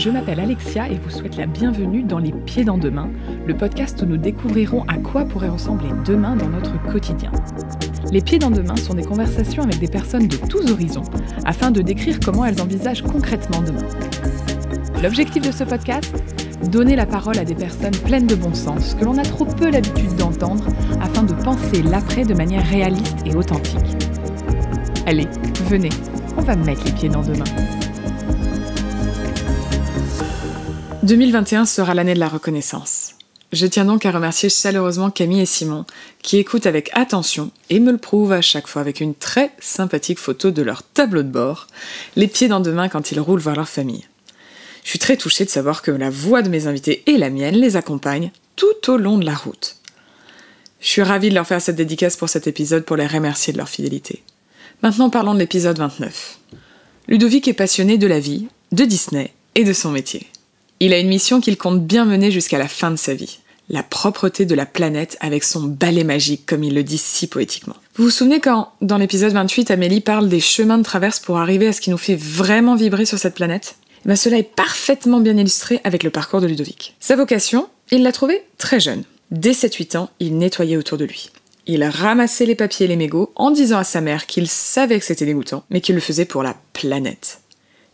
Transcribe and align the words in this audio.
Je 0.00 0.08
m'appelle 0.08 0.40
Alexia 0.40 0.88
et 0.88 0.96
vous 0.96 1.10
souhaite 1.10 1.36
la 1.36 1.44
bienvenue 1.44 2.02
dans 2.02 2.18
Les 2.18 2.32
Pieds 2.32 2.64
dans 2.64 2.78
Demain, 2.78 3.10
le 3.46 3.54
podcast 3.54 4.00
où 4.00 4.06
nous 4.06 4.16
découvrirons 4.16 4.82
à 4.88 4.96
quoi 4.96 5.26
pourrait 5.26 5.50
ressembler 5.50 5.90
demain 6.06 6.36
dans 6.36 6.48
notre 6.48 6.82
quotidien. 6.90 7.30
Les 8.10 8.22
Pieds 8.22 8.38
dans 8.38 8.50
Demain 8.50 8.76
sont 8.76 8.94
des 8.94 9.04
conversations 9.04 9.62
avec 9.62 9.78
des 9.78 9.88
personnes 9.88 10.26
de 10.26 10.38
tous 10.38 10.72
horizons 10.72 11.04
afin 11.44 11.70
de 11.70 11.82
décrire 11.82 12.18
comment 12.18 12.46
elles 12.46 12.62
envisagent 12.62 13.02
concrètement 13.02 13.60
demain. 13.60 13.86
L'objectif 15.02 15.46
de 15.46 15.52
ce 15.52 15.64
podcast? 15.64 16.10
Donner 16.70 16.96
la 16.96 17.04
parole 17.04 17.36
à 17.36 17.44
des 17.44 17.54
personnes 17.54 17.96
pleines 18.06 18.26
de 18.26 18.36
bon 18.36 18.54
sens 18.54 18.94
que 18.94 19.04
l'on 19.04 19.18
a 19.18 19.22
trop 19.22 19.44
peu 19.44 19.70
l'habitude 19.70 20.16
d'entendre 20.16 20.64
afin 21.02 21.24
de 21.24 21.34
penser 21.34 21.82
l'après 21.82 22.24
de 22.24 22.32
manière 22.32 22.66
réaliste 22.68 23.18
et 23.26 23.34
authentique. 23.34 23.76
Allez, 25.04 25.28
venez, 25.68 25.90
on 26.38 26.40
va 26.40 26.56
mettre 26.56 26.86
les 26.86 26.92
pieds 26.92 27.10
dans 27.10 27.22
demain. 27.22 27.44
2021 31.02 31.64
sera 31.64 31.94
l'année 31.94 32.12
de 32.12 32.20
la 32.20 32.28
reconnaissance. 32.28 33.14
Je 33.52 33.66
tiens 33.66 33.86
donc 33.86 34.04
à 34.04 34.10
remercier 34.10 34.50
chaleureusement 34.50 35.10
Camille 35.10 35.40
et 35.40 35.46
Simon, 35.46 35.86
qui 36.20 36.36
écoutent 36.36 36.66
avec 36.66 36.90
attention 36.92 37.50
et 37.70 37.80
me 37.80 37.90
le 37.90 37.96
prouvent 37.98 38.32
à 38.32 38.42
chaque 38.42 38.66
fois 38.66 38.82
avec 38.82 39.00
une 39.00 39.14
très 39.14 39.50
sympathique 39.60 40.18
photo 40.18 40.50
de 40.50 40.60
leur 40.60 40.82
tableau 40.82 41.22
de 41.22 41.28
bord, 41.28 41.68
les 42.16 42.28
pieds 42.28 42.48
dans 42.48 42.60
demain 42.60 42.90
quand 42.90 43.12
ils 43.12 43.20
roulent 43.20 43.40
vers 43.40 43.56
leur 43.56 43.68
famille. 43.68 44.04
Je 44.84 44.90
suis 44.90 44.98
très 44.98 45.16
touchée 45.16 45.46
de 45.46 45.50
savoir 45.50 45.80
que 45.80 45.90
la 45.90 46.10
voix 46.10 46.42
de 46.42 46.50
mes 46.50 46.66
invités 46.66 47.02
et 47.06 47.16
la 47.16 47.30
mienne 47.30 47.56
les 47.56 47.76
accompagnent 47.76 48.30
tout 48.56 48.90
au 48.90 48.98
long 48.98 49.16
de 49.16 49.24
la 49.24 49.34
route. 49.34 49.76
Je 50.80 50.88
suis 50.88 51.02
ravie 51.02 51.30
de 51.30 51.34
leur 51.34 51.46
faire 51.46 51.62
cette 51.62 51.76
dédicace 51.76 52.18
pour 52.18 52.28
cet 52.28 52.46
épisode 52.46 52.84
pour 52.84 52.96
les 52.96 53.06
remercier 53.06 53.54
de 53.54 53.58
leur 53.58 53.70
fidélité. 53.70 54.22
Maintenant 54.82 55.08
parlons 55.08 55.32
de 55.32 55.38
l'épisode 55.38 55.78
29. 55.78 56.38
Ludovic 57.08 57.48
est 57.48 57.54
passionné 57.54 57.96
de 57.96 58.06
la 58.06 58.20
vie, 58.20 58.48
de 58.72 58.84
Disney 58.84 59.32
et 59.54 59.64
de 59.64 59.72
son 59.72 59.90
métier. 59.90 60.26
Il 60.82 60.94
a 60.94 60.98
une 60.98 61.08
mission 61.08 61.42
qu'il 61.42 61.58
compte 61.58 61.84
bien 61.84 62.06
mener 62.06 62.30
jusqu'à 62.30 62.56
la 62.56 62.66
fin 62.66 62.90
de 62.90 62.96
sa 62.96 63.12
vie. 63.12 63.40
La 63.68 63.82
propreté 63.82 64.46
de 64.46 64.54
la 64.54 64.64
planète 64.64 65.18
avec 65.20 65.44
son 65.44 65.60
balai 65.60 66.04
magique, 66.04 66.46
comme 66.46 66.64
il 66.64 66.74
le 66.74 66.82
dit 66.82 66.96
si 66.96 67.26
poétiquement. 67.26 67.76
Vous 67.96 68.04
vous 68.04 68.10
souvenez 68.10 68.40
quand, 68.40 68.72
dans 68.80 68.96
l'épisode 68.96 69.34
28, 69.34 69.70
Amélie 69.70 70.00
parle 70.00 70.30
des 70.30 70.40
chemins 70.40 70.78
de 70.78 70.82
traverse 70.82 71.20
pour 71.20 71.36
arriver 71.36 71.68
à 71.68 71.74
ce 71.74 71.82
qui 71.82 71.90
nous 71.90 71.98
fait 71.98 72.16
vraiment 72.16 72.76
vibrer 72.76 73.04
sur 73.04 73.18
cette 73.18 73.34
planète? 73.34 73.76
Eh 74.06 74.08
ben, 74.08 74.16
Cela 74.16 74.38
est 74.38 74.54
parfaitement 74.54 75.20
bien 75.20 75.36
illustré 75.36 75.82
avec 75.84 76.02
le 76.02 76.08
parcours 76.08 76.40
de 76.40 76.46
Ludovic. 76.46 76.96
Sa 76.98 77.14
vocation, 77.14 77.68
il 77.90 78.02
l'a 78.02 78.12
trouvée 78.12 78.42
très 78.56 78.80
jeune. 78.80 79.04
Dès 79.30 79.52
7-8 79.52 79.98
ans, 79.98 80.08
il 80.18 80.38
nettoyait 80.38 80.78
autour 80.78 80.96
de 80.96 81.04
lui. 81.04 81.30
Il 81.66 81.84
ramassait 81.84 82.46
les 82.46 82.54
papiers 82.54 82.86
et 82.86 82.88
les 82.88 82.96
mégots 82.96 83.32
en 83.36 83.50
disant 83.50 83.78
à 83.78 83.84
sa 83.84 84.00
mère 84.00 84.24
qu'il 84.24 84.48
savait 84.48 84.98
que 84.98 85.04
c'était 85.04 85.26
dégoûtant, 85.26 85.62
mais 85.68 85.82
qu'il 85.82 85.94
le 85.94 86.00
faisait 86.00 86.24
pour 86.24 86.42
la 86.42 86.56
planète. 86.72 87.42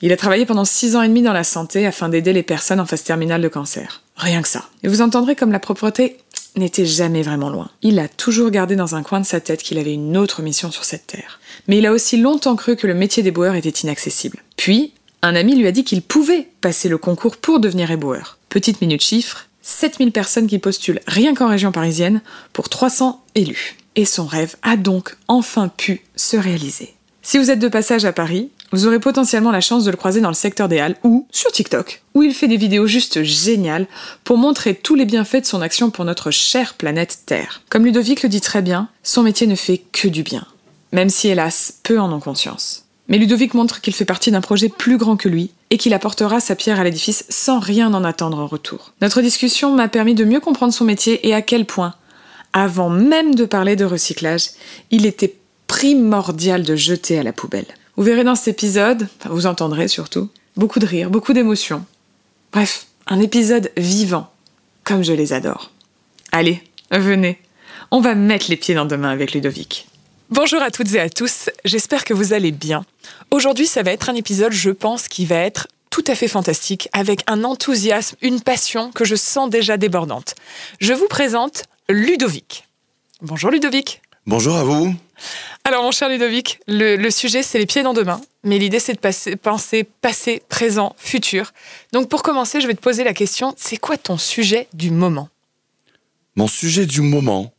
Il 0.02 0.12
a 0.12 0.16
travaillé 0.16 0.44
pendant 0.44 0.64
6 0.64 0.96
ans 0.96 1.02
et 1.02 1.08
demi 1.08 1.22
dans 1.22 1.32
la 1.32 1.44
santé 1.44 1.86
afin 1.86 2.08
d'aider 2.08 2.32
les 2.32 2.42
personnes 2.42 2.80
en 2.80 2.86
phase 2.86 3.02
terminale 3.02 3.40
de 3.40 3.48
cancer. 3.48 4.02
Rien 4.16 4.42
que 4.42 4.48
ça. 4.48 4.68
Et 4.82 4.88
vous 4.88 5.00
entendrez 5.00 5.36
comme 5.36 5.52
la 5.52 5.58
propreté 5.58 6.18
n'était 6.56 6.86
jamais 6.86 7.22
vraiment 7.22 7.50
loin. 7.50 7.70
Il 7.82 7.98
a 7.98 8.08
toujours 8.08 8.50
gardé 8.50 8.76
dans 8.76 8.94
un 8.94 9.02
coin 9.02 9.20
de 9.20 9.26
sa 9.26 9.40
tête 9.40 9.62
qu'il 9.62 9.78
avait 9.78 9.94
une 9.94 10.16
autre 10.16 10.42
mission 10.42 10.70
sur 10.70 10.84
cette 10.84 11.06
terre. 11.06 11.40
Mais 11.68 11.78
il 11.78 11.86
a 11.86 11.92
aussi 11.92 12.16
longtemps 12.18 12.56
cru 12.56 12.76
que 12.76 12.86
le 12.86 12.94
métier 12.94 13.22
d'éboueur 13.22 13.54
était 13.54 13.68
inaccessible. 13.68 14.38
Puis, 14.56 14.92
un 15.22 15.34
ami 15.34 15.54
lui 15.54 15.66
a 15.66 15.72
dit 15.72 15.84
qu'il 15.84 16.02
pouvait 16.02 16.48
passer 16.60 16.88
le 16.88 16.98
concours 16.98 17.36
pour 17.36 17.60
devenir 17.60 17.90
éboueur. 17.90 18.38
Petite 18.48 18.80
minute 18.80 19.02
chiffre, 19.02 19.48
7000 19.62 20.12
personnes 20.12 20.46
qui 20.46 20.58
postulent 20.58 21.00
rien 21.06 21.34
qu'en 21.34 21.48
région 21.48 21.72
parisienne 21.72 22.22
pour 22.52 22.68
300 22.68 23.22
élus. 23.34 23.76
Et 23.96 24.04
son 24.04 24.26
rêve 24.26 24.56
a 24.62 24.76
donc 24.76 25.16
enfin 25.26 25.68
pu 25.68 26.02
se 26.16 26.36
réaliser. 26.36 26.94
Si 27.22 27.38
vous 27.38 27.50
êtes 27.50 27.58
de 27.58 27.68
passage 27.68 28.04
à 28.04 28.12
Paris, 28.12 28.50
vous 28.72 28.86
aurez 28.86 28.98
potentiellement 28.98 29.52
la 29.52 29.60
chance 29.60 29.84
de 29.84 29.90
le 29.90 29.96
croiser 29.96 30.20
dans 30.20 30.28
le 30.28 30.34
secteur 30.34 30.68
des 30.68 30.80
Halles 30.80 30.96
ou 31.04 31.26
sur 31.30 31.52
TikTok, 31.52 32.02
où 32.14 32.22
il 32.22 32.34
fait 32.34 32.48
des 32.48 32.56
vidéos 32.56 32.86
juste 32.86 33.22
géniales 33.22 33.86
pour 34.24 34.38
montrer 34.38 34.74
tous 34.74 34.94
les 34.94 35.04
bienfaits 35.04 35.42
de 35.42 35.46
son 35.46 35.62
action 35.62 35.90
pour 35.90 36.04
notre 36.04 36.30
chère 36.30 36.74
planète 36.74 37.20
Terre. 37.26 37.62
Comme 37.70 37.84
Ludovic 37.84 38.22
le 38.22 38.28
dit 38.28 38.40
très 38.40 38.62
bien, 38.62 38.88
son 39.02 39.22
métier 39.22 39.46
ne 39.46 39.54
fait 39.54 39.82
que 39.92 40.08
du 40.08 40.22
bien, 40.22 40.46
même 40.92 41.10
si 41.10 41.28
hélas, 41.28 41.74
peu 41.82 42.00
en 42.00 42.12
ont 42.12 42.20
conscience. 42.20 42.84
Mais 43.08 43.18
Ludovic 43.18 43.54
montre 43.54 43.80
qu'il 43.80 43.94
fait 43.94 44.04
partie 44.04 44.32
d'un 44.32 44.40
projet 44.40 44.68
plus 44.68 44.96
grand 44.96 45.16
que 45.16 45.28
lui 45.28 45.52
et 45.70 45.78
qu'il 45.78 45.94
apportera 45.94 46.40
sa 46.40 46.56
pierre 46.56 46.80
à 46.80 46.84
l'édifice 46.84 47.24
sans 47.28 47.60
rien 47.60 47.94
en 47.94 48.02
attendre 48.02 48.38
en 48.40 48.46
retour. 48.46 48.92
Notre 49.00 49.22
discussion 49.22 49.72
m'a 49.74 49.88
permis 49.88 50.14
de 50.14 50.24
mieux 50.24 50.40
comprendre 50.40 50.72
son 50.72 50.84
métier 50.84 51.26
et 51.26 51.34
à 51.34 51.42
quel 51.42 51.66
point, 51.66 51.94
avant 52.52 52.88
même 52.88 53.34
de 53.34 53.44
parler 53.44 53.76
de 53.76 53.84
recyclage, 53.84 54.50
il 54.90 55.06
était 55.06 55.36
primordial 55.68 56.62
de 56.64 56.74
jeter 56.74 57.18
à 57.18 57.22
la 57.22 57.32
poubelle. 57.32 57.66
Vous 57.96 58.02
verrez 58.02 58.24
dans 58.24 58.34
cet 58.34 58.48
épisode, 58.48 59.08
enfin 59.18 59.30
vous 59.30 59.46
entendrez 59.46 59.88
surtout, 59.88 60.28
beaucoup 60.56 60.78
de 60.78 60.86
rire, 60.86 61.08
beaucoup 61.08 61.32
d'émotions. 61.32 61.86
Bref, 62.52 62.88
un 63.06 63.20
épisode 63.20 63.72
vivant, 63.78 64.30
comme 64.84 65.02
je 65.02 65.14
les 65.14 65.32
adore. 65.32 65.70
Allez, 66.30 66.62
venez, 66.90 67.40
on 67.90 68.00
va 68.00 68.14
mettre 68.14 68.50
les 68.50 68.58
pieds 68.58 68.74
dans 68.74 68.84
demain 68.84 69.08
avec 69.08 69.32
Ludovic. 69.32 69.88
Bonjour 70.28 70.60
à 70.60 70.70
toutes 70.70 70.92
et 70.94 71.00
à 71.00 71.08
tous, 71.08 71.48
j'espère 71.64 72.04
que 72.04 72.12
vous 72.12 72.34
allez 72.34 72.52
bien. 72.52 72.84
Aujourd'hui, 73.30 73.66
ça 73.66 73.82
va 73.82 73.92
être 73.92 74.10
un 74.10 74.14
épisode, 74.14 74.52
je 74.52 74.70
pense, 74.70 75.08
qui 75.08 75.24
va 75.24 75.36
être 75.36 75.66
tout 75.88 76.04
à 76.06 76.14
fait 76.14 76.28
fantastique, 76.28 76.90
avec 76.92 77.22
un 77.28 77.44
enthousiasme, 77.44 78.16
une 78.20 78.42
passion 78.42 78.90
que 78.92 79.06
je 79.06 79.16
sens 79.16 79.48
déjà 79.48 79.78
débordante. 79.78 80.34
Je 80.80 80.92
vous 80.92 81.08
présente 81.08 81.64
Ludovic. 81.88 82.68
Bonjour 83.22 83.50
Ludovic. 83.50 84.02
Bonjour 84.26 84.56
à 84.56 84.64
vous. 84.64 84.94
Alors 85.66 85.82
mon 85.82 85.90
cher 85.90 86.08
Ludovic, 86.08 86.60
le, 86.68 87.10
sujet 87.10 87.42
c'est 87.42 87.58
les 87.58 87.66
pieds 87.66 87.82
dans 87.82 87.92
demain, 87.92 88.20
mais 88.44 88.56
l'idée 88.56 88.78
c'est 88.78 88.92
de 88.92 89.36
penser 89.36 89.82
passé, 89.82 90.40
présent, 90.48 90.94
futur. 90.96 91.50
Donc 91.92 92.08
pour 92.08 92.22
commencer, 92.22 92.60
je 92.60 92.68
vais 92.68 92.74
te 92.74 92.80
poser 92.80 93.02
la 93.02 93.12
question, 93.12 93.52
c'est 93.56 93.76
quoi 93.76 93.96
ton 93.96 94.16
sujet 94.16 94.68
du 94.74 94.92
moment? 94.92 95.28
Mon 96.36 96.46
sujet 96.46 96.86
du 96.86 97.00
moment 97.00 97.52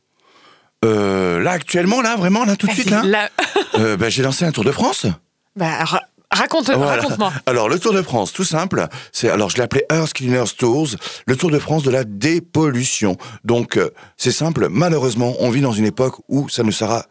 euh, 0.85 1.41
là, 1.41 1.51
actuellement, 1.51 2.01
là, 2.01 2.15
vraiment, 2.15 2.45
là, 2.45 2.55
tout 2.55 2.67
de 2.67 2.71
suite, 2.71 2.91
là, 2.91 3.29
euh, 3.75 3.97
bah, 3.97 4.09
j'ai 4.09 4.21
lancé 4.21 4.45
un 4.45 4.51
Tour 4.51 4.63
de 4.63 4.71
France. 4.71 5.07
Bah, 5.55 5.83
raconte, 6.29 6.69
moi 6.69 7.33
Alors, 7.47 7.67
le 7.67 7.79
Tour 7.79 7.93
de 7.93 8.03
France, 8.03 8.31
tout 8.31 8.43
simple, 8.43 8.87
c'est, 9.11 9.27
alors, 9.27 9.49
je 9.49 9.57
l'ai 9.57 9.63
appelé 9.63 9.85
Earth 9.91 10.13
Cleaners 10.13 10.53
Tours, 10.55 10.89
le 11.25 11.35
Tour 11.35 11.49
de 11.49 11.57
France 11.57 11.81
de 11.81 11.89
la 11.89 12.03
dépollution. 12.03 13.17
Donc, 13.43 13.75
euh, 13.75 13.89
c'est 14.17 14.31
simple, 14.31 14.67
malheureusement, 14.69 15.33
on 15.39 15.49
vit 15.49 15.61
dans 15.61 15.71
une 15.71 15.85
époque 15.85 16.17
où 16.29 16.47
ça 16.47 16.61
ne 16.61 16.69
sera 16.69 17.07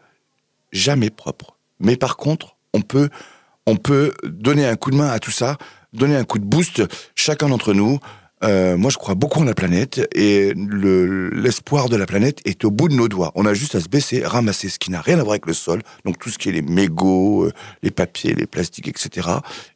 jamais 0.77 1.09
propre. 1.09 1.57
Mais 1.79 1.97
par 1.97 2.17
contre, 2.17 2.55
on 2.73 2.81
peut, 2.81 3.09
on 3.65 3.75
peut 3.75 4.13
donner 4.23 4.65
un 4.65 4.75
coup 4.75 4.91
de 4.91 4.95
main 4.95 5.09
à 5.09 5.19
tout 5.19 5.31
ça, 5.31 5.57
donner 5.93 6.15
un 6.15 6.23
coup 6.23 6.39
de 6.39 6.45
boost, 6.45 6.83
chacun 7.15 7.49
d'entre 7.49 7.73
nous, 7.73 7.99
euh, 8.43 8.77
moi, 8.77 8.91
je 8.91 8.97
crois 8.97 9.15
beaucoup 9.15 9.39
en 9.39 9.45
la 9.45 9.55
planète 9.55 10.07
et 10.13 10.53
l'espoir 10.55 11.89
de 11.89 11.95
la 11.95 12.05
planète 12.05 12.39
est 12.45 12.65
au 12.65 12.71
bout 12.71 12.87
de 12.87 12.93
nos 12.93 13.07
doigts. 13.07 13.31
On 13.35 13.45
a 13.45 13.53
juste 13.53 13.73
à 13.73 13.79
se 13.79 13.89
baisser, 13.89 14.23
ramasser 14.23 14.69
ce 14.69 14.77
qui 14.77 14.91
n'a 14.91 15.01
rien 15.01 15.15
à 15.17 15.23
voir 15.23 15.31
avec 15.31 15.47
le 15.47 15.53
sol, 15.53 15.81
donc 16.05 16.19
tout 16.19 16.29
ce 16.29 16.37
qui 16.37 16.49
est 16.49 16.51
les 16.51 16.61
mégots, 16.61 17.45
euh, 17.45 17.53
les 17.81 17.89
papiers, 17.89 18.35
les 18.35 18.45
plastiques, 18.45 18.87
etc. 18.87 19.27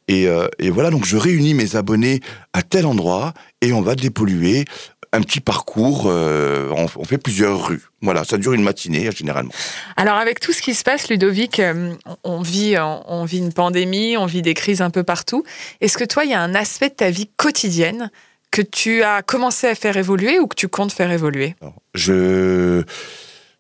Et, 0.08 0.28
euh, 0.28 0.48
et 0.60 0.70
voilà, 0.70 0.92
donc 0.92 1.06
je 1.06 1.18
réunis 1.18 1.56
mes 1.56 1.76
abonnés 1.76 2.20
à 2.54 2.62
tel 2.62 2.86
endroit 2.86 3.34
et 3.62 3.74
on 3.74 3.82
va 3.82 3.96
dépolluer 3.96 4.66
un 5.14 5.22
petit 5.22 5.42
parcours, 5.42 6.06
on, 6.06 6.88
fait 7.06 7.18
plusieurs 7.18 7.68
rues. 7.68 7.82
Voilà, 8.02 8.24
ça 8.24 8.38
dure 8.38 8.54
une 8.54 8.64
matinée 8.64 9.10
généralement. 9.12 9.52
Alors 9.98 10.16
avec 10.16 10.40
tout 10.40 10.54
ce 10.54 10.62
qui 10.62 10.74
se 10.74 10.84
passe, 10.84 11.10
Ludovic, 11.10 11.62
on 12.24 12.42
vit, 12.42 12.76
on 12.80 13.26
vit 13.26 13.40
une 13.40 13.52
pandémie, 13.52 14.16
on 14.16 14.26
vit 14.26 14.42
des 14.42 14.54
crises 14.54 14.82
un 14.82 14.90
peu 14.90 15.04
partout. 15.04 15.44
Est-ce 15.82 15.98
que 15.98 16.06
toi, 16.06 16.24
il 16.24 16.32
y 16.32 16.34
a 16.34 16.42
un 16.42 16.56
aspect 16.56 16.90
de 16.90 16.96
ta 16.96 17.10
vie 17.10 17.30
quotidienne 17.36 18.10
que 18.52 18.62
tu 18.62 19.04
as 19.04 19.22
commencé 19.22 19.68
à 19.68 19.76
faire 19.76 19.98
évoluer 19.98 20.40
ou 20.40 20.48
que 20.48 20.56
tu 20.56 20.68
comptes 20.68 20.94
faire 20.94 21.12
évoluer? 21.12 21.56
Je 21.94 22.84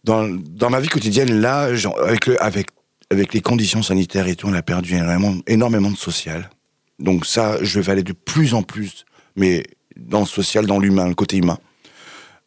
dans, 0.04 0.28
dans 0.28 0.70
ma 0.70 0.80
vie 0.80 0.90
quotidienne 0.90 1.42
là, 1.42 1.70
avec 2.02 2.28
le, 2.28 2.42
avec 2.42 2.68
avec 3.12 3.34
les 3.34 3.42
conditions 3.42 3.84
sanitaires 3.84 4.28
et 4.28 4.36
tout, 4.36 4.48
on 4.48 4.54
a 4.54 4.62
perdu 4.62 4.96
énormément, 4.96 5.36
énormément 5.46 5.92
de 5.92 5.98
social. 5.98 6.50
Donc 6.98 7.26
ça, 7.26 7.58
je 7.62 7.80
vais 7.80 7.92
aller 7.92 8.04
de 8.04 8.14
plus 8.14 8.54
en 8.54 8.64
plus, 8.64 9.06
mais 9.36 9.64
dans 10.08 10.20
le 10.22 10.26
social, 10.26 10.66
dans 10.66 10.80
l'humain, 10.80 11.08
le 11.08 11.16
côté 11.16 11.38
humain. 11.38 11.58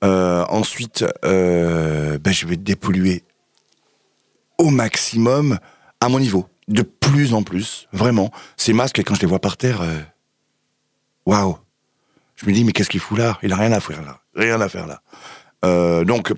Euh, 0.03 0.45
ensuite, 0.49 1.05
euh, 1.25 2.19
ben, 2.19 2.33
je 2.33 2.47
vais 2.47 2.57
dépolluer 2.57 3.23
au 4.59 4.71
maximum 4.71 5.59
à 6.01 6.09
mon 6.09 6.21
niveau, 6.21 6.47
de 6.69 6.83
plus 6.83 7.33
en 7.33 7.43
plus, 7.43 7.89
vraiment. 7.93 8.31
Ces 8.57 8.73
masques, 8.73 9.03
quand 9.05 9.15
je 9.15 9.21
les 9.21 9.27
vois 9.27 9.41
par 9.41 9.57
terre, 9.57 9.81
euh, 9.81 10.01
waouh, 11.27 11.57
je 12.37 12.47
me 12.47 12.53
dis, 12.53 12.65
mais 12.65 12.73
qu'est-ce 12.73 12.91
qu'il 12.91 13.01
fout 13.01 13.19
là? 13.19 13.39
Il 13.43 13.53
a 13.53 13.57
rien 13.57 13.73
à 13.73 13.81
faire 13.81 14.03
là. 14.03 14.21
Rien 14.35 14.61
à 14.61 14.69
faire 14.69 14.87
là. 14.87 15.01
Euh, 15.65 16.05
donc, 16.05 16.33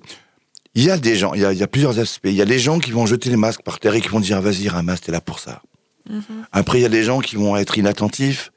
il 0.75 0.85
y 0.85 0.91
a 0.91 0.99
des 0.99 1.17
gens, 1.17 1.35
il 1.35 1.41
y 1.41 1.63
a, 1.63 1.67
plusieurs 1.67 1.99
aspects. 1.99 2.29
Il 2.29 2.35
y 2.35 2.43
a 2.43 2.47
des 2.47 2.59
gens 2.59 2.79
qui 2.79 2.93
vont 2.93 3.07
jeter 3.07 3.31
les 3.31 3.37
masques 3.37 3.63
par 3.63 3.81
terre 3.81 3.95
et 3.95 4.01
qui 4.01 4.09
vont 4.09 4.21
dire, 4.21 4.41
vas-y, 4.41 4.69
ramasse, 4.69 5.01
t'es 5.01 5.13
là 5.13 5.21
pour 5.21 5.41
ça. 5.41 5.63
Mhm. 6.09 6.23
Après, 6.53 6.79
il 6.79 6.83
y 6.83 6.87
a 6.87 6.91
des 6.91 7.03
gens 7.03 7.21
qui 7.21 7.37
vont 7.37 7.57
être 7.57 7.79
inattentifs 7.79 8.53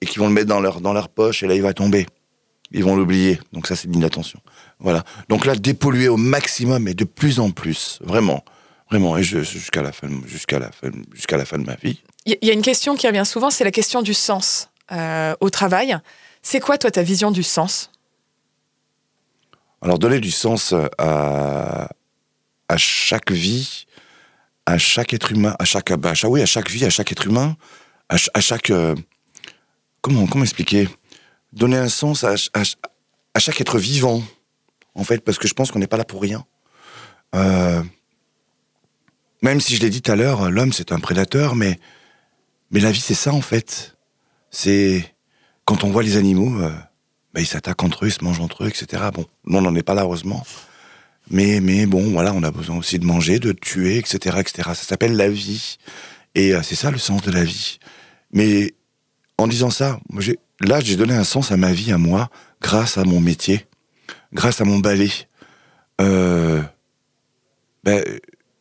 et 0.00 0.06
qui 0.06 0.18
vont 0.18 0.28
le 0.28 0.32
mettre 0.34 0.48
dans 0.48 0.60
leur, 0.60 0.80
dans 0.80 0.92
leur 0.92 1.08
poche 1.08 1.42
et 1.42 1.46
là, 1.46 1.54
il 1.54 1.62
va 1.62 1.74
tomber. 1.74 2.06
Ils 2.72 2.84
vont 2.84 2.94
l'oublier. 2.96 3.40
Donc 3.52 3.66
ça, 3.66 3.74
c'est 3.76 3.88
de 3.88 3.92
l'inattention. 3.92 4.40
Voilà. 4.78 5.04
Donc 5.28 5.44
là, 5.44 5.56
dépolluer 5.56 6.08
au 6.08 6.16
maximum 6.16 6.86
et 6.88 6.94
de 6.94 7.04
plus 7.04 7.40
en 7.40 7.50
plus. 7.50 7.98
Vraiment. 8.02 8.44
Vraiment. 8.90 9.16
Et 9.16 9.22
jusqu'à 9.22 9.82
la 9.82 9.92
fin, 9.92 10.08
jusqu'à 10.26 10.58
la 10.58 10.70
fin, 10.70 10.90
jusqu'à 11.12 11.36
la 11.36 11.44
fin 11.44 11.58
de 11.58 11.64
ma 11.64 11.74
vie. 11.74 12.00
Il 12.26 12.36
y 12.42 12.50
a 12.50 12.52
une 12.52 12.62
question 12.62 12.94
qui 12.96 13.06
revient 13.08 13.26
souvent, 13.26 13.50
c'est 13.50 13.64
la 13.64 13.70
question 13.72 14.02
du 14.02 14.14
sens. 14.14 14.68
euh, 14.92 15.34
au 15.40 15.50
travail. 15.50 15.96
C'est 16.42 16.60
quoi, 16.60 16.78
toi, 16.78 16.90
ta 16.90 17.02
vision 17.02 17.30
du 17.30 17.42
sens? 17.42 17.90
Alors, 19.82 19.98
donner 19.98 20.20
du 20.20 20.30
sens 20.30 20.74
à, 20.98 21.88
à 22.68 22.76
chaque 22.76 23.30
vie, 23.30 23.86
à 24.66 24.78
chaque 24.78 25.14
être 25.14 25.32
humain, 25.32 25.54
à 25.58 25.64
chaque, 25.64 25.92
bah, 25.94 26.10
à 26.10 26.14
chaque, 26.14 26.30
oui, 26.30 26.42
à 26.42 26.46
chaque 26.46 26.70
vie, 26.70 26.84
à 26.84 26.90
chaque 26.90 27.10
être 27.12 27.26
humain, 27.26 27.56
à, 28.08 28.16
à 28.34 28.40
chaque. 28.40 28.70
euh, 28.70 28.94
comment, 30.00 30.26
comment 30.26 30.44
expliquer? 30.44 30.88
Donner 31.52 31.76
un 31.76 31.88
sens 31.88 32.24
à, 32.24 32.34
à, 32.54 32.62
à 33.34 33.38
chaque 33.38 33.60
être 33.60 33.78
vivant, 33.78 34.22
en 34.94 35.04
fait, 35.04 35.24
parce 35.24 35.38
que 35.38 35.48
je 35.48 35.54
pense 35.54 35.70
qu'on 35.70 35.78
n'est 35.78 35.86
pas 35.86 35.96
là 35.96 36.04
pour 36.04 36.20
rien. 36.20 36.44
Euh, 37.34 37.82
même 39.42 39.60
si 39.60 39.76
je 39.76 39.80
l'ai 39.80 39.90
dit 39.90 40.02
tout 40.02 40.12
à 40.12 40.16
l'heure, 40.16 40.50
l'homme 40.50 40.72
c'est 40.72 40.92
un 40.92 41.00
prédateur, 41.00 41.54
mais, 41.54 41.78
mais 42.70 42.80
la 42.80 42.90
vie 42.90 43.00
c'est 43.00 43.14
ça 43.14 43.32
en 43.32 43.40
fait. 43.40 43.96
C'est 44.50 45.14
quand 45.64 45.84
on 45.84 45.90
voit 45.90 46.02
les 46.02 46.16
animaux, 46.16 46.60
euh, 46.60 46.70
bah, 47.32 47.40
ils 47.40 47.46
s'attaquent 47.46 47.82
entre 47.84 48.04
eux, 48.04 48.08
ils 48.08 48.12
se 48.12 48.24
mangent 48.24 48.40
entre 48.40 48.64
eux, 48.64 48.68
etc. 48.68 49.04
Bon, 49.14 49.24
nous 49.44 49.58
on 49.58 49.62
n'en 49.62 49.74
est 49.74 49.82
pas 49.82 49.94
là 49.94 50.02
heureusement. 50.02 50.44
Mais, 51.30 51.60
mais 51.60 51.86
bon, 51.86 52.10
voilà, 52.10 52.32
on 52.34 52.42
a 52.42 52.50
besoin 52.50 52.76
aussi 52.76 52.98
de 52.98 53.06
manger, 53.06 53.38
de 53.38 53.52
tuer, 53.52 53.98
etc., 53.98 54.38
etc. 54.40 54.70
Ça 54.74 54.74
s'appelle 54.74 55.16
la 55.16 55.28
vie. 55.28 55.78
Et 56.34 56.54
euh, 56.54 56.62
c'est 56.62 56.74
ça 56.74 56.90
le 56.90 56.98
sens 56.98 57.22
de 57.22 57.30
la 57.30 57.44
vie. 57.44 57.78
Mais 58.32 58.74
en 59.40 59.46
disant 59.48 59.70
ça, 59.70 59.98
là, 60.60 60.80
j'ai 60.80 60.96
donné 60.96 61.14
un 61.14 61.24
sens 61.24 61.50
à 61.52 61.56
ma 61.56 61.72
vie, 61.72 61.92
à 61.92 61.98
moi, 61.98 62.30
grâce 62.60 62.98
à 62.98 63.04
mon 63.04 63.20
métier, 63.20 63.66
grâce 64.32 64.60
à 64.60 64.64
mon 64.64 64.78
balai. 64.78 65.10
Euh, 66.00 66.62
ben, 67.84 68.04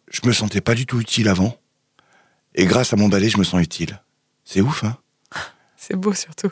je 0.09 0.21
me 0.25 0.31
sentais 0.31 0.61
pas 0.61 0.75
du 0.75 0.85
tout 0.85 0.99
utile 0.99 1.27
avant. 1.27 1.57
Et 2.55 2.65
grâce 2.65 2.93
à 2.93 2.95
mon 2.95 3.09
balai, 3.09 3.29
je 3.29 3.37
me 3.37 3.43
sens 3.43 3.61
utile. 3.61 4.01
C'est 4.43 4.61
ouf, 4.61 4.83
hein 4.83 4.97
C'est 5.77 5.95
beau 5.95 6.13
surtout. 6.13 6.51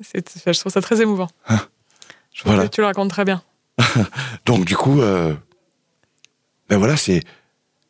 C'est- 0.00 0.52
Je 0.52 0.60
trouve 0.60 0.72
ça 0.72 0.80
très 0.80 1.00
émouvant. 1.00 1.28
Hein 1.48 1.60
je 2.32 2.42
Voilà. 2.44 2.64
que 2.68 2.74
tu 2.74 2.80
le 2.80 2.86
racontes 2.86 3.10
très 3.10 3.24
bien. 3.24 3.42
Donc 4.46 4.64
du 4.64 4.76
coup, 4.76 5.00
euh, 5.00 5.34
ben 6.68 6.78
voilà, 6.78 6.96
c'est, 6.96 7.22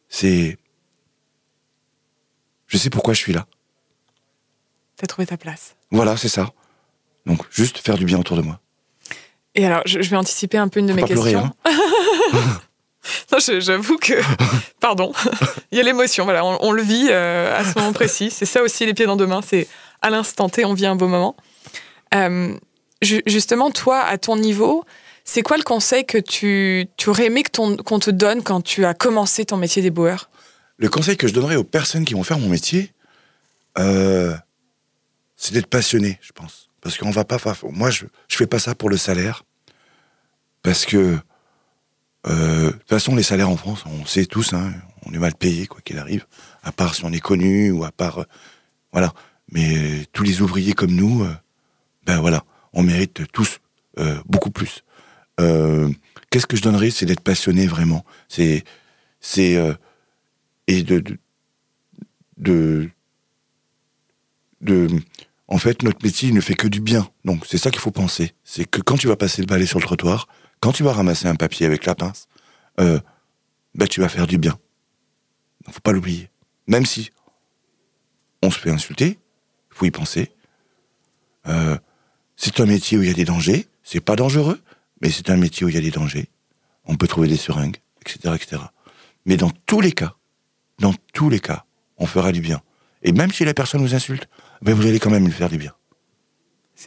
c'est, 0.08 0.56
je 2.66 2.76
sais 2.78 2.90
pourquoi 2.90 3.14
je 3.14 3.18
suis 3.20 3.32
là. 3.32 3.46
T'as 4.96 5.06
trouvé 5.06 5.26
ta 5.26 5.36
place. 5.36 5.74
Voilà, 5.90 6.16
c'est 6.16 6.28
ça. 6.28 6.50
Donc 7.26 7.40
juste 7.50 7.78
faire 7.78 7.96
du 7.98 8.04
bien 8.04 8.18
autour 8.18 8.36
de 8.36 8.42
moi. 8.42 8.60
Et 9.54 9.64
alors, 9.66 9.82
je, 9.86 10.00
je 10.02 10.10
vais 10.10 10.16
anticiper 10.16 10.58
un 10.58 10.68
peu 10.68 10.80
une 10.80 10.86
de 10.86 10.92
Faut 10.92 10.96
mes 10.96 11.02
pas 11.02 11.08
pleurer, 11.08 11.32
questions. 11.32 11.50
hein. 11.64 12.60
Non, 13.32 13.38
je- 13.38 13.60
j'avoue 13.60 13.98
que. 13.98 14.14
Pardon. 14.80 15.12
Il 15.70 15.78
y 15.78 15.80
a 15.80 15.84
l'émotion, 15.84 16.24
voilà, 16.24 16.44
on, 16.44 16.58
on 16.60 16.72
le 16.72 16.82
vit 16.82 17.06
euh, 17.10 17.56
à 17.56 17.64
ce 17.64 17.78
moment 17.78 17.92
précis. 17.92 18.30
C'est 18.32 18.46
ça 18.46 18.62
aussi, 18.62 18.84
les 18.84 18.94
pieds 18.94 19.06
dans 19.06 19.16
deux 19.16 19.26
mains. 19.28 19.42
C'est 19.46 19.68
à 20.02 20.10
l'instant 20.10 20.48
T, 20.48 20.64
on 20.64 20.74
vit 20.74 20.86
un 20.86 20.96
beau 20.96 21.06
moment. 21.06 21.36
Euh, 22.14 22.54
ju- 23.02 23.22
justement, 23.26 23.70
toi, 23.70 24.00
à 24.00 24.18
ton 24.18 24.36
niveau, 24.36 24.84
c'est 25.24 25.42
quoi 25.42 25.56
le 25.56 25.62
conseil 25.62 26.04
que 26.04 26.18
tu, 26.18 26.88
tu 26.96 27.08
aurais 27.08 27.26
aimé 27.26 27.44
qu'on 27.52 27.98
te 28.00 28.10
donne 28.10 28.42
quand 28.42 28.60
tu 28.60 28.84
as 28.84 28.94
commencé 28.94 29.44
ton 29.44 29.56
métier 29.56 29.82
d'éboueur 29.82 30.28
Le 30.78 30.88
conseil 30.88 31.16
que 31.16 31.28
je 31.28 31.32
donnerais 31.32 31.56
aux 31.56 31.64
personnes 31.64 32.04
qui 32.04 32.14
vont 32.14 32.24
faire 32.24 32.38
mon 32.40 32.48
métier, 32.48 32.92
euh, 33.78 34.34
c'est 35.36 35.52
d'être 35.54 35.66
passionné, 35.68 36.18
je 36.22 36.32
pense. 36.32 36.68
Parce 36.80 36.96
qu'on 36.98 37.10
va 37.10 37.24
pas. 37.24 37.38
Moi, 37.70 37.90
je, 37.90 38.04
je 38.28 38.36
fais 38.36 38.46
pas 38.46 38.58
ça 38.58 38.74
pour 38.74 38.90
le 38.90 38.96
salaire. 38.96 39.44
Parce 40.62 40.84
que, 40.86 41.18
euh, 42.26 42.66
de 42.66 42.70
toute 42.72 42.88
façon, 42.88 43.14
les 43.14 43.22
salaires 43.22 43.50
en 43.50 43.56
France, 43.56 43.84
on 43.86 44.04
sait 44.06 44.26
tous, 44.26 44.52
hein, 44.52 44.72
on 45.04 45.12
est 45.12 45.18
mal 45.18 45.34
payé, 45.34 45.66
quoi 45.66 45.80
qu'il 45.80 45.98
arrive. 45.98 46.26
À 46.62 46.72
part 46.72 46.94
si 46.94 47.04
on 47.04 47.12
est 47.12 47.20
connu 47.20 47.70
ou 47.70 47.84
à 47.84 47.92
part. 47.92 48.18
euh, 48.20 48.24
voilà. 48.92 49.12
Mais 49.52 50.04
tous 50.12 50.24
les 50.24 50.40
ouvriers 50.42 50.72
comme 50.72 50.90
nous, 50.92 51.22
euh, 51.22 51.32
ben 52.04 52.18
voilà, 52.20 52.44
on 52.72 52.82
mérite 52.82 53.30
tous 53.32 53.58
beaucoup 54.26 54.50
plus. 54.50 54.82
Qu'est-ce 56.30 56.46
que 56.46 56.56
je 56.56 56.62
donnerais 56.62 56.90
C'est 56.90 57.06
d'être 57.06 57.20
passionné 57.22 57.66
vraiment. 57.66 58.04
C'est. 58.28 58.64
C'est. 59.20 59.56
et 60.66 60.82
de, 60.82 61.02
de, 62.38 62.90
de- 64.60 64.88
en 65.48 65.58
fait, 65.58 65.82
notre 65.82 66.04
métier 66.04 66.28
il 66.28 66.34
ne 66.34 66.40
fait 66.40 66.54
que 66.54 66.66
du 66.66 66.80
bien. 66.80 67.08
Donc, 67.24 67.44
c'est 67.46 67.58
ça 67.58 67.70
qu'il 67.70 67.80
faut 67.80 67.90
penser. 67.90 68.32
C'est 68.44 68.64
que 68.64 68.80
quand 68.80 68.96
tu 68.96 69.06
vas 69.06 69.16
passer 69.16 69.42
le 69.42 69.46
balai 69.46 69.66
sur 69.66 69.78
le 69.78 69.84
trottoir, 69.84 70.28
quand 70.60 70.72
tu 70.72 70.82
vas 70.82 70.92
ramasser 70.92 71.28
un 71.28 71.36
papier 71.36 71.66
avec 71.66 71.86
la 71.86 71.94
pince, 71.94 72.28
euh, 72.80 72.98
bah, 73.74 73.86
tu 73.86 74.00
vas 74.00 74.08
faire 74.08 74.26
du 74.26 74.38
bien. 74.38 74.58
Donc, 75.64 75.74
faut 75.74 75.80
pas 75.80 75.92
l'oublier. 75.92 76.30
Même 76.66 76.84
si 76.84 77.10
on 78.42 78.50
se 78.50 78.58
fait 78.58 78.70
insulter, 78.70 79.18
faut 79.70 79.86
y 79.86 79.90
penser. 79.90 80.32
Euh, 81.46 81.78
c'est 82.36 82.60
un 82.60 82.66
métier 82.66 82.98
où 82.98 83.02
il 83.02 83.08
y 83.08 83.12
a 83.12 83.14
des 83.14 83.24
dangers. 83.24 83.66
C'est 83.82 84.00
pas 84.00 84.16
dangereux, 84.16 84.60
mais 85.00 85.10
c'est 85.10 85.30
un 85.30 85.36
métier 85.36 85.64
où 85.64 85.68
il 85.68 85.74
y 85.74 85.78
a 85.78 85.82
des 85.82 85.90
dangers. 85.90 86.28
On 86.84 86.96
peut 86.96 87.06
trouver 87.06 87.28
des 87.28 87.36
seringues, 87.36 87.76
etc., 88.00 88.34
etc. 88.34 88.62
Mais 89.26 89.36
dans 89.36 89.50
tous 89.50 89.80
les 89.80 89.92
cas, 89.92 90.16
dans 90.78 90.94
tous 91.12 91.30
les 91.30 91.40
cas, 91.40 91.64
on 91.98 92.06
fera 92.06 92.32
du 92.32 92.40
bien. 92.40 92.62
Et 93.02 93.12
même 93.12 93.30
si 93.30 93.44
la 93.44 93.54
personne 93.54 93.80
vous 93.80 93.94
insulte, 93.94 94.28
ben 94.62 94.74
vous 94.74 94.86
allez 94.86 94.98
quand 94.98 95.10
même 95.10 95.24
lui 95.26 95.32
faire 95.32 95.48
du 95.48 95.58
bien. 95.58 95.72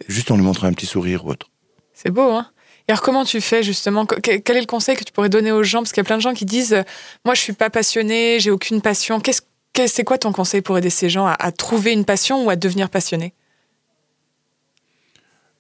Juste 0.08 0.32
en 0.32 0.36
lui 0.36 0.44
montrant 0.44 0.68
un 0.68 0.74
petit 0.74 0.86
sourire 0.86 1.26
ou 1.26 1.30
autre. 1.32 1.50
C'est 1.94 2.12
beau, 2.12 2.32
hein 2.32 2.50
Et 2.88 2.92
alors, 2.92 3.02
comment 3.02 3.26
tu 3.26 3.42
fais 3.42 3.64
justement? 3.64 4.06
Que- 4.06 4.20
Quel 4.38 4.58
est 4.58 4.62
le 4.62 4.66
conseil 4.68 4.96
que 4.96 5.04
tu 5.04 5.12
pourrais 5.12 5.30
donner 5.30 5.52
aux 5.52 5.64
gens? 5.64 5.80
Parce 5.80 5.92
qu'il 5.92 6.02
y 6.02 6.06
a 6.06 6.08
plein 6.08 6.18
de 6.18 6.22
gens 6.22 6.34
qui 6.34 6.46
disent 6.46 6.74
euh, 6.74 6.84
Moi, 7.26 7.34
je 7.36 7.42
suis 7.42 7.54
pas 7.54 7.70
passionné, 7.70 8.40
j'ai 8.40 8.52
aucune 8.52 8.82
passion. 8.82 9.20
Qu'est-ce 9.20 9.42
que- 9.74 9.88
c'est 9.88 10.04
quoi 10.04 10.18
ton 10.18 10.32
conseil 10.32 10.62
pour 10.62 10.78
aider 10.78 10.90
ces 10.90 11.10
gens 11.10 11.26
à, 11.26 11.34
à 11.34 11.52
trouver 11.52 11.92
une 11.92 12.06
passion 12.06 12.46
ou 12.46 12.50
à 12.50 12.56
devenir 12.56 12.90
passionné 12.90 13.34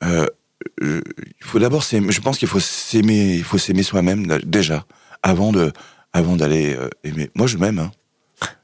Euh, 0.03 0.27
euh, 0.81 1.01
il 1.41 1.45
faut 1.45 1.59
d'abord 1.59 1.83
s'aimer. 1.83 2.11
Je 2.11 2.21
pense 2.21 2.37
qu'il 2.37 2.47
faut 2.47 2.59
s'aimer. 2.59 3.35
Il 3.35 3.43
faut 3.43 3.57
s'aimer 3.57 3.83
soi-même 3.83 4.25
déjà 4.45 4.85
avant 5.23 5.51
de, 5.51 5.71
avant 6.13 6.35
d'aller 6.35 6.75
euh, 6.75 6.89
aimer. 7.03 7.29
Moi, 7.35 7.47
je 7.47 7.57
m'aime. 7.57 7.79
Hein. 7.79 7.91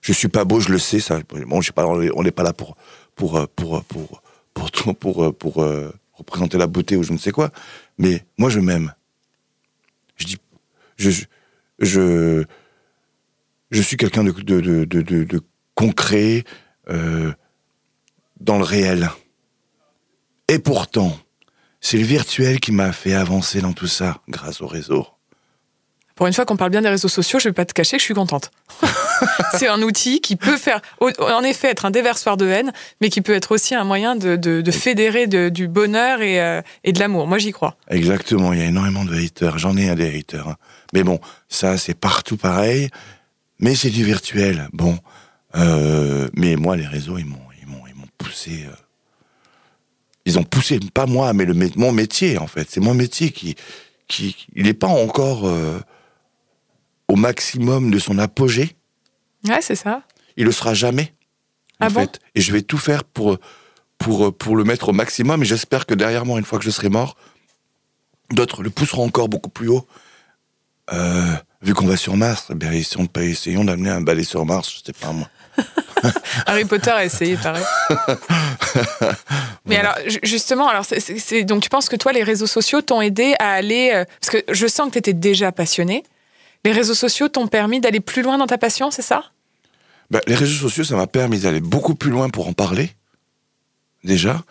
Je 0.01 0.13
suis 0.13 0.29
pas 0.29 0.45
beau, 0.45 0.59
je 0.61 0.69
le 0.71 0.77
sais. 0.79 0.99
Ça. 0.99 1.19
Bon, 1.47 1.61
je 1.61 1.67
sais 1.67 1.73
pas. 1.73 1.85
On 1.85 2.23
n'est 2.23 2.31
pas 2.31 2.43
là 2.43 2.53
pour 2.53 2.77
pour 3.15 3.37
euh, 3.37 3.45
pour 3.55 3.83
pour 3.85 4.21
pour 4.53 4.71
pour 4.71 4.95
pour, 4.97 5.23
euh, 5.23 5.31
pour, 5.31 5.63
euh, 5.63 5.91
représenter 6.13 6.57
la 6.57 6.67
beauté 6.67 6.95
ou 6.95 7.03
je 7.03 7.13
ne 7.13 7.17
sais 7.17 7.31
quoi. 7.31 7.51
Mais 7.97 8.25
moi, 8.37 8.49
je 8.49 8.59
m'aime. 8.59 8.93
Je 10.15 10.25
dis, 10.25 10.37
je 10.97 11.09
je 11.79 12.43
je, 13.71 13.81
suis 13.81 13.97
quelqu'un 13.97 14.23
de 14.23 14.31
de, 14.31 14.85
de 14.85 15.01
de 15.01 15.41
concret 15.73 16.43
euh, 16.89 17.33
dans 18.39 18.57
le 18.57 18.63
réel. 18.63 19.09
Et 20.47 20.59
pourtant, 20.59 21.17
c'est 21.81 21.97
le 21.97 22.03
virtuel 22.03 22.59
qui 22.59 22.71
m'a 22.71 22.91
fait 22.91 23.13
avancer 23.13 23.61
dans 23.61 23.73
tout 23.73 23.87
ça, 23.87 24.21
grâce 24.29 24.61
au 24.61 24.67
réseau. 24.67 25.07
Pour 26.15 26.27
une 26.27 26.33
fois 26.33 26.45
qu'on 26.45 26.55
parle 26.55 26.71
bien 26.71 26.81
des 26.81 26.87
réseaux 26.89 27.09
sociaux, 27.09 27.39
je 27.39 27.49
vais 27.49 27.53
pas 27.53 27.65
te 27.65 27.73
cacher 27.73 27.97
que 27.97 28.01
je 28.01 28.05
suis 28.05 28.13
contente. 28.13 28.49
c'est 29.57 29.67
un 29.67 29.81
outil 29.81 30.21
qui 30.21 30.37
peut 30.37 30.55
faire, 30.55 30.79
en 31.01 31.43
effet, 31.43 31.67
être 31.69 31.83
un 31.83 31.91
déversoir 31.91 32.37
de 32.37 32.47
haine, 32.47 32.71
mais 33.01 33.09
qui 33.09 33.19
peut 33.21 33.33
être 33.33 33.51
aussi 33.53 33.75
un 33.75 33.83
moyen 33.83 34.15
de, 34.15 34.37
de- 34.37 34.71
fédérer 34.71 35.27
du 35.27 35.67
bonheur 35.67 36.21
et, 36.21 36.39
euh, 36.41 36.61
et 36.85 36.93
de 36.93 36.99
l'amour. 36.99 37.27
Moi, 37.27 37.37
j'y 37.37 37.51
crois. 37.51 37.75
Exactement, 37.89 38.53
il 38.53 38.59
y 38.59 38.61
a 38.61 38.65
énormément 38.65 39.03
de 39.03 39.13
haters. 39.13 39.57
J'en 39.57 39.75
ai 39.75 39.89
un 39.89 39.95
des 39.95 40.17
haters. 40.17 40.47
hein. 40.47 40.55
Mais 40.93 41.03
bon, 41.03 41.19
ça, 41.49 41.77
c'est 41.77 41.93
partout 41.95 42.37
pareil. 42.37 42.89
Mais 43.59 43.75
c'est 43.75 43.89
du 43.89 44.05
virtuel. 44.05 44.69
Bon. 44.71 44.97
Euh, 45.57 46.29
mais 46.33 46.55
moi, 46.55 46.77
les 46.77 46.87
réseaux, 46.87 47.17
ils 47.17 47.25
m'ont, 47.25 47.37
ils 47.61 47.67
m'ont, 47.67 47.83
ils 47.87 47.95
m'ont 47.95 48.07
poussé. 48.17 48.63
euh, 48.67 48.75
ils 50.25 50.39
ont 50.39 50.43
poussé, 50.43 50.79
pas 50.93 51.05
moi, 51.07 51.33
mais 51.33 51.43
le, 51.45 51.53
mon 51.75 51.91
métier, 51.91 52.37
en 52.37 52.47
fait. 52.47 52.67
C'est 52.69 52.79
mon 52.81 52.93
métier 52.93 53.31
qui. 53.31 53.55
qui 54.07 54.35
il 54.55 54.63
n'est 54.65 54.73
pas 54.73 54.87
encore 54.87 55.45
au 57.15 57.17
maximum 57.17 57.91
de 57.91 57.97
son 57.99 58.19
apogée. 58.19 58.75
Ouais, 59.47 59.61
c'est 59.61 59.75
ça. 59.75 60.01
il 60.37 60.43
le 60.45 60.51
sera 60.51 60.73
jamais. 60.73 61.13
En 61.79 61.85
Ah 61.85 61.89
bon 61.89 62.01
fait. 62.01 62.19
Et 62.35 62.41
je 62.41 62.51
vais 62.51 62.61
tout 62.61 62.77
faire 62.77 63.03
pour, 63.05 63.37
pour, 63.97 64.35
pour 64.37 64.55
le 64.57 64.63
mettre 64.65 64.89
au 64.89 64.91
maximum. 64.93 65.41
Et 65.41 65.45
j'espère 65.45 65.85
que 65.85 65.93
derrière 65.93 66.25
moi, 66.25 66.37
une 66.39 66.45
fois 66.45 66.59
que 66.59 66.65
je 66.65 66.71
serai 66.71 66.89
mort, 66.89 67.15
d'autres 68.31 68.63
le 68.63 68.69
pousseront 68.69 69.05
encore 69.05 69.29
beaucoup 69.29 69.49
plus 69.49 69.69
haut. 69.69 69.87
Euh, 70.93 71.33
vu 71.61 71.73
qu'on 71.73 71.87
va 71.87 71.95
sur 71.97 72.15
Mars, 72.17 72.47
eh 72.51 72.55
bien, 72.55 72.71
essayons, 72.71 73.07
essayons 73.17 73.63
d'amener 73.63 73.89
un 73.89 74.01
balai 74.01 74.23
sur 74.23 74.45
Mars, 74.45 74.71
je 74.77 74.83
sais 74.85 74.93
pas 74.93 75.11
moi. 75.13 75.29
Harry 76.45 76.65
Potter 76.65 76.91
a 76.91 77.05
essayé, 77.05 77.37
pareil. 77.37 77.63
Mais 79.65 79.77
alors, 79.77 79.95
ju- 80.05 80.19
justement, 80.23 80.67
alors 80.67 80.85
c'est- 80.85 81.43
donc 81.43 81.63
tu 81.63 81.69
penses 81.69 81.89
que 81.89 81.95
toi, 81.95 82.11
les 82.11 82.23
réseaux 82.23 82.45
sociaux 82.47 82.81
t'ont 82.81 83.01
aidé 83.01 83.35
à 83.39 83.51
aller. 83.53 83.91
euh, 83.93 84.05
parce 84.21 84.31
que 84.43 84.53
je 84.53 84.67
sens 84.67 84.87
que 84.87 84.93
tu 84.93 84.99
étais 84.99 85.13
déjà 85.13 85.51
passionné. 85.51 86.03
Les 86.65 86.71
réseaux 86.71 86.95
sociaux 86.95 87.29
t'ont 87.29 87.47
permis 87.47 87.79
d'aller 87.79 87.99
plus 87.99 88.23
loin 88.23 88.37
dans 88.39 88.47
ta 88.47 88.57
passion, 88.57 88.89
c'est 88.91 89.01
ça? 89.03 89.23
Ben, 90.11 90.19
les 90.27 90.35
réseaux 90.35 90.67
sociaux, 90.67 90.83
ça 90.83 90.95
m'a 90.95 91.07
permis 91.07 91.39
d'aller 91.39 91.61
beaucoup 91.61 91.95
plus 91.95 92.09
loin 92.11 92.29
pour 92.29 92.47
en 92.47 92.53
parler, 92.53 92.89
déjà, 94.03 94.43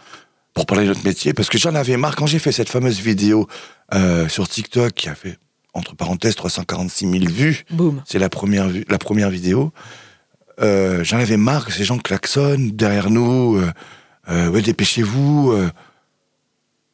pour 0.55 0.65
parler 0.65 0.85
de 0.85 0.89
notre 0.91 1.05
métier, 1.05 1.35
parce 1.35 1.49
que 1.49 1.59
j'en 1.59 1.75
avais 1.75 1.97
marre 1.97 2.15
quand 2.17 2.27
j'ai 2.27 2.39
fait 2.39 2.53
cette 2.53 2.69
fameuse 2.71 3.01
vidéo 3.01 3.49
euh, 3.93 4.29
sur 4.29 4.49
TikTok 4.49 4.93
qui 4.93 5.09
a 5.09 5.15
fait, 5.17 5.39
entre 5.75 5.97
parenthèses, 5.97 6.37
346 6.37 7.11
000 7.11 7.25
vues. 7.33 7.65
Boum. 7.71 8.01
C'est 8.07 8.21
la 8.21 8.29
première, 8.29 8.69
la 8.89 8.99
première 8.99 9.31
vidéo. 9.31 9.73
Euh, 10.61 11.03
J'en 11.03 11.19
avais 11.19 11.37
marre 11.37 11.67
que 11.67 11.73
ces 11.73 11.85
gens 11.85 11.99
klaxonnent 11.99 12.71
derrière 12.71 13.11
nous. 13.11 13.57
euh, 13.57 13.73
euh, 14.29 14.49
ouais, 14.51 14.63
dépêchez-vous. 14.63 15.53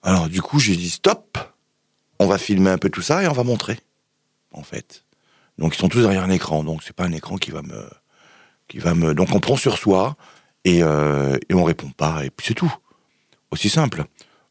Alors, 0.03 0.29
du 0.31 0.41
coup, 0.41 0.59
j'ai 0.59 0.77
dit 0.77 0.89
stop. 0.89 1.37
On 2.19 2.27
va 2.27 2.39
filmer 2.39 2.71
un 2.71 2.79
peu 2.79 2.89
tout 2.89 3.03
ça 3.03 3.23
et 3.23 3.29
on 3.29 3.33
va 3.33 3.45
montrer. 3.45 3.79
En 4.53 4.62
fait. 4.62 5.05
Donc, 5.61 5.76
ils 5.76 5.79
sont 5.79 5.88
tous 5.88 6.00
derrière 6.00 6.25
un 6.25 6.31
écran. 6.31 6.64
Donc, 6.64 6.83
c'est 6.83 6.95
pas 6.95 7.05
un 7.05 7.12
écran 7.12 7.37
qui 7.37 7.50
va 7.50 7.62
me. 7.62 7.88
Qui 8.67 8.79
va 8.79 8.95
me... 8.95 9.14
Donc, 9.14 9.35
on 9.35 9.40
prend 9.40 9.57
sur 9.57 9.79
soi 9.79 10.17
et, 10.64 10.83
euh, 10.83 11.37
et 11.49 11.55
on 11.55 11.64
répond 11.64 11.90
pas. 11.90 12.25
Et 12.25 12.31
puis, 12.31 12.47
c'est 12.49 12.55
tout. 12.55 12.73
Aussi 13.50 13.69
simple. 13.69 14.05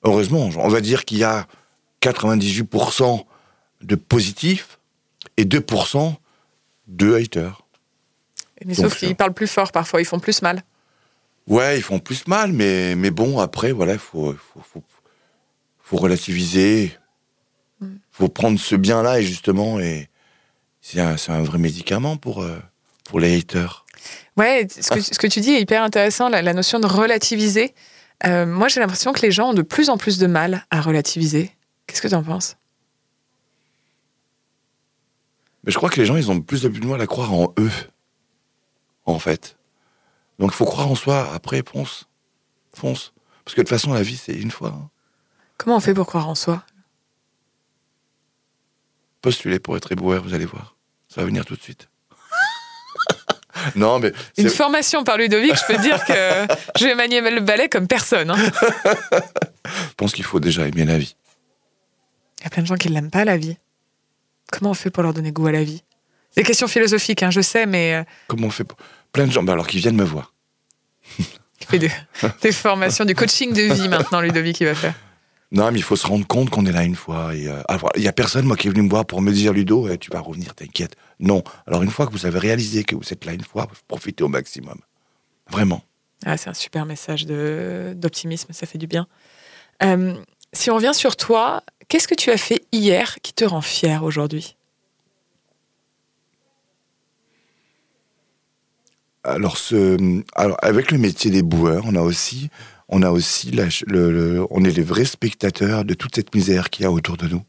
Heureusement, 0.03 0.49
on 0.57 0.69
va 0.69 0.81
dire 0.81 1.05
qu'il 1.05 1.17
y 1.17 1.23
a 1.23 1.47
98% 2.01 3.25
de 3.81 3.95
positifs 3.95 4.79
et 5.37 5.45
2% 5.45 6.15
de 6.87 7.13
haters. 7.15 7.65
Mais 8.65 8.75
Donc, 8.75 8.85
sauf 8.85 8.97
qu'ils 8.97 9.15
parlent 9.15 9.33
plus 9.33 9.47
fort 9.47 9.71
parfois, 9.71 10.01
ils 10.01 10.05
font 10.05 10.19
plus 10.19 10.41
mal. 10.41 10.63
Ouais, 11.47 11.77
ils 11.77 11.83
font 11.83 11.99
plus 11.99 12.27
mal, 12.27 12.51
mais, 12.51 12.95
mais 12.95 13.09
bon, 13.09 13.39
après, 13.39 13.71
voilà, 13.71 13.93
il 13.93 13.99
faut, 13.99 14.33
faut, 14.33 14.61
faut, 14.61 14.83
faut 15.79 15.97
relativiser. 15.97 16.93
Mm. 17.79 17.95
faut 18.11 18.29
prendre 18.29 18.59
ce 18.59 18.75
bien-là, 18.75 19.21
et 19.21 19.23
justement, 19.23 19.79
et 19.79 20.09
c'est 21.17 21.31
un, 21.31 21.43
vrai 21.43 21.57
médicament 21.59 22.17
pour, 22.17 22.41
euh, 22.41 22.57
pour 23.03 23.19
les 23.19 23.37
haters. 23.37 23.85
Ouais, 24.37 24.67
ce 24.69 24.89
que, 24.89 25.01
ce 25.01 25.19
que 25.19 25.27
tu 25.27 25.39
dis 25.39 25.51
est 25.51 25.61
hyper 25.61 25.83
intéressant, 25.83 26.29
la, 26.29 26.41
la 26.41 26.53
notion 26.53 26.79
de 26.79 26.87
relativiser. 26.87 27.75
Euh, 28.25 28.45
moi, 28.45 28.67
j'ai 28.67 28.79
l'impression 28.79 29.13
que 29.13 29.21
les 29.21 29.31
gens 29.31 29.49
ont 29.49 29.53
de 29.53 29.61
plus 29.61 29.89
en 29.89 29.97
plus 29.97 30.17
de 30.17 30.27
mal 30.27 30.65
à 30.71 30.81
relativiser. 30.81 31.55
Qu'est-ce 31.85 32.01
que 32.01 32.07
tu 32.07 32.15
en 32.15 32.23
penses? 32.23 32.55
Mais 35.63 35.71
je 35.71 35.77
crois 35.77 35.89
que 35.89 35.99
les 35.99 36.05
gens, 36.05 36.15
ils 36.15 36.31
ont 36.31 36.35
de 36.35 36.43
plus 36.43 36.65
en 36.65 36.69
plus 36.71 36.79
de 36.79 36.87
mal 36.87 37.01
à 37.01 37.07
croire 37.07 37.33
en 37.33 37.53
eux, 37.59 37.71
en 39.05 39.19
fait. 39.19 39.57
Donc, 40.39 40.51
il 40.53 40.55
faut 40.55 40.65
croire 40.65 40.89
en 40.89 40.95
soi. 40.95 41.29
Après, 41.33 41.61
fonce. 41.69 42.07
Fonce. 42.73 43.13
Parce 43.43 43.55
que 43.55 43.61
de 43.61 43.65
toute 43.67 43.75
façon, 43.77 43.93
la 43.93 44.01
vie, 44.03 44.17
c'est 44.17 44.33
une 44.33 44.51
fois. 44.51 44.69
hein. 44.69 44.89
Comment 45.57 45.75
on 45.75 45.81
fait 45.81 45.93
pour 45.93 46.07
croire 46.07 46.29
en 46.29 46.35
soi? 46.35 46.63
Postulez 49.21 49.59
pour 49.59 49.75
être 49.75 49.91
éboueur, 49.91 50.23
vous 50.23 50.33
allez 50.33 50.45
voir. 50.45 50.77
Ça 51.09 51.21
va 51.21 51.27
venir 51.27 51.43
tout 51.45 51.55
de 51.55 51.61
suite. 51.61 51.89
non, 53.75 53.99
mais... 53.99 54.13
Une 54.37 54.49
formation 54.49 55.03
par 55.03 55.17
Ludovic, 55.17 55.55
je 55.55 55.65
peux 55.65 55.75
te 55.75 55.81
dire 55.81 56.03
que 56.05 56.47
je 56.79 56.85
vais 56.85 56.95
manier 56.95 57.19
le 57.21 57.41
balai 57.41 57.67
comme 57.67 57.87
personne. 57.87 58.29
hein. 58.31 58.37
Je 59.65 59.93
pense 59.97 60.13
qu'il 60.13 60.23
faut 60.23 60.39
déjà 60.39 60.67
aimer 60.67 60.85
la 60.85 60.97
vie. 60.97 61.15
Il 62.39 62.43
y 62.43 62.47
a 62.47 62.49
plein 62.51 62.61
de 62.63 62.67
gens 62.67 62.75
qui 62.75 62.89
l'aiment 62.89 63.11
pas, 63.11 63.25
la 63.25 63.37
vie. 63.37 63.57
Comment 64.51 64.71
on 64.71 64.75
fait 64.75 64.89
pour 64.89 65.03
leur 65.03 65.13
donner 65.13 65.31
goût 65.31 65.47
à 65.47 65.51
la 65.51 65.63
vie? 65.63 65.83
Des 66.35 66.43
questions 66.43 66.67
philosophiques, 66.67 67.23
hein, 67.23 67.31
je 67.31 67.41
sais, 67.41 67.65
mais 67.65 67.95
euh, 67.95 68.03
Comment 68.27 68.47
on 68.47 68.51
fait 68.51 68.63
pour... 68.63 68.77
Plein 69.11 69.25
de 69.25 69.31
gens, 69.31 69.41
bah 69.43 69.53
alors 69.53 69.67
qu'ils 69.67 69.79
viennent 69.81 69.95
me 69.95 70.03
voir. 70.03 70.33
il 71.17 71.25
fait 71.67 71.79
des, 71.79 71.91
des 72.41 72.51
formations, 72.51 73.03
du 73.03 73.15
coaching 73.15 73.51
de 73.53 73.73
vie 73.73 73.89
maintenant, 73.89 74.21
Ludovic, 74.21 74.59
il 74.61 74.67
va 74.67 74.75
faire. 74.75 74.93
Non, 75.51 75.71
mais 75.71 75.79
il 75.79 75.83
faut 75.83 75.95
se 75.95 76.05
rendre 76.05 76.27
compte 76.27 76.51
qu'on 76.51 76.65
est 76.67 76.71
là 76.71 76.83
une 76.83 76.95
fois. 76.95 77.35
Et, 77.35 77.47
euh, 77.47 77.61
alors, 77.67 77.89
il 77.95 78.03
y 78.03 78.07
a 78.07 78.13
personne, 78.13 78.45
moi, 78.45 78.55
qui 78.55 78.67
est 78.67 78.69
venu 78.71 78.83
me 78.83 78.89
voir 78.89 79.05
pour 79.05 79.21
me 79.21 79.31
dire, 79.31 79.51
Ludo, 79.51 79.89
eh, 79.89 79.97
tu 79.97 80.11
vas 80.11 80.19
revenir, 80.19 80.53
t'inquiète. 80.53 80.95
Non. 81.19 81.43
Alors, 81.65 81.81
une 81.81 81.89
fois 81.89 82.05
que 82.05 82.11
vous 82.11 82.27
avez 82.27 82.37
réalisé 82.37 82.83
que 82.83 82.95
vous 82.95 83.11
êtes 83.11 83.25
là 83.25 83.33
une 83.33 83.43
fois, 83.43 83.67
profitez 83.87 84.23
au 84.23 84.27
maximum. 84.27 84.79
Vraiment. 85.49 85.83
Ah, 86.25 86.37
c'est 86.37 86.49
un 86.49 86.53
super 86.53 86.85
message 86.85 87.25
d'optimisme, 87.25 88.53
ça 88.53 88.67
fait 88.67 88.77
du 88.77 88.87
bien. 88.87 89.07
Euh, 89.83 90.13
si 90.53 90.69
on 90.69 90.75
revient 90.75 90.93
sur 90.93 91.15
toi, 91.15 91.63
qu'est-ce 91.87 92.07
que 92.07 92.15
tu 92.15 92.29
as 92.29 92.37
fait 92.37 92.63
hier 92.71 93.15
qui 93.23 93.33
te 93.33 93.45
rend 93.45 93.61
fier 93.61 94.03
aujourd'hui? 94.03 94.55
Alors, 99.23 99.57
ce, 99.57 100.21
alors, 100.35 100.57
avec 100.61 100.91
le 100.91 100.97
métier 100.97 101.31
des 101.31 101.43
boueurs, 101.43 101.83
on 101.85 101.95
a 101.95 102.01
aussi, 102.01 102.49
on 102.89 103.03
a 103.03 103.11
le, 103.11 104.11
le- 104.11 104.47
on 104.49 104.63
est 104.65 104.71
les 104.71 104.83
vrais 104.83 105.05
spectateurs 105.05 105.85
de 105.85 105.93
toute 105.93 106.15
cette 106.15 106.33
misère 106.35 106.69
qu'il 106.69 106.83
y 106.83 106.85
a 106.85 106.91
autour 106.91 107.17
de 107.17 107.27
nous. 107.27 107.43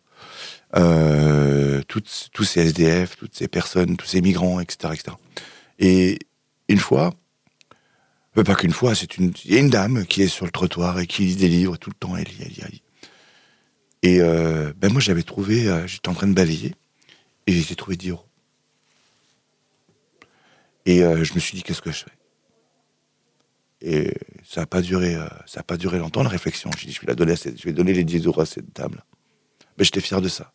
Euh, 0.76 1.82
tous 1.88 2.44
ces 2.44 2.60
SDF, 2.60 3.16
toutes 3.16 3.34
ces 3.34 3.48
personnes, 3.48 3.96
tous 3.96 4.06
ces 4.06 4.20
migrants, 4.20 4.60
etc., 4.60 4.94
etc. 4.94 5.16
Et 5.80 6.18
une 6.68 6.78
fois, 6.78 7.12
euh, 8.38 8.44
pas 8.44 8.54
qu'une 8.54 8.72
fois, 8.72 8.94
c'est 8.94 9.16
une, 9.16 9.32
il 9.44 9.54
y 9.54 9.56
a 9.56 9.60
une 9.60 9.70
dame 9.70 10.04
qui 10.06 10.22
est 10.22 10.28
sur 10.28 10.44
le 10.44 10.52
trottoir 10.52 11.00
et 11.00 11.06
qui 11.06 11.22
lit 11.24 11.36
des 11.36 11.48
livres 11.48 11.76
tout 11.76 11.90
le 11.90 11.96
temps, 11.96 12.16
elle 12.16 12.24
lit, 12.26 12.36
elle 12.42 12.48
lit, 12.48 12.60
elle 12.62 12.70
lit. 12.70 12.82
Et 14.02 14.20
euh, 14.20 14.72
ben 14.76 14.92
moi, 14.92 15.00
j'avais 15.00 15.22
trouvé, 15.24 15.68
euh, 15.68 15.86
j'étais 15.86 16.08
en 16.08 16.14
train 16.14 16.28
de 16.28 16.34
balayer 16.34 16.74
et 17.46 17.52
j'ai 17.52 17.74
trouvé 17.74 17.96
10 17.96 18.10
euros. 18.10 18.24
Et 20.86 21.00
je 21.00 21.34
me 21.34 21.38
suis 21.38 21.56
dit, 21.56 21.62
qu'est-ce 21.62 21.82
que 21.82 21.92
je 21.92 21.98
fais? 22.04 22.19
Et 23.82 24.12
ça 24.44 24.62
n'a 24.62 24.66
pas 24.66 24.82
duré, 24.82 25.14
euh, 25.14 25.26
ça 25.46 25.60
a 25.60 25.62
pas 25.62 25.76
duré 25.76 25.98
longtemps 25.98 26.22
la 26.22 26.28
réflexion. 26.28 26.70
J'ai 26.76 26.86
dit, 26.86 26.92
je 26.92 27.00
vais 27.00 27.06
la 27.06 27.14
donner, 27.14 27.34
je 27.36 27.64
vais 27.64 27.72
donner 27.72 27.92
les 27.92 28.04
10 28.04 28.26
euros 28.26 28.42
à 28.42 28.46
cette 28.46 28.74
dame-là. 28.76 29.04
Mais 29.78 29.84
j'étais 29.84 30.00
fier 30.00 30.20
de 30.20 30.28
ça. 30.28 30.52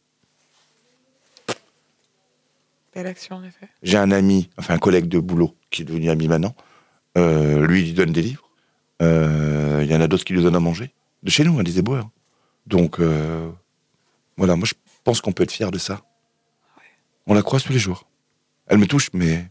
Belle 2.96 3.08
action, 3.08 3.36
en 3.36 3.44
effet. 3.44 3.68
J'ai 3.84 3.98
un 3.98 4.12
ami, 4.12 4.50
enfin 4.58 4.76
un 4.76 4.80
collègue 4.80 5.08
de 5.08 5.20
boulot 5.20 5.54
qui 5.70 5.82
est 5.82 5.86
devenu 5.86 6.10
ami 6.10 6.30
maintenant. 6.30 6.56
Euh, 7.18 7.68
lui, 7.68 7.82
il 7.82 7.86
lui 7.88 7.94
donne 7.94 8.14
des 8.14 8.22
livres. 8.22 8.50
Euh, 9.02 9.82
Il 9.84 9.92
y 9.92 9.96
en 9.96 10.00
a 10.00 10.08
d'autres 10.08 10.24
qui 10.24 10.34
lui 10.34 10.42
donnent 10.42 10.56
à 10.56 10.62
manger. 10.62 10.94
De 11.22 11.30
chez 11.30 11.44
nous, 11.44 11.60
hein, 11.60 11.64
des 11.64 11.78
éboueurs. 11.80 12.10
Donc, 12.68 13.00
euh, 13.00 13.50
voilà, 14.38 14.56
moi 14.56 14.66
je 14.66 14.74
pense 15.04 15.20
qu'on 15.20 15.34
peut 15.34 15.44
être 15.44 15.52
fier 15.52 15.72
de 15.72 15.78
ça. 15.78 16.04
On 17.28 17.34
la 17.34 17.42
croise 17.42 17.64
tous 17.64 17.74
les 17.74 17.80
jours. 17.80 18.08
Elle 18.68 18.78
me 18.78 18.88
touche, 18.88 19.10
mais 19.14 19.46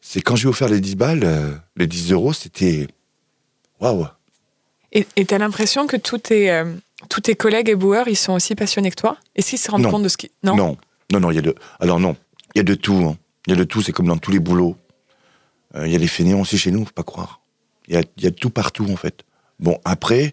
c'est 0.00 0.22
quand 0.22 0.36
j'ai 0.36 0.48
offert 0.48 0.68
les 0.68 0.80
10 0.80 0.96
balles, 0.96 1.60
les 1.76 1.86
10 1.86 2.12
euros, 2.12 2.32
c'était. 2.32 2.86
Waouh! 3.80 4.06
Et 4.92 5.04
tu 5.26 5.34
as 5.34 5.38
l'impression 5.38 5.86
que 5.86 5.96
tous 5.96 6.18
tes, 6.18 6.50
euh, 6.50 6.72
tous 7.10 7.20
tes 7.20 7.34
collègues 7.34 7.68
éboueurs, 7.68 8.08
ils 8.08 8.16
sont 8.16 8.32
aussi 8.32 8.54
passionnés 8.54 8.90
que 8.90 8.96
toi? 8.96 9.18
Est-ce 9.34 9.50
qu'ils 9.50 9.58
se 9.58 9.70
rendent 9.70 9.82
Non. 9.82 9.90
compte 9.90 10.02
de 10.04 10.08
ce 10.08 10.16
qui... 10.16 10.30
Non, 10.42 10.56
Non, 10.56 10.76
non, 11.12 11.20
non, 11.20 11.30
il 11.30 11.34
y 11.34 11.38
a 11.38 11.42
de. 11.42 11.54
Alors 11.80 12.00
non, 12.00 12.16
il 12.54 12.58
y 12.58 12.60
a 12.60 12.64
de 12.64 12.74
tout. 12.74 12.94
hein. 12.94 13.16
Il 13.46 13.50
y 13.50 13.52
a 13.52 13.56
de 13.58 13.64
tout, 13.64 13.82
c'est 13.82 13.92
comme 13.92 14.06
dans 14.06 14.16
tous 14.16 14.30
les 14.30 14.38
boulots. 14.38 14.76
Euh, 15.74 15.86
Il 15.86 15.92
y 15.92 15.96
a 15.96 15.98
des 15.98 16.06
fainéants 16.06 16.40
aussi 16.40 16.56
chez 16.56 16.70
nous, 16.70 16.84
faut 16.86 16.92
pas 16.92 17.02
croire. 17.02 17.40
Il 17.88 17.94
y 17.94 17.98
a, 17.98 18.02
y 18.18 18.26
a 18.26 18.30
de 18.30 18.34
tout 18.36 18.50
partout, 18.50 18.86
en 18.90 18.96
fait. 18.96 19.24
Bon, 19.60 19.78
après, 19.84 20.32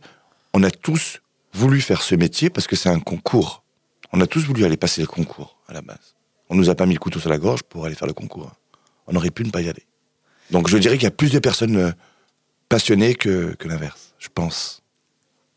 on 0.53 0.63
a 0.63 0.71
tous 0.71 1.19
voulu 1.53 1.81
faire 1.81 2.01
ce 2.01 2.15
métier 2.15 2.49
parce 2.49 2.65
que 2.67 2.75
c'est 2.77 2.89
un 2.89 2.99
concours. 2.99 3.63
On 4.13 4.21
a 4.21 4.27
tous 4.27 4.45
voulu 4.45 4.63
aller 4.63 4.77
passer 4.77 5.01
le 5.01 5.07
concours, 5.07 5.57
à 5.67 5.73
la 5.73 5.81
base. 5.81 6.15
On 6.49 6.55
nous 6.55 6.69
a 6.69 6.75
pas 6.75 6.85
mis 6.85 6.93
le 6.93 6.99
couteau 6.99 7.19
sur 7.19 7.29
la 7.29 7.37
gorge 7.37 7.63
pour 7.63 7.85
aller 7.85 7.95
faire 7.95 8.07
le 8.07 8.13
concours. 8.13 8.51
On 9.07 9.15
aurait 9.15 9.31
pu 9.31 9.43
ne 9.43 9.49
pas 9.51 9.61
y 9.61 9.69
aller. 9.69 9.85
Donc 10.51 10.69
je 10.69 10.77
dirais 10.77 10.95
qu'il 10.95 11.03
y 11.03 11.07
a 11.07 11.11
plus 11.11 11.31
de 11.31 11.39
personnes 11.39 11.93
passionnées 12.73 13.13
que, 13.13 13.53
que 13.59 13.67
l'inverse, 13.67 14.15
je 14.17 14.29
pense. 14.33 14.81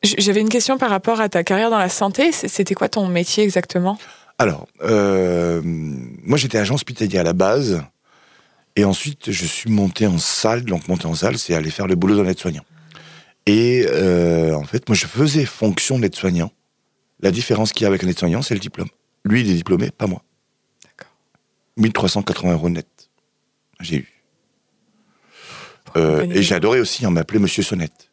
J'avais 0.03 0.43
une 0.43 0.51
question 0.51 0.77
par 0.77 0.91
rapport 0.91 1.19
à 1.19 1.31
ta 1.31 1.43
carrière 1.45 1.71
dans 1.71 1.79
la 1.79 1.89
santé. 1.89 2.31
C'était 2.31 2.75
quoi 2.75 2.91
ton 2.91 3.09
métier 3.09 3.43
exactement? 3.43 3.99
Alors, 4.39 4.67
euh, 4.83 5.63
moi 5.65 6.37
j'étais 6.37 6.59
agent 6.59 6.75
hospitalier 6.75 7.19
à 7.19 7.23
la 7.23 7.33
base, 7.33 7.83
et 8.77 8.85
ensuite 8.85 9.31
je 9.31 9.47
suis 9.47 9.71
monté 9.71 10.07
en 10.07 10.19
salle. 10.19 10.65
Donc 10.65 10.89
monter 10.89 11.07
en 11.07 11.15
salle, 11.15 11.39
c'est 11.39 11.55
aller 11.55 11.71
faire 11.71 11.87
le 11.87 11.95
boulot 11.95 12.17
d'un 12.17 12.29
aide-soignant. 12.29 12.65
Et 13.47 13.87
euh, 13.89 14.55
en 14.55 14.65
fait, 14.65 14.87
moi 14.87 14.95
je 14.95 15.07
faisais 15.07 15.47
fonction 15.47 15.99
d'aide-soignant. 15.99 16.53
La 17.21 17.31
différence 17.31 17.73
qu'il 17.73 17.83
y 17.83 17.85
a 17.87 17.89
avec 17.89 18.05
un 18.05 18.09
aide-soignant, 18.09 18.43
c'est 18.43 18.55
le 18.55 18.61
diplôme. 18.61 18.89
Lui, 19.25 19.41
il 19.41 19.51
est 19.51 19.55
diplômé, 19.55 19.91
pas 19.91 20.07
moi. 20.07 20.23
D'accord. 20.85 21.15
1380 21.79 22.53
euros 22.53 22.69
net. 22.69 22.87
J'ai 23.81 23.97
eu. 23.97 24.16
Euh, 25.97 26.27
et 26.31 26.53
adoré 26.53 26.81
aussi, 26.81 27.07
on 27.07 27.11
m'appelait 27.11 27.39
Monsieur 27.39 27.63
Sonnette. 27.63 28.11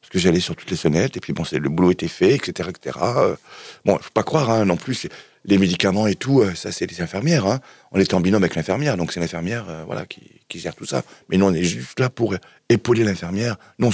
Parce 0.00 0.10
que 0.10 0.18
j'allais 0.18 0.40
sur 0.40 0.56
toutes 0.56 0.70
les 0.70 0.76
sonnettes, 0.76 1.16
et 1.16 1.20
puis 1.20 1.32
bon, 1.32 1.44
le 1.52 1.68
boulot 1.68 1.90
était 1.92 2.08
fait, 2.08 2.34
etc. 2.34 2.68
etc. 2.70 2.98
Euh, 3.02 3.36
bon, 3.84 3.98
faut 3.98 4.10
pas 4.12 4.22
croire, 4.22 4.50
hein, 4.50 4.64
non 4.64 4.76
plus, 4.76 5.06
les 5.44 5.58
médicaments 5.58 6.06
et 6.06 6.16
tout, 6.16 6.40
euh, 6.40 6.54
ça 6.54 6.72
c'est 6.72 6.86
les 6.86 7.00
infirmières. 7.00 7.46
Hein. 7.46 7.60
On 7.92 8.00
était 8.00 8.14
en 8.14 8.20
binôme 8.20 8.42
avec 8.42 8.56
l'infirmière, 8.56 8.96
donc 8.96 9.12
c'est 9.12 9.20
l'infirmière 9.20 9.66
euh, 9.68 9.84
voilà, 9.86 10.06
qui, 10.06 10.22
qui 10.48 10.58
gère 10.58 10.74
tout 10.74 10.86
ça. 10.86 11.02
Mais 11.28 11.36
nous, 11.36 11.46
on 11.46 11.54
est 11.54 11.62
juste 11.62 12.00
là 12.00 12.10
pour 12.10 12.34
épauler 12.68 13.04
l'infirmière. 13.04 13.56
Nous, 13.78 13.90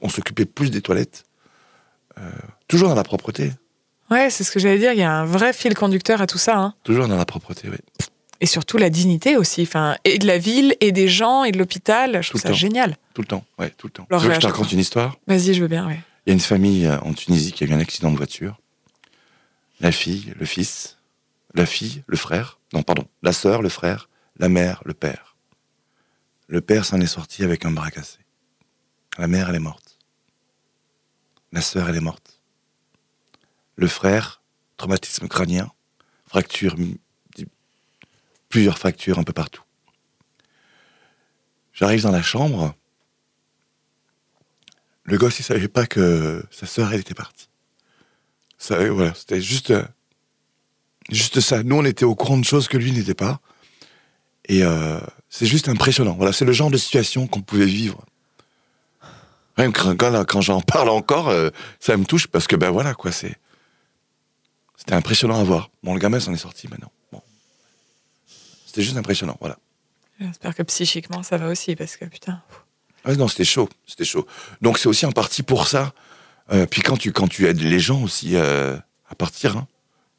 on 0.00 0.08
s'occupait 0.08 0.44
plus 0.44 0.70
des 0.70 0.80
toilettes. 0.80 1.24
Euh, 2.18 2.30
toujours 2.68 2.88
dans 2.88 2.94
la 2.94 3.04
propreté. 3.04 3.52
Ouais, 4.10 4.30
c'est 4.30 4.44
ce 4.44 4.50
que 4.50 4.58
j'allais 4.58 4.78
dire. 4.78 4.92
Il 4.92 4.98
y 4.98 5.02
a 5.02 5.12
un 5.12 5.24
vrai 5.24 5.52
fil 5.52 5.74
conducteur 5.74 6.20
à 6.22 6.26
tout 6.26 6.38
ça. 6.38 6.56
hein. 6.56 6.74
Toujours 6.82 7.08
dans 7.08 7.16
la 7.16 7.26
propreté, 7.26 7.68
oui. 7.68 7.76
Et 8.40 8.46
surtout 8.46 8.76
la 8.78 8.88
dignité 8.90 9.36
aussi. 9.36 9.62
Enfin, 9.62 9.96
et 10.04 10.18
de 10.18 10.26
la 10.26 10.38
ville, 10.38 10.76
et 10.80 10.92
des 10.92 11.08
gens, 11.08 11.44
et 11.44 11.50
de 11.52 11.58
l'hôpital. 11.58 12.22
Je 12.22 12.28
trouve 12.30 12.40
Tout 12.40 12.46
ça 12.46 12.52
temps. 12.52 12.58
génial. 12.58 12.96
Tout 13.14 13.22
le 13.22 13.26
temps, 13.26 13.44
ouais, 13.58 13.70
tout 13.70 13.88
le 13.88 13.92
temps. 13.92 14.06
Alors, 14.10 14.22
tu 14.22 14.28
veux 14.28 14.34
que 14.34 14.40
je 14.40 14.46
te 14.46 14.46
raconte 14.52 14.72
une 14.72 14.78
histoire? 14.78 15.16
Vas-y, 15.26 15.54
je 15.54 15.60
veux 15.62 15.68
bien, 15.68 15.86
ouais. 15.86 16.00
Il 16.26 16.30
y 16.30 16.32
a 16.32 16.34
une 16.34 16.40
famille 16.40 16.86
euh, 16.86 16.98
en 17.00 17.14
Tunisie 17.14 17.52
qui 17.52 17.64
a 17.64 17.66
eu 17.66 17.72
un 17.72 17.80
accident 17.80 18.10
de 18.12 18.16
voiture. 18.16 18.60
La 19.80 19.90
fille, 19.92 20.32
le 20.38 20.44
fils, 20.46 20.98
la 21.54 21.66
fille, 21.66 22.02
le 22.06 22.16
frère, 22.16 22.58
non, 22.72 22.82
pardon, 22.82 23.06
la 23.22 23.32
sœur, 23.32 23.62
le 23.62 23.68
frère, 23.68 24.08
la 24.38 24.48
mère, 24.48 24.82
le 24.84 24.94
père. 24.94 25.36
Le 26.46 26.60
père 26.60 26.84
s'en 26.84 27.00
est 27.00 27.06
sorti 27.06 27.44
avec 27.44 27.64
un 27.64 27.70
bras 27.70 27.90
cassé. 27.90 28.18
La 29.18 29.26
mère, 29.26 29.48
elle 29.48 29.56
est 29.56 29.60
morte. 29.60 29.98
La 31.52 31.60
sœur, 31.60 31.88
elle 31.88 31.96
est 31.96 32.00
morte. 32.00 32.40
Le 33.76 33.86
frère, 33.86 34.42
traumatisme 34.76 35.28
crânien, 35.28 35.70
fracture, 36.26 36.76
plusieurs 38.48 38.78
fractures 38.78 39.18
un 39.18 39.24
peu 39.24 39.32
partout. 39.32 39.62
J'arrive 41.72 42.02
dans 42.02 42.10
la 42.10 42.22
chambre. 42.22 42.74
le 45.04 45.16
gosse, 45.16 45.38
il 45.38 45.42
savait 45.42 45.68
pas 45.68 45.86
que 45.86 46.44
sa 46.50 46.66
sœur, 46.66 46.92
elle 46.92 47.00
était 47.00 47.14
partie. 47.14 47.48
Ça, 48.58 48.90
voilà, 48.90 49.14
c'était 49.14 49.40
juste, 49.40 49.72
juste 51.10 51.40
ça. 51.40 51.62
Nous, 51.62 51.76
on 51.76 51.84
était 51.84 52.04
au 52.04 52.14
courant 52.14 52.38
de 52.38 52.44
choses 52.44 52.66
que 52.66 52.76
lui 52.76 52.92
n'était 52.92 53.14
pas. 53.14 53.40
Et 54.46 54.64
euh, 54.64 54.98
c'est 55.28 55.46
juste 55.46 55.68
impressionnant. 55.68 56.14
Voilà, 56.14 56.32
c'est 56.32 56.44
le 56.44 56.52
genre 56.52 56.70
de 56.70 56.76
situation 56.76 57.26
qu'on 57.26 57.42
pouvait 57.42 57.66
vivre. 57.66 58.04
Même 59.56 59.72
quand, 59.72 59.94
quand, 59.96 60.24
quand 60.24 60.40
j'en 60.40 60.60
parle 60.60 60.88
encore, 60.88 61.28
euh, 61.28 61.50
ça 61.80 61.96
me 61.96 62.04
touche 62.04 62.26
parce 62.26 62.46
que 62.46 62.56
ben 62.56 62.70
voilà 62.70 62.94
quoi, 62.94 63.12
c'est 63.12 63.36
c'était 64.76 64.94
impressionnant 64.94 65.38
à 65.38 65.44
voir. 65.44 65.70
Bon, 65.82 65.92
le 65.92 66.00
gamin 66.00 66.20
s'en 66.20 66.32
est 66.32 66.38
sorti 66.38 66.68
maintenant. 66.68 66.90
C'était 68.78 68.86
juste 68.86 68.96
impressionnant, 68.96 69.36
voilà. 69.40 69.58
J'espère 70.20 70.54
que 70.54 70.62
psychiquement 70.62 71.24
ça 71.24 71.36
va 71.36 71.48
aussi 71.48 71.74
parce 71.74 71.96
que 71.96 72.04
putain. 72.04 72.40
Ah 73.04 73.12
non, 73.16 73.26
c'était 73.26 73.42
chaud, 73.42 73.68
c'était 73.88 74.04
chaud. 74.04 74.24
Donc 74.62 74.78
c'est 74.78 74.88
aussi 74.88 75.04
en 75.04 75.10
partie 75.10 75.42
pour 75.42 75.66
ça. 75.66 75.92
Euh, 76.52 76.64
puis 76.64 76.82
quand 76.82 76.96
tu 76.96 77.10
quand 77.10 77.26
tu 77.26 77.48
aides 77.48 77.60
les 77.60 77.80
gens 77.80 78.00
aussi 78.04 78.36
euh, 78.36 78.76
à 79.08 79.16
partir, 79.16 79.56
hein, 79.56 79.66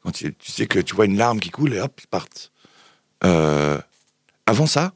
quand 0.02 0.10
tu, 0.10 0.34
tu 0.34 0.52
sais 0.52 0.66
que 0.66 0.78
tu 0.78 0.94
vois 0.94 1.06
une 1.06 1.16
larme 1.16 1.40
qui 1.40 1.48
coule 1.48 1.72
et 1.72 1.80
hop 1.80 1.98
ils 2.02 2.06
partent. 2.06 2.52
Euh, 3.24 3.80
avant 4.44 4.66
ça, 4.66 4.92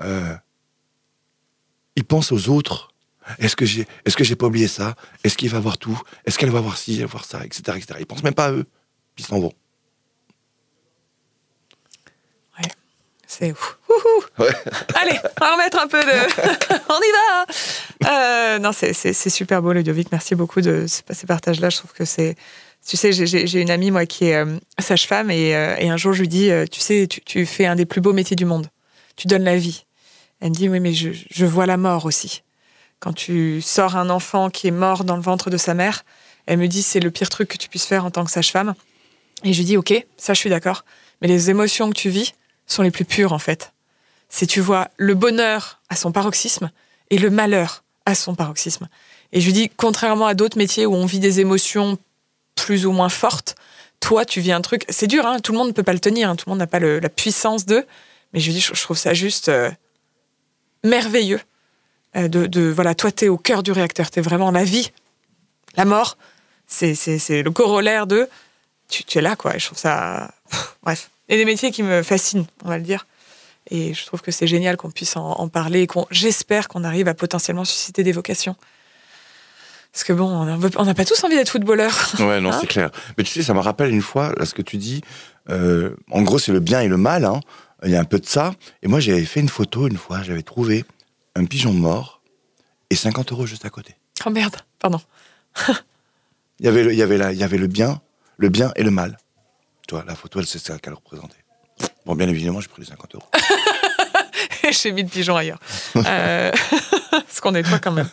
ils 0.00 0.40
pensent 2.08 2.32
aux 2.32 2.48
autres. 2.48 2.94
Est-ce 3.38 3.56
que 3.56 3.66
j'ai 3.66 3.86
est-ce 4.06 4.16
que 4.16 4.24
j'ai 4.24 4.36
pas 4.36 4.46
oublié 4.46 4.68
ça? 4.68 4.94
Est-ce 5.22 5.36
qu'il 5.36 5.50
va 5.50 5.60
voir 5.60 5.76
tout? 5.76 6.00
Est-ce 6.24 6.38
qu'elle 6.38 6.48
va 6.48 6.62
voir 6.62 6.78
ci, 6.78 6.94
elle 6.94 7.02
va 7.02 7.06
voir 7.08 7.26
ça, 7.26 7.44
etc., 7.44 7.76
etc. 7.76 7.98
Ils 8.00 8.06
pensent 8.06 8.22
même 8.22 8.32
pas 8.32 8.46
à 8.46 8.52
eux, 8.52 8.64
puis 9.14 9.22
ils 9.22 9.26
s'en 9.26 9.38
vont. 9.38 9.52
C'est. 13.38 13.52
Ouais. 14.38 14.48
Allez, 15.00 15.18
on 15.40 15.44
va 15.44 15.52
remettre 15.52 15.78
un 15.80 15.88
peu 15.88 16.00
de. 16.02 16.10
on 16.88 17.00
y 17.00 17.12
va 18.04 18.12
Euh, 18.54 18.58
Non, 18.58 18.72
c'est- 18.72 19.28
super 19.30 19.62
beau, 19.62 19.72
Ludovic. 19.72 20.10
Merci 20.12 20.34
beaucoup 20.34 20.60
de 20.60 20.86
ce- 20.86 21.02
ces 21.12 21.26
partages-là. 21.26 21.70
Je 21.70 21.78
trouve 21.78 21.92
que 21.92 22.04
c'est. 22.04 22.36
Tu 22.86 22.96
sais, 22.96 23.12
j'ai- 23.12 23.60
une 23.60 23.70
amie, 23.70 23.90
moi, 23.90 24.06
qui 24.06 24.26
est 24.26 24.36
euh, 24.36 24.56
sage-femme, 24.78 25.30
et, 25.30 25.54
euh, 25.56 25.74
et 25.78 25.88
un 25.88 25.96
jour, 25.96 26.12
je 26.12 26.20
lui 26.20 26.28
dis 26.28 26.50
Tu 26.70 26.80
sais, 26.80 27.06
tu, 27.08 27.20
tu 27.22 27.44
fais 27.46 27.66
un 27.66 27.74
des 27.76 27.84
plus 27.86 28.00
beaux 28.00 28.12
métiers 28.12 28.36
du 28.36 28.44
monde. 28.44 28.68
Tu 29.16 29.26
donnes 29.26 29.44
la 29.44 29.56
vie. 29.56 29.84
Elle 30.40 30.50
me 30.50 30.54
dit 30.54 30.68
Oui, 30.68 30.80
mais 30.80 30.92
je, 30.94 31.10
je 31.30 31.46
vois 31.46 31.66
la 31.66 31.76
mort 31.76 32.04
aussi. 32.06 32.42
Quand 33.00 33.12
tu 33.12 33.60
sors 33.60 33.96
un 33.96 34.08
enfant 34.08 34.48
qui 34.50 34.68
est 34.68 34.72
mort 34.72 35.04
dans 35.04 35.16
le 35.16 35.22
ventre 35.22 35.50
de 35.50 35.56
sa 35.56 35.74
mère, 35.74 36.04
elle 36.46 36.58
me 36.58 36.68
dit 36.68 36.82
C'est 36.82 37.00
le 37.00 37.10
pire 37.10 37.28
truc 37.28 37.48
que 37.48 37.56
tu 37.58 37.68
puisses 37.68 37.86
faire 37.86 38.04
en 38.04 38.10
tant 38.10 38.24
que 38.24 38.30
sage-femme. 38.30 38.74
Et 39.44 39.52
je 39.52 39.58
lui 39.58 39.64
dis 39.66 39.76
Ok, 39.76 39.92
ça, 40.16 40.32
je 40.32 40.38
suis 40.38 40.50
d'accord. 40.50 40.84
Mais 41.20 41.28
les 41.28 41.50
émotions 41.50 41.88
que 41.90 41.94
tu 41.98 42.08
vis 42.08 42.34
sont 42.66 42.82
les 42.82 42.90
plus 42.90 43.04
pures, 43.04 43.32
en 43.32 43.38
fait 43.38 43.72
c'est 44.28 44.46
tu 44.46 44.60
vois 44.60 44.88
le 44.96 45.14
bonheur 45.14 45.80
à 45.88 45.96
son 45.96 46.12
paroxysme 46.12 46.70
et 47.10 47.18
le 47.18 47.30
malheur 47.30 47.84
à 48.06 48.14
son 48.14 48.34
paroxysme. 48.34 48.88
Et 49.32 49.40
je 49.40 49.46
lui 49.46 49.52
dis, 49.52 49.70
contrairement 49.76 50.26
à 50.26 50.34
d'autres 50.34 50.58
métiers 50.58 50.86
où 50.86 50.94
on 50.94 51.06
vit 51.06 51.18
des 51.20 51.40
émotions 51.40 51.98
plus 52.54 52.86
ou 52.86 52.92
moins 52.92 53.08
fortes, 53.08 53.56
toi, 54.00 54.24
tu 54.24 54.40
vis 54.40 54.52
un 54.52 54.60
truc. 54.60 54.84
C'est 54.88 55.06
dur, 55.06 55.26
hein, 55.26 55.38
tout 55.40 55.52
le 55.52 55.58
monde 55.58 55.68
ne 55.68 55.72
peut 55.72 55.82
pas 55.82 55.92
le 55.92 55.98
tenir, 56.00 56.28
hein, 56.30 56.36
tout 56.36 56.44
le 56.48 56.50
monde 56.50 56.58
n'a 56.58 56.66
pas 56.66 56.80
la 56.80 57.08
puissance 57.08 57.66
d'eux. 57.66 57.86
Mais 58.32 58.40
je 58.40 58.46
lui 58.46 58.54
dis, 58.54 58.60
je, 58.60 58.72
trouve 58.82 58.96
ça 58.98 59.14
juste 59.14 59.48
euh, 59.48 59.70
merveilleux. 60.84 61.40
euh, 62.16 62.28
de, 62.28 62.46
de- 62.46 62.70
voilà, 62.70 62.94
toi, 62.94 63.10
tu 63.10 63.24
es 63.26 63.28
au 63.28 63.38
cœur 63.38 63.62
du 63.62 63.72
réacteur, 63.72 64.10
tu 64.10 64.18
es 64.18 64.22
vraiment 64.22 64.50
la 64.50 64.64
vie. 64.64 64.90
La 65.76 65.84
mort, 65.84 66.16
c'est 66.66 66.92
le 67.28 67.50
corollaire 67.50 68.06
de. 68.06 68.28
Tu, 68.88 69.04
tu 69.04 69.18
es 69.18 69.22
là, 69.22 69.36
quoi. 69.36 69.56
Et 69.56 69.58
je 69.58 69.66
trouve 69.66 69.78
ça. 69.78 70.30
bref. 70.82 71.10
Et 71.28 71.36
des 71.36 71.44
métiers 71.44 71.70
qui 71.70 71.82
me 71.82 72.02
fascinent, 72.02 72.46
on 72.64 72.68
va 72.68 72.78
le 72.78 72.84
dire. 72.84 73.06
Et 73.70 73.94
je 73.94 74.06
trouve 74.06 74.22
que 74.22 74.30
c'est 74.30 74.46
génial 74.46 74.76
qu'on 74.76 74.90
puisse 74.90 75.16
en, 75.16 75.24
en 75.32 75.48
parler 75.48 75.82
et 75.82 75.86
qu'on, 75.88 76.06
j'espère 76.10 76.68
qu'on 76.68 76.84
arrive 76.84 77.08
à 77.08 77.14
potentiellement 77.14 77.64
susciter 77.64 78.04
des 78.04 78.12
vocations. 78.12 78.54
Parce 79.92 80.04
que 80.04 80.12
bon, 80.12 80.28
on 80.76 80.84
n'a 80.84 80.94
pas 80.94 81.04
tous 81.04 81.24
envie 81.24 81.36
d'être 81.36 81.48
footballeur. 81.48 81.92
Ouais, 82.20 82.40
non, 82.40 82.50
Hein 82.52 82.58
c'est 82.60 82.66
clair. 82.66 82.90
Mais 83.16 83.24
tu 83.24 83.32
sais, 83.32 83.42
ça 83.42 83.54
me 83.54 83.60
rappelle 83.60 83.90
une 83.90 84.02
fois, 84.02 84.32
là, 84.36 84.44
ce 84.44 84.54
que 84.54 84.62
tu 84.62 84.76
dis. 84.76 85.00
euh, 85.48 85.96
en 86.10 86.22
gros, 86.22 86.38
c'est 86.38 86.52
le 86.52 86.60
bien 86.60 86.80
et 86.80 86.88
le 86.88 86.96
mal. 86.98 87.24
hein. 87.24 87.40
Il 87.82 87.90
y 87.90 87.96
a 87.96 88.00
un 88.00 88.04
peu 88.04 88.18
de 88.18 88.26
ça. 88.26 88.54
Et 88.82 88.88
moi, 88.88 89.00
j'avais 89.00 89.24
fait 89.24 89.40
une 89.40 89.48
photo 89.48 89.86
une 89.88 89.96
fois. 89.96 90.22
J'avais 90.22 90.42
trouvé 90.42 90.84
un 91.34 91.44
pigeon 91.44 91.72
mort 91.72 92.20
et 92.90 92.94
50 92.96 93.32
euros 93.32 93.46
juste 93.46 93.64
à 93.64 93.70
côté. 93.70 93.94
Oh 94.26 94.30
merde, 94.30 94.56
pardon. 94.78 95.00
Il 96.60 96.66
y 96.66 96.68
avait 96.68 96.84
le, 96.84 96.92
il 96.92 96.96
y 96.98 97.02
avait 97.02 97.18
la, 97.18 97.32
il 97.32 97.38
y 97.38 97.42
avait 97.44 97.58
le 97.58 97.66
bien, 97.66 98.00
le 98.38 98.48
bien 98.48 98.72
et 98.76 98.82
le 98.82 98.90
mal. 98.90 99.18
Tu 99.86 99.94
vois, 99.94 100.04
la 100.04 100.14
photo, 100.14 100.40
elle, 100.40 100.46
c'est 100.46 100.58
ça 100.58 100.78
qu'elle 100.78 100.94
représentait. 100.94 101.44
Bon, 102.04 102.14
bien 102.14 102.28
évidemment, 102.28 102.60
j'ai 102.60 102.68
pris 102.68 102.82
les 102.82 102.88
50 102.88 103.14
euros. 103.14 103.26
J'ai 104.70 104.90
mis 104.90 105.02
le 105.02 105.08
pigeon 105.08 105.36
ailleurs. 105.36 105.60
Euh, 105.94 106.50
Parce 107.10 107.40
qu'on 107.40 107.54
est 107.54 107.62
toi 107.62 107.78
quand 107.78 107.92
même. 107.92 108.08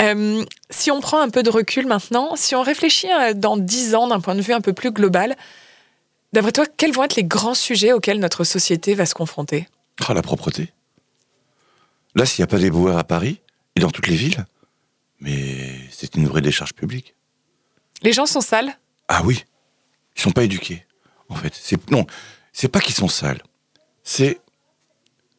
Euh, 0.00 0.44
si 0.70 0.90
on 0.90 1.00
prend 1.00 1.20
un 1.20 1.30
peu 1.30 1.42
de 1.42 1.50
recul 1.50 1.86
maintenant, 1.86 2.36
si 2.36 2.54
on 2.54 2.62
réfléchit 2.62 3.10
à 3.10 3.34
dans 3.34 3.56
10 3.56 3.94
ans 3.94 4.08
d'un 4.08 4.20
point 4.20 4.34
de 4.34 4.40
vue 4.40 4.52
un 4.52 4.60
peu 4.60 4.72
plus 4.72 4.92
global, 4.92 5.36
d'après 6.32 6.52
toi, 6.52 6.64
quels 6.76 6.92
vont 6.92 7.04
être 7.04 7.16
les 7.16 7.24
grands 7.24 7.54
sujets 7.54 7.92
auxquels 7.92 8.20
notre 8.20 8.44
société 8.44 8.94
va 8.94 9.04
se 9.04 9.14
confronter? 9.14 9.68
Ah, 10.06 10.14
la 10.14 10.22
propreté. 10.22 10.72
Là, 12.14 12.24
s'il 12.24 12.42
n'y 12.42 12.44
a 12.44 12.48
pas 12.48 12.58
des 12.58 12.70
boueurs 12.70 12.96
à 12.96 13.04
Paris 13.04 13.40
et 13.76 13.80
dans 13.80 13.90
toutes 13.90 14.06
les 14.06 14.16
villes, 14.16 14.46
mais 15.20 15.74
c'est 15.90 16.14
une 16.14 16.26
vraie 16.26 16.40
décharge 16.40 16.72
publique. 16.72 17.14
Les 18.02 18.12
gens 18.12 18.26
sont 18.26 18.40
sales? 18.40 18.78
Ah 19.08 19.22
oui, 19.24 19.44
ils 20.20 20.22
sont 20.22 20.32
pas 20.32 20.44
éduqués, 20.44 20.84
en 21.28 21.34
fait. 21.34 21.52
C'est 21.60 21.90
non, 21.90 22.06
c'est 22.52 22.68
pas 22.68 22.80
qu'ils 22.80 22.94
sont 22.94 23.08
sales. 23.08 23.42
C'est 24.04 24.40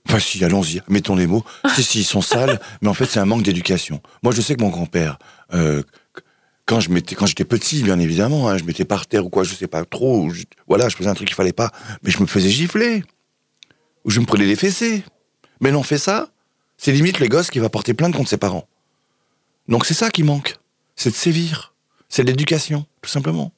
enfin 0.07 0.19
si, 0.19 0.43
allons-y, 0.43 0.81
mettons 0.87 1.15
les 1.15 1.27
mots. 1.27 1.45
si 1.75 1.83
si, 1.83 1.99
ils 1.99 2.03
sont 2.05 2.21
sales, 2.21 2.59
mais 2.81 2.89
en 2.89 2.93
fait 2.93 3.05
c'est 3.05 3.19
un 3.19 3.25
manque 3.25 3.43
d'éducation. 3.43 4.01
Moi, 4.23 4.33
je 4.33 4.41
sais 4.41 4.55
que 4.55 4.61
mon 4.61 4.69
grand-père, 4.69 5.19
euh, 5.53 5.83
quand 6.65 6.79
je 6.79 6.89
m'étais, 6.89 7.15
quand 7.15 7.25
j'étais 7.27 7.45
petit, 7.45 7.83
bien 7.83 7.99
évidemment, 7.99 8.49
hein, 8.49 8.57
je 8.57 8.63
m'étais 8.63 8.85
par 8.85 9.05
terre 9.07 9.25
ou 9.25 9.29
quoi, 9.29 9.43
je 9.43 9.53
sais 9.53 9.67
pas 9.67 9.85
trop. 9.85 10.29
je- 10.31 10.43
voilà, 10.67 10.89
je 10.89 10.95
faisais 10.95 11.09
un 11.09 11.13
truc 11.13 11.27
qu'il 11.27 11.35
fallait 11.35 11.53
pas, 11.53 11.71
mais 12.03 12.09
je 12.11 12.19
me 12.21 12.25
faisais 12.25 12.49
gifler 12.49 13.03
ou 14.03 14.09
je 14.09 14.19
me 14.19 14.25
prenais 14.25 14.45
les 14.45 14.55
fessées. 14.55 15.03
Mais 15.59 15.71
non, 15.71 15.83
fait 15.83 15.99
ça, 15.99 16.29
c'est 16.77 16.91
limite 16.91 17.19
les 17.19 17.29
gosses 17.29 17.51
qui 17.51 17.59
va 17.59 17.69
porter 17.69 17.93
plainte 17.93 18.15
contre 18.15 18.29
ses 18.29 18.37
parents. 18.37 18.67
Donc 19.67 19.85
c'est 19.85 19.93
ça 19.93 20.09
qui 20.09 20.23
manque, 20.23 20.57
c'est 20.95 21.11
de 21.11 21.15
sévir, 21.15 21.75
c'est 22.09 22.23
de 22.23 22.27
l'éducation, 22.29 22.85
tout 23.01 23.09
simplement. 23.09 23.51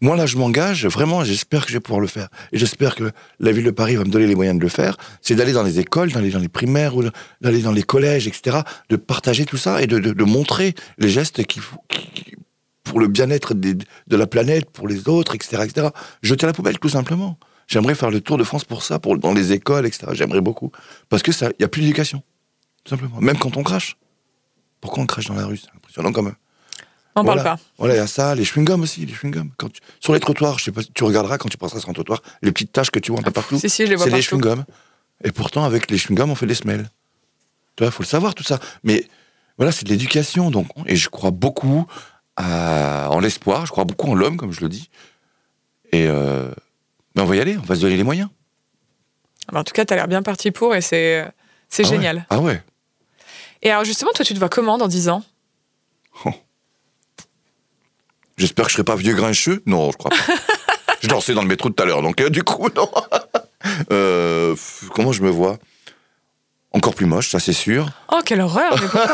Moi 0.00 0.16
là, 0.16 0.24
je 0.26 0.36
m'engage 0.38 0.86
vraiment. 0.86 1.24
J'espère 1.24 1.64
que 1.64 1.68
je 1.70 1.76
vais 1.76 1.80
pouvoir 1.80 2.00
le 2.00 2.06
faire, 2.06 2.28
et 2.52 2.58
j'espère 2.58 2.94
que 2.94 3.10
la 3.38 3.52
ville 3.52 3.64
de 3.64 3.70
Paris 3.70 3.96
va 3.96 4.04
me 4.04 4.10
donner 4.10 4.26
les 4.26 4.34
moyens 4.34 4.56
de 4.58 4.62
le 4.62 4.68
faire. 4.70 4.96
C'est 5.20 5.34
d'aller 5.34 5.52
dans 5.52 5.62
les 5.62 5.78
écoles, 5.78 6.10
d'aller 6.12 6.30
dans 6.30 6.38
les 6.38 6.48
primaires 6.48 6.96
ou 6.96 7.04
d'aller 7.40 7.60
dans 7.60 7.72
les 7.72 7.82
collèges, 7.82 8.26
etc. 8.26 8.58
De 8.88 8.96
partager 8.96 9.44
tout 9.44 9.58
ça 9.58 9.82
et 9.82 9.86
de, 9.86 10.24
montrer 10.24 10.74
les 10.98 11.10
gestes 11.10 11.44
qui, 11.44 11.60
qui- 11.88 12.34
pour 12.84 12.98
le 12.98 13.08
bien-être 13.08 13.54
de 13.54 14.16
la 14.16 14.26
planète, 14.26 14.70
pour 14.70 14.88
les 14.88 15.08
autres, 15.08 15.34
etc., 15.34 15.62
etc. 15.64 15.88
Jeter 16.22 16.46
la 16.46 16.52
poubelle, 16.52 16.78
tout 16.78 16.88
simplement. 16.88 17.38
J'aimerais 17.68 17.94
faire 17.94 18.10
le 18.10 18.20
tour 18.20 18.36
de 18.36 18.42
France 18.42 18.64
pour 18.64 18.82
ça, 18.82 18.98
pour 18.98 19.16
dans 19.16 19.32
les 19.32 19.52
écoles, 19.52 19.86
etc. 19.86 20.08
J'aimerais 20.12 20.40
beaucoup 20.40 20.72
parce 21.08 21.22
que 21.22 21.30
ça, 21.30 21.50
il 21.58 21.62
y 21.62 21.64
a 21.64 21.68
plus 21.68 21.82
d'éducation, 21.82 22.22
tout 22.84 22.90
simplement. 22.90 23.20
Même 23.20 23.38
quand 23.38 23.56
on 23.56 23.62
crache. 23.62 23.96
Pourquoi 24.80 25.02
on 25.04 25.06
crache 25.06 25.26
dans 25.26 25.34
la 25.34 25.46
rue? 25.46 25.58
C'est 25.58 25.70
impressionnant 25.76 26.10
quand 26.10 26.22
même. 26.22 26.34
On 27.16 27.22
Voilà. 27.24 27.42
parle 27.42 27.56
pas. 27.58 27.62
Voilà, 27.78 27.94
il 27.94 27.96
y 27.96 28.00
a 28.00 28.06
ça, 28.06 28.34
les 28.34 28.44
chewing-gums 28.44 28.82
aussi, 28.82 29.04
les 29.04 29.12
chewing-gums. 29.12 29.50
Quand 29.58 29.68
tu- 29.70 29.80
Sur 30.00 30.12
les 30.14 30.20
trottoirs, 30.20 30.58
je 30.58 30.64
sais 30.64 30.72
pas, 30.72 30.82
tu 30.94 31.04
regarderas 31.04 31.38
quand 31.38 31.48
tu 31.48 31.56
passeras 31.58 31.80
sur 31.80 31.88
un 31.88 31.92
trottoir, 31.92 32.22
les 32.42 32.52
petites 32.52 32.72
taches 32.72 32.90
que 32.90 32.98
tu 33.00 33.10
vois 33.10 33.20
un 33.20 33.24
peu 33.24 33.32
partout, 33.32 33.58
Si, 33.58 33.68
si, 33.68 33.84
je 33.84 33.90
les 33.90 33.96
vois 33.96 34.04
c'est 34.06 34.10
partout. 34.12 34.24
chewing-gums. 34.38 34.64
Et 35.24 35.32
pourtant, 35.32 35.64
avec 35.64 35.90
les 35.90 35.98
chewing-gums, 35.98 36.30
on 36.30 36.34
fait 36.34 36.46
des 36.46 36.54
semelles. 36.54 36.88
Tu 37.76 37.82
vois, 37.84 37.88
il 37.88 37.92
faut 37.92 38.02
le 38.02 38.08
savoir 38.08 38.34
tout 38.34 38.44
ça. 38.44 38.58
Mais 38.84 39.06
voilà, 39.58 39.72
c'est 39.72 39.84
de 39.84 39.90
l'éducation. 39.90 40.50
Donc, 40.50 40.68
et 40.86 40.96
je 40.96 41.08
crois 41.08 41.30
beaucoup 41.32 41.86
à- 42.36 43.08
en 43.10 43.18
l'espoir, 43.20 43.66
je 43.66 43.72
crois 43.72 43.84
beaucoup 43.84 44.10
en 44.10 44.14
l'homme, 44.14 44.36
comme 44.36 44.52
je 44.52 44.60
le 44.60 44.68
dis. 44.68 44.88
Et 45.92 46.06
euh, 46.06 46.48
ben 47.16 47.24
on 47.24 47.26
va 47.26 47.36
y 47.36 47.40
aller, 47.40 47.58
on 47.58 47.62
va 47.62 47.74
se 47.74 47.80
donner 47.80 47.96
les 47.96 48.04
moyens. 48.04 48.28
Ah 49.48 49.52
bah, 49.52 49.60
En 49.60 49.64
tout 49.64 49.72
cas, 49.72 49.84
tu 49.84 49.92
as 49.92 49.96
l'air 49.96 50.08
bien 50.08 50.22
parti 50.22 50.52
pour 50.52 50.74
et 50.76 50.80
c'est 50.80 51.26
c'est 51.68 51.82
Ah 51.84 51.88
ouais. 51.88 51.94
génial. 51.96 52.26
Ah 52.30 52.38
ouais. 52.38 52.62
Et 53.62 53.70
alors 53.70 53.84
justement, 53.84 54.12
toi, 54.14 54.24
tu 54.24 54.32
te 54.32 54.38
vois 54.38 54.48
comment 54.48 54.78
dans 54.78 54.88
10 54.88 55.08
ans? 55.08 55.22
J'espère 58.40 58.64
que 58.64 58.70
je 58.70 58.76
serai 58.76 58.84
pas 58.84 58.96
vieux 58.96 59.14
grincheux. 59.14 59.62
Non, 59.66 59.90
je 59.92 59.98
crois 59.98 60.10
pas. 60.10 60.16
je 61.02 61.08
dansais 61.08 61.34
dans 61.34 61.42
le 61.42 61.48
métro 61.48 61.68
tout 61.68 61.82
à 61.82 61.86
l'heure, 61.86 62.00
donc 62.00 62.20
euh, 62.20 62.30
du 62.30 62.42
coup, 62.42 62.68
non. 62.74 62.88
Euh, 63.92 64.56
comment 64.94 65.12
je 65.12 65.22
me 65.22 65.28
vois? 65.28 65.58
Encore 66.72 66.94
plus 66.94 67.04
moche, 67.06 67.28
ça 67.30 67.38
c'est 67.38 67.52
sûr. 67.52 67.90
Oh, 68.10 68.20
quelle 68.24 68.40
horreur 68.40 68.72
Mais, 68.74 68.80
pourquoi 68.80 69.06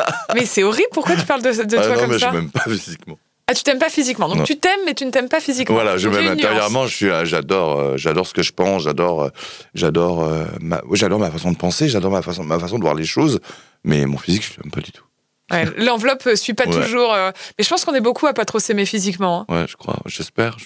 Mais 0.34 0.44
c'est 0.46 0.62
horrible, 0.64 0.88
pourquoi 0.92 1.16
tu 1.16 1.24
parles 1.24 1.42
de, 1.42 1.50
de 1.50 1.76
Ah 1.78 1.86
toi 1.86 1.94
non, 1.94 2.00
comme 2.02 2.10
mais 2.10 2.18
ça 2.18 2.30
je 2.30 2.36
m'aime 2.36 2.50
pas 2.50 2.60
physiquement. 2.64 3.18
Ah, 3.46 3.54
tu 3.54 3.62
t'aimes 3.62 3.78
pas 3.78 3.90
physiquement. 3.90 4.28
Donc 4.28 4.38
Non. 4.38 4.44
tu 4.44 4.58
t'aimes, 4.58 4.80
mais 4.86 4.94
tu 4.94 5.04
ne 5.04 5.10
t'aimes 5.10 5.28
pas 5.28 5.40
physiquement. 5.40 5.76
Voilà, 5.76 5.96
je 5.96 6.08
m'aime 6.08 6.28
intérieurement. 6.28 6.86
Je 6.86 6.94
suis, 6.94 7.10
euh, 7.10 7.24
j'adore, 7.24 7.78
euh, 7.78 7.96
j'adore 7.96 8.26
ce 8.26 8.32
que 8.34 8.42
je 8.42 8.52
pense. 8.52 8.82
J'adore, 8.84 9.22
euh, 9.24 9.28
j'adore, 9.74 10.24
euh, 10.24 10.44
ma, 10.60 10.80
j'adore 10.92 11.18
ma 11.18 11.30
façon 11.30 11.52
de 11.52 11.56
penser. 11.56 11.88
J'adore 11.88 12.10
ma 12.10 12.22
façon, 12.22 12.42
ma 12.42 12.58
façon 12.58 12.78
de 12.78 12.82
voir 12.82 12.94
les 12.94 13.04
choses. 13.04 13.40
Mais 13.84 14.06
mon 14.06 14.16
physique, 14.18 14.44
je 14.44 14.60
l'aime 14.62 14.70
pas 14.70 14.80
du 14.80 14.92
tout. 14.92 15.04
Ouais, 15.50 15.66
L'enveloppe 15.76 16.26
euh, 16.26 16.36
suit 16.36 16.54
pas 16.54 16.64
Ouais. 16.66 16.72
toujours. 16.82 17.12
euh, 17.12 17.30
Mais 17.58 17.64
je 17.64 17.68
pense 17.68 17.84
qu'on 17.84 17.94
est 17.94 18.00
beaucoup 18.00 18.26
à 18.26 18.32
pas 18.32 18.46
trop 18.46 18.58
s'aimer 18.58 18.86
physiquement. 18.86 19.44
hein. 19.48 19.54
Ouais, 19.54 19.66
je 19.68 19.76
crois. 19.76 19.98
J'espère. 20.06 20.56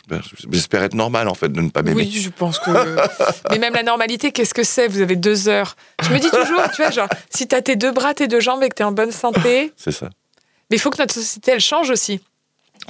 J'espère 0.51 0.83
être 0.85 0.95
normal, 0.95 1.27
en 1.29 1.35
fait, 1.35 1.49
de 1.53 1.61
ne 1.61 1.69
pas 1.71 1.83
m'aimer. 1.83 2.03
Oui, 2.03 2.13
je 2.21 2.29
pense 2.31 2.59
que. 2.61 2.71
Mais 3.51 3.59
même 3.59 3.75
la 3.75 3.83
normalité, 3.83 4.31
qu'est-ce 4.31 4.55
que 4.55 4.63
c'est 4.63 4.87
Vous 4.87 5.01
avez 5.01 5.17
deux 5.17 5.49
heures? 5.49 5.77
Je 6.03 6.11
me 6.13 6.19
dis 6.21 6.31
toujours, 6.31 6.63
tu 6.75 6.83
vois, 6.83 6.91
genre, 6.93 7.09
si 7.31 7.49
t'as 7.49 7.61
tes 7.61 7.75
deux 7.77 7.91
bras, 7.91 8.15
tes 8.15 8.29
deux 8.29 8.41
jambes 8.41 8.63
et 8.63 8.69
que 8.69 8.75
t'es 8.77 8.85
en 8.85 8.93
bonne 8.93 9.11
santé, 9.13 9.73
C'est 9.77 9.91
ça. 9.93 10.11
mais 10.71 10.77
il 10.77 10.81
faut 10.81 10.91
que 10.91 10.99
notre 10.99 11.15
société, 11.15 11.51
elle 11.53 11.61
change 11.61 11.91
aussi. 11.91 12.21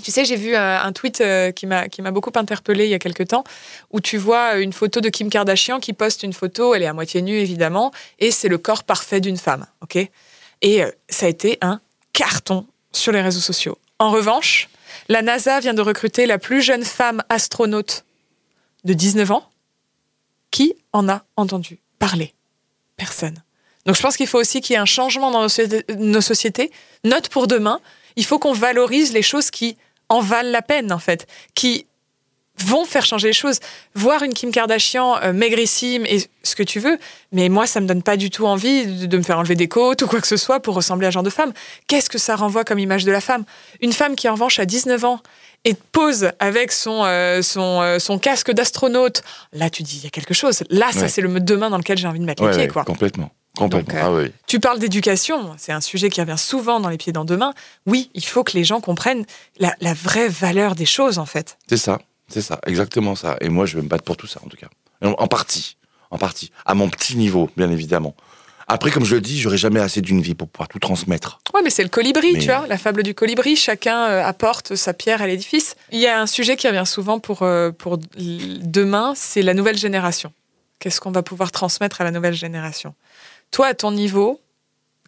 Tu 0.04 0.10
sais, 0.10 0.26
j'ai 0.26 0.36
vu 0.36 0.54
euh, 0.54 0.78
un 0.80 0.92
tweet 0.92 1.22
euh, 1.22 1.50
qui 1.50 1.66
m'a 1.66 1.88
beaucoup 2.12 2.30
interpellé 2.36 2.84
il 2.84 2.90
y 2.90 2.94
a 2.94 2.98
quelques 2.98 3.28
temps, 3.28 3.42
où 3.90 4.00
tu 4.00 4.18
vois 4.18 4.56
une 4.58 4.74
photo 4.74 5.00
de 5.00 5.08
Kim 5.08 5.30
Kardashian 5.30 5.80
qui 5.80 5.94
poste 5.94 6.22
une 6.22 6.34
photo, 6.34 6.74
elle 6.74 6.82
est 6.82 6.86
à 6.86 6.92
moitié 6.92 7.22
nue 7.22 7.38
évidemment, 7.38 7.90
et 8.18 8.30
c'est 8.30 8.48
le 8.48 8.58
corps 8.58 8.84
parfait 8.84 9.20
d'une 9.20 9.38
femme, 9.38 9.64
ok? 9.82 10.06
Et 10.62 10.82
euh, 10.82 10.90
ça 11.08 11.26
a 11.26 11.28
été 11.28 11.58
un 11.60 11.80
carton 12.12 12.66
sur 12.92 13.12
les 13.12 13.20
réseaux 13.20 13.40
sociaux. 13.40 13.78
En 13.98 14.10
revanche, 14.10 14.68
la 15.08 15.22
NASA 15.22 15.60
vient 15.60 15.74
de 15.74 15.82
recruter 15.82 16.26
la 16.26 16.38
plus 16.38 16.62
jeune 16.62 16.84
femme 16.84 17.22
astronaute 17.28 18.04
de 18.84 18.92
19 18.94 19.30
ans. 19.30 19.48
Qui 20.50 20.74
en 20.94 21.10
a 21.10 21.24
entendu 21.36 21.78
parler 21.98 22.32
Personne. 22.96 23.42
Donc 23.84 23.96
je 23.96 24.02
pense 24.02 24.16
qu'il 24.16 24.26
faut 24.26 24.40
aussi 24.40 24.62
qu'il 24.62 24.74
y 24.74 24.76
ait 24.76 24.80
un 24.80 24.86
changement 24.86 25.30
dans 25.30 25.42
nos 25.42 26.20
sociétés-. 26.20 26.70
Note 27.04 27.28
pour 27.28 27.46
demain, 27.46 27.80
il 28.16 28.24
faut 28.24 28.38
qu'on 28.38 28.54
valorise 28.54 29.12
les 29.12 29.22
choses 29.22 29.50
qui 29.50 29.76
en 30.08 30.20
valent 30.20 30.50
la 30.50 30.62
peine, 30.62 30.90
en 30.92 30.98
fait, 30.98 31.26
qui 31.54 31.86
vont 32.64 32.84
faire 32.84 33.04
changer 33.04 33.28
les 33.28 33.32
choses. 33.34 33.58
Voir 33.94 34.22
une 34.22 34.34
Kim 34.34 34.50
Kardashian 34.50 35.16
euh, 35.22 35.32
maigrissime 35.32 36.04
et 36.06 36.18
ce 36.42 36.54
que 36.56 36.62
tu 36.62 36.80
veux, 36.80 36.98
mais 37.32 37.48
moi, 37.48 37.66
ça 37.66 37.80
me 37.80 37.86
donne 37.86 38.02
pas 38.02 38.16
du 38.16 38.30
tout 38.30 38.46
envie 38.46 38.86
de, 38.86 39.06
de 39.06 39.18
me 39.18 39.22
faire 39.22 39.38
enlever 39.38 39.54
des 39.54 39.68
côtes 39.68 40.02
ou 40.02 40.06
quoi 40.06 40.20
que 40.20 40.26
ce 40.26 40.36
soit 40.36 40.60
pour 40.60 40.74
ressembler 40.74 41.06
à 41.06 41.10
ce 41.10 41.14
genre 41.14 41.22
de 41.22 41.30
femme. 41.30 41.52
Qu'est-ce 41.86 42.10
que 42.10 42.18
ça 42.18 42.36
renvoie 42.36 42.64
comme 42.64 42.78
image 42.78 43.04
de 43.04 43.12
la 43.12 43.20
femme? 43.20 43.44
Une 43.80 43.92
femme 43.92 44.16
qui, 44.16 44.28
en 44.28 44.32
revanche, 44.32 44.58
a 44.58 44.64
19 44.64 45.04
ans 45.04 45.20
et 45.64 45.74
pose 45.74 46.30
avec 46.38 46.70
son, 46.72 47.02
euh, 47.04 47.42
son, 47.42 47.82
euh, 47.82 47.98
son 47.98 48.18
casque 48.18 48.52
d'astronaute, 48.52 49.22
là, 49.52 49.70
tu 49.70 49.82
dis, 49.82 49.96
il 49.98 50.04
y 50.04 50.06
a 50.06 50.10
quelque 50.10 50.34
chose. 50.34 50.62
Là, 50.70 50.86
ça, 50.92 51.00
Ouais. 51.02 51.08
c'est 51.08 51.20
le 51.20 51.40
demain 51.40 51.68
dans 51.70 51.78
lequel 51.78 51.98
j'ai 51.98 52.06
envie 52.06 52.20
de 52.20 52.24
mettre 52.24 52.42
Ouais, 52.44 52.50
les 52.50 52.56
pieds, 52.56 52.66
ouais, 52.66 52.72
quoi. 52.72 52.84
complètement. 52.84 53.30
Complètement. 53.56 53.92
Donc, 53.92 54.04
euh, 54.04 54.22
ah 54.22 54.22
oui. 54.26 54.32
Tu 54.46 54.60
parles 54.60 54.78
d'éducation, 54.78 55.54
c'est 55.58 55.72
un 55.72 55.80
sujet 55.80 56.10
qui 56.10 56.20
revient 56.20 56.38
souvent 56.38 56.78
dans 56.78 56.88
les 56.90 56.96
pieds 56.96 57.12
dans 57.12 57.24
demain. 57.24 57.54
Oui, 57.86 58.08
il 58.14 58.24
faut 58.24 58.44
que 58.44 58.52
les 58.52 58.62
gens 58.62 58.80
comprennent 58.80 59.24
la, 59.58 59.74
la 59.80 59.94
vraie 59.94 60.28
valeur 60.28 60.76
des 60.76 60.86
choses, 60.86 61.18
en 61.18 61.26
fait. 61.26 61.58
C'est 61.68 61.76
ça. 61.76 61.98
C'est 62.28 62.42
ça. 62.42 62.60
Exactement 62.66 63.14
ça. 63.14 63.36
Et 63.40 63.48
moi, 63.48 63.66
je 63.66 63.76
vais 63.76 63.82
me 63.82 63.88
battre 63.88 64.04
pour 64.04 64.16
tout 64.16 64.26
ça, 64.26 64.40
en 64.44 64.48
tout 64.48 64.56
cas. 64.56 64.68
En, 65.02 65.26
partie. 65.28 65.76
En 66.10 66.18
partie. 66.18 66.50
À 66.66 66.74
mon 66.74 66.88
petit 66.88 67.16
niveau, 67.16 67.50
bien 67.56 67.70
évidemment. 67.70 68.14
Après, 68.70 68.90
comme 68.90 69.04
je 69.06 69.14
le 69.14 69.22
dis, 69.22 69.40
j'aurai 69.40 69.56
jamais 69.56 69.80
assez 69.80 70.02
d'une 70.02 70.20
vie 70.20 70.34
pour 70.34 70.46
pouvoir 70.48 70.68
tout 70.68 70.78
transmettre. 70.78 71.38
Ouais, 71.54 71.62
mais 71.62 71.70
c'est 71.70 71.82
le 71.82 71.88
colibri, 71.88 72.34
Mais- 72.34 72.40
tu 72.40 72.46
vois, 72.46 72.66
la 72.66 72.76
fable 72.76 73.02
du 73.02 73.14
colibri. 73.14 73.56
Chacun 73.56 74.04
euh, 74.08 74.22
apporte 74.22 74.74
sa 74.74 74.92
pierre 74.92 75.22
à 75.22 75.26
l'édifice. 75.26 75.74
Il 75.90 76.00
y 76.00 76.06
a 76.06 76.20
un 76.20 76.26
sujet 76.26 76.56
qui 76.56 76.68
revient 76.68 76.84
souvent 76.86 77.18
pour, 77.18 77.42
euh, 77.42 77.70
pour 77.70 77.98
demain, 78.18 79.14
c'est 79.16 79.40
la 79.40 79.54
nouvelle 79.54 79.78
génération. 79.78 80.32
Qu'est-ce 80.80 81.00
qu'on 81.00 81.10
va 81.12 81.22
pouvoir 81.22 81.50
transmettre 81.50 82.02
à 82.02 82.04
la 82.04 82.10
nouvelle 82.10 82.34
génération? 82.34 82.94
Toi, 83.50 83.68
à 83.68 83.74
ton 83.74 83.90
niveau, 83.90 84.38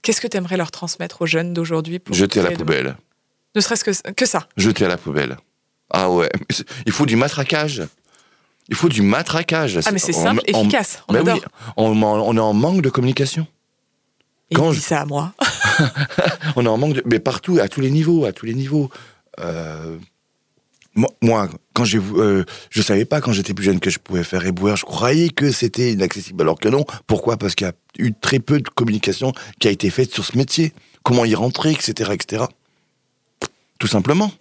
qu'est-ce 0.01 0.23
que 0.23 0.27
tu 0.27 0.39
aimerais 0.39 0.57
leur 0.57 0.71
transmettre 0.71 1.21
aux 1.21 1.27
jeunes 1.27 1.53
d'aujourd'hui 1.53 2.01
Jeter 2.11 2.41
à 2.41 2.45
la 2.45 2.53
poubelle. 2.53 2.97
Ne 3.55 3.61
serait-ce 3.61 3.85
que, 3.85 4.13
que 4.13 4.27
ça. 4.27 4.49
Jeter 4.57 4.87
à 4.87 4.89
la 4.89 4.97
poubelle. 4.97 5.37
Ah 5.91 6.11
ouais. 6.11 6.29
Il 6.87 6.93
faut 6.93 7.07
du 7.07 7.17
matraquage. 7.17 7.83
Il 8.69 8.77
faut 8.77 8.89
du 8.89 9.03
matraquage. 9.03 9.79
Ah, 9.85 9.91
mais 9.93 9.99
c'est 9.99 10.13
simple, 10.13 10.43
on- 10.55 10.61
efficace. 10.63 11.03
On 11.09 11.13
Ben 11.15 11.21
adore. 11.21 11.37
oui, 11.37 11.43
on, 11.77 12.37
est 12.37 12.41
en 12.41 12.53
manque 12.55 12.83
de 12.83 12.89
communication. 12.91 13.47
Et 14.51 14.55
quand 14.55 14.71
il 14.71 14.75
je- 14.75 14.79
dit 14.81 14.85
ça 14.85 15.01
à 15.01 15.05
moi. 15.07 15.33
On 16.57 16.65
est 16.65 16.69
en 16.69 16.77
manque 16.79 16.95
de. 16.95 17.03
Mais 17.07 17.19
partout, 17.21 17.59
à 17.61 17.69
tous 17.69 17.81
les 17.81 17.91
niveaux, 17.91 18.25
à 18.25 18.33
tous 18.33 18.47
les 18.47 18.55
niveaux. 18.55 18.91
Euh, 19.41 19.97
moi, 20.95 21.09
moi, 21.23 21.49
quand 21.73 21.85
j'ai, 21.85 21.99
euh, 21.99 22.45
je 22.69 22.83
savais 22.83 23.05
pas 23.05 23.21
quand 23.21 23.33
j'étais 23.33 23.55
plus 23.55 23.65
jeune 23.65 23.79
que 23.81 23.91
je 23.91 23.99
pouvais 24.01 24.25
faire 24.25 24.45
éboueur. 24.45 24.77
Je 24.77 24.85
croyais 24.85 25.29
que 25.31 25.53
c'était 25.53 25.93
inaccessible, 25.93 26.43
alors 26.43 26.59
que 26.59 26.69
non. 26.69 26.85
Pourquoi? 27.07 27.37
Parce 27.37 27.55
qu'il 27.55 27.67
y 27.67 27.71
a 27.71 27.73
eu 27.99 28.13
très 28.13 28.41
peu 28.41 28.61
de 28.61 28.69
communication 28.69 29.33
qui 29.61 29.69
a 29.69 29.71
été 29.71 29.89
faite 29.91 30.13
sur 30.13 30.25
ce 30.25 30.37
métier. 30.37 30.73
Comment 31.05 31.25
y 31.25 31.35
rentrer, 31.37 31.71
etc., 31.71 32.11
etc. 32.13 32.45
Tout 33.79 33.87
simplement. 33.87 34.33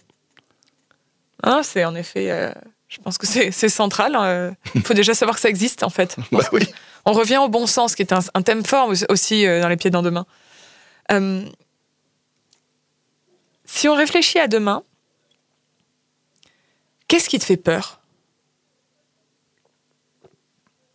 Ah, 1.42 1.60
c'est 1.62 1.84
en 1.84 1.94
effet, 1.94 2.30
euh, 2.30 2.52
je 2.88 2.98
pense 2.98 3.16
que 3.18 3.26
c'est 3.26 3.68
central. 3.68 4.56
Il 4.74 4.82
faut 4.82 4.94
déjà 4.94 5.14
savoir 5.14 5.36
que 5.36 5.40
ça 5.40 5.48
existe, 5.48 5.82
en 5.82 5.90
fait. 5.90 6.16
Bah 6.32 6.40
oui. 6.52 6.66
On 7.06 7.12
revient 7.12 7.38
au 7.38 7.48
bon 7.48 7.66
sens, 7.66 7.94
qui 7.94 8.02
est 8.02 8.12
un, 8.12 8.20
un 8.34 8.42
thème 8.42 8.64
fort 8.64 8.92
aussi- 9.08 9.46
euh, 9.46 9.60
dans 9.62 9.68
les 9.68 9.76
pieds 9.76 9.90
dans 9.90 10.02
demain. 10.02 10.26
Euh, 11.12 11.46
si 13.64 13.88
on 13.88 13.94
réfléchit 13.94 14.38
à 14.38 14.48
demain, 14.48 14.82
qu'est-ce 17.08 17.28
qui 17.28 17.38
te 17.38 17.44
fait 17.44 17.56
peur? 17.56 18.00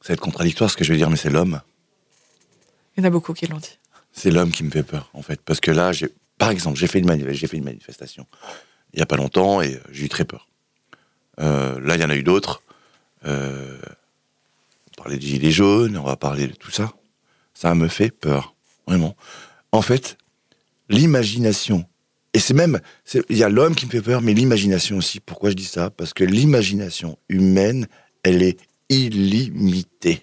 Ça 0.02 0.10
va 0.10 0.14
être 0.14 0.20
contradictoire 0.22 0.70
ce 0.70 0.78
que 0.78 0.84
je 0.84 0.92
vais 0.92 0.98
dire, 0.98 1.10
mais 1.10 1.16
c'est 1.18 1.32
l'homme. 1.32 1.62
Il 2.96 3.02
y 3.02 3.04
en 3.04 3.08
a 3.08 3.10
beaucoup 3.10 3.34
qui 3.34 3.48
l'ont 3.48 3.58
dit. 3.58 3.80
C'est 4.12 4.30
l'homme 4.32 4.52
qui 4.52 4.64
me 4.64 4.70
fait 4.70 4.84
peur, 4.84 5.10
en 5.14 5.22
fait. 5.24 5.42
Parce 5.42 5.60
que 5.60 5.72
là, 5.72 5.92
par 6.38 6.50
exemple, 6.52 6.78
j'ai 6.78 6.88
fait, 6.88 7.00
une 7.00 7.08
mani- 7.08 7.26
j'ai 7.30 7.48
fait 7.48 7.58
une 7.58 7.64
manifestation 7.66 8.28
il 8.96 9.00
y 9.00 9.02
a 9.02 9.06
pas 9.06 9.18
longtemps 9.18 9.62
et 9.62 9.80
j'ai 9.92 10.06
eu 10.06 10.10
très 10.10 10.26
peur. 10.26 10.48
Euh, 11.40 11.80
là, 11.82 11.96
il 11.96 12.02
y 12.02 12.06
en 12.06 12.10
a 12.10 12.16
eu 12.16 12.24
d'autres. 12.24 12.64
Euh, 13.26 13.78
on 14.92 15.02
parlait 15.02 15.18
des 15.18 15.28
gilets 15.28 15.52
jaunes, 15.52 15.98
on 15.98 16.04
va 16.04 16.16
parler 16.16 16.48
de 16.48 16.54
tout 16.54 16.72
ça. 16.72 16.94
Ça 17.54 17.76
me 17.76 17.90
fait 17.90 18.10
peur, 18.10 18.56
vraiment. 18.88 19.16
En 19.74 19.82
fait, 19.82 20.18
l'imagination, 20.90 21.86
et 22.34 22.40
c'est 22.40 22.54
même, 22.54 22.80
il 23.30 23.38
y 23.38 23.44
a 23.44 23.50
l'homme 23.50 23.76
qui 23.76 23.86
me 23.86 23.92
fait 23.92 24.02
peur, 24.02 24.22
mais 24.22 24.34
l'imagination 24.34 24.98
aussi. 24.98 25.20
Pourquoi 25.20 25.50
je 25.50 25.56
dis 25.56 25.66
ça? 25.66 25.90
Parce 25.90 26.14
que 26.14 26.24
l'imagination 26.24 27.18
humaine, 27.28 27.88
elle 28.24 28.42
est 28.42 28.60
illimitée. 28.90 30.22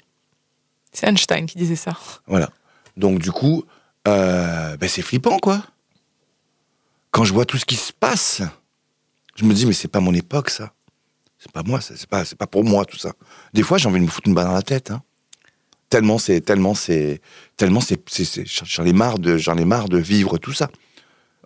C'est 0.93 1.07
Einstein 1.07 1.47
qui 1.47 1.59
disait 1.59 1.77
ça. 1.77 1.93
Voilà. 2.27 2.51
Donc 2.97 3.19
du 3.19 3.33
coup, 3.33 3.65
euh, 4.09 4.77
ben, 4.79 4.89
c'est 4.89 5.03
flippant, 5.03 5.39
quoi. 5.39 5.63
Quand 7.11 7.25
je 7.25 7.35
vois 7.35 7.45
tout 7.45 7.59
ce 7.59 7.67
qui 7.67 7.77
se 7.77 7.93
passe, 7.93 8.43
je 9.37 9.45
me 9.45 9.55
dis, 9.55 9.67
mais 9.67 9.73
c'est 9.73 9.89
pas 9.89 10.01
mon 10.01 10.15
époque, 10.15 10.51
ça. 10.51 10.73
C'est 11.39 11.51
pas 11.51 11.63
moi. 11.63 11.81
C'est 11.81 12.07
pas, 12.07 12.25
pas 12.25 12.47
pour 12.47 12.65
moi, 12.65 12.85
tout 12.85 12.99
ça. 12.99 13.13
Des 13.53 13.63
fois, 13.63 13.79
j'ai 13.79 13.89
envie 13.89 13.99
de 14.01 14.05
me 14.05 14.11
foutre 14.11 14.29
une 14.29 14.35
balle 14.35 14.47
dans 14.47 14.53
la 14.53 14.63
tête. 14.63 14.91
hein. 14.91 15.03
Tellement 15.91 16.17
c'est, 16.17 16.41
tellement 16.41 16.75
c'est, 16.75 17.21
tellement 17.59 17.83
c'est, 17.83 18.01
j'en 18.65 18.85
ai 18.87 18.95
marre 18.95 19.19
de, 19.19 19.37
ai 19.37 19.65
marre 19.67 19.91
de 19.91 19.99
vivre 19.99 20.39
tout 20.39 20.55
ça. 20.55 20.71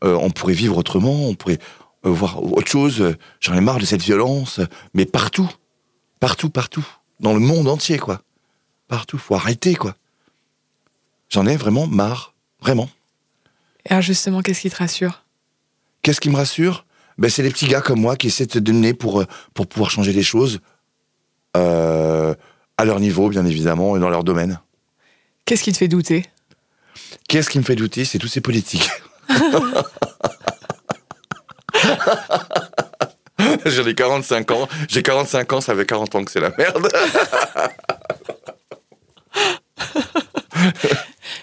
Euh, 0.04 0.14
on 0.14 0.30
pourrait 0.30 0.52
vivre 0.54 0.76
autrement, 0.76 1.26
on 1.26 1.34
pourrait 1.34 1.58
euh, 2.04 2.10
voir 2.10 2.40
autre 2.40 2.68
chose. 2.70 3.16
J'en 3.40 3.54
ai 3.54 3.60
marre 3.60 3.80
de 3.80 3.84
cette 3.84 4.02
violence, 4.02 4.60
mais 4.94 5.04
partout, 5.04 5.50
partout, 6.20 6.48
partout, 6.48 6.86
dans 7.18 7.32
le 7.34 7.40
monde 7.40 7.66
entier, 7.66 7.98
quoi. 7.98 8.22
Partout, 8.86 9.18
faut 9.18 9.34
arrêter, 9.34 9.74
quoi. 9.74 9.96
J'en 11.28 11.44
ai 11.46 11.56
vraiment 11.56 11.88
marre, 11.88 12.34
vraiment. 12.60 12.88
Et 13.84 13.90
alors 13.90 14.02
justement, 14.02 14.42
qu'est-ce 14.42 14.60
qui 14.60 14.70
te 14.70 14.76
rassure? 14.76 15.24
Qu'est-ce 16.02 16.20
qui 16.20 16.30
me 16.30 16.36
rassure? 16.36 16.85
Ben, 17.18 17.30
C'est 17.30 17.42
les 17.42 17.50
petits 17.50 17.66
gars 17.66 17.80
comme 17.80 18.00
moi 18.00 18.16
qui 18.16 18.28
essaient 18.28 18.46
de 18.46 18.52
se 18.52 18.58
donner 18.58 18.94
pour, 18.94 19.20
euh, 19.20 19.26
pour 19.54 19.66
pouvoir 19.66 19.90
changer 19.90 20.12
les 20.12 20.22
choses 20.22 20.60
euh, 21.56 22.34
à 22.76 22.84
leur 22.84 23.00
niveau, 23.00 23.28
bien 23.28 23.46
évidemment, 23.46 23.96
et 23.96 24.00
dans 24.00 24.10
leur 24.10 24.24
domaine. 24.24 24.60
Qu'est-ce 25.44 25.62
qui 25.62 25.72
te 25.72 25.78
fait 25.78 25.88
douter? 25.88 26.24
Qu'est-ce 27.28 27.48
qui 27.48 27.58
me 27.58 27.64
fait 27.64 27.76
douter? 27.76 28.04
C'est 28.04 28.18
tous 28.18 28.28
ces 28.28 28.40
politiques. 28.40 28.88
J'en 33.64 33.86
ai 33.86 33.94
45 33.94 34.50
ans. 34.52 34.68
J'ai 34.88 35.02
45 35.02 35.52
ans, 35.52 35.60
ça 35.60 35.74
fait 35.74 35.86
40 35.86 36.14
ans 36.14 36.24
que 36.24 36.30
c'est 36.30 36.40
la 36.40 36.50
merde. 36.56 36.88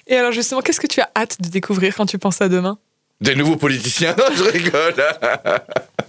Et 0.07 0.15
alors 0.15 0.31
justement, 0.31 0.62
qu'est-ce 0.62 0.79
que 0.79 0.88
tu 0.88 1.01
as 1.01 1.09
hâte 1.15 1.41
de 1.41 1.49
découvrir 1.49 1.95
quand 1.95 2.05
tu 2.05 2.17
penses 2.17 2.41
à 2.41 2.49
demain? 2.49 2.77
Des 3.23 3.36
nouveaux 3.36 3.55
politiciens 3.55 4.13
Non, 4.17 4.25
je 4.36 4.43
rigole. 4.43 4.95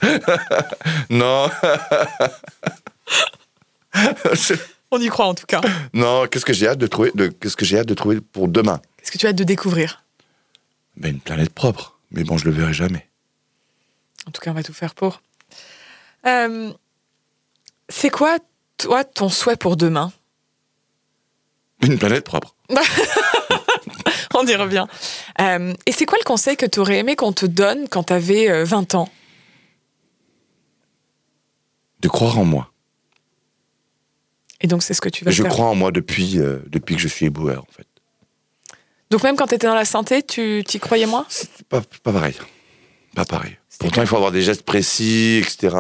non. 1.11 1.48
Je- 4.33 4.55
On 4.90 5.00
y 5.00 5.09
croit 5.09 5.27
en 5.27 5.35
tout 5.35 5.46
cas. 5.46 5.61
Non, 5.92 6.27
qu'est-ce 6.29 6.44
que 6.44 6.53
j'ai 6.53 6.68
hâte 6.68 6.79
de 6.79 6.87
trouver 6.87 7.11
de, 7.14 7.27
Qu'est-ce 7.29 7.57
que 7.57 7.64
j'ai 7.64 7.79
hâte 7.79 7.87
de 7.88 7.94
trouver 7.94 8.20
pour 8.20 8.46
demain? 8.48 8.81
Qu'est-ce 8.98 9.11
que 9.11 9.18
tu 9.18 9.27
as 9.27 9.31
hâte 9.31 9.37
de 9.37 9.42
découvrir? 9.44 10.05
Ben, 10.96 11.14
Une 11.14 11.20
planète 11.20 11.50
propre. 11.53 11.98
Mais 12.12 12.22
bon, 12.22 12.38
je 12.38 12.44
le 12.44 12.53
verrai 12.53 12.72
jamais. 12.72 13.09
En 14.29 14.31
tout 14.31 14.40
cas, 14.40 14.50
on 14.53 14.55
va 14.55 14.62
tout 14.62 14.72
faire 14.72 14.94
pour. 14.94 15.20
Euh, 16.27 16.72
c'est 17.88 18.11
quoi, 18.11 18.38
toi, 18.77 19.03
ton 19.05 19.29
souhait 19.29 19.57
pour 19.57 19.77
demain? 19.77 20.12
Une 21.83 21.98
planète 21.98 22.24
propre. 22.24 22.55
On 24.38 24.47
y 24.47 24.55
revient. 24.57 24.87
Euh, 25.40 25.73
et 25.87 25.92
c'est 25.92 26.07
quoi 26.07 26.18
le 26.20 26.25
conseil 26.25 26.57
que 26.57 26.66
tu 26.66 26.81
aurais 26.81 26.99
aimé 26.99 27.16
qu'on 27.16 27.33
te 27.33 27.47
donne 27.47 27.88
quand 27.88 28.05
tu 28.05 28.12
avais 28.12 28.64
20 28.64 28.94
ans? 28.97 29.09
De 32.01 32.09
croire 32.09 32.38
en 32.38 32.44
moi. 32.44 32.70
Et 34.61 34.66
donc, 34.66 34.83
c'est 34.83 34.94
ce 34.94 35.01
que 35.01 35.09
tu 35.09 35.25
vas 35.25 35.31
Je 35.31 35.42
faire. 35.42 35.53
crois 35.53 35.66
en 35.66 35.75
moi 35.75 35.92
depuis, 35.92 36.38
euh, 36.38 36.59
depuis 36.68 36.97
que 36.97 37.01
je 37.03 37.09
suis 37.09 37.27
éboueur, 37.27 37.62
en 37.62 37.73
fait. 37.73 37.87
Donc 39.11 39.23
même 39.23 39.37
quand 39.37 39.47
tu 39.47 39.55
étais 39.55 39.66
dans 39.66 39.75
la 39.75 39.85
santé, 39.85 40.23
tu 40.23 40.64
t'y 40.66 40.81
croyais 40.81 41.07
moins? 41.07 41.27
C'est 41.29 41.62
pas, 41.68 41.83
pas 42.03 42.12
pareil. 42.12 42.35
Pas 43.14 43.25
pareil. 43.25 43.57
Pourtant, 43.79 44.01
il 44.01 44.07
faut 44.07 44.16
avoir 44.16 44.33
des 44.33 44.42
gestes 44.42 44.62
précis, 44.62 45.42
etc. 45.42 45.77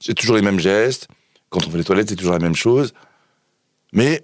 J'ai 0.00 0.14
toujours 0.14 0.36
les 0.36 0.42
mêmes 0.42 0.60
gestes. 0.60 1.08
Quand 1.48 1.66
on 1.66 1.70
fait 1.70 1.78
les 1.78 1.84
toilettes, 1.84 2.10
c'est 2.10 2.16
toujours 2.16 2.34
la 2.34 2.38
même 2.38 2.54
chose. 2.54 2.92
Mais 3.92 4.22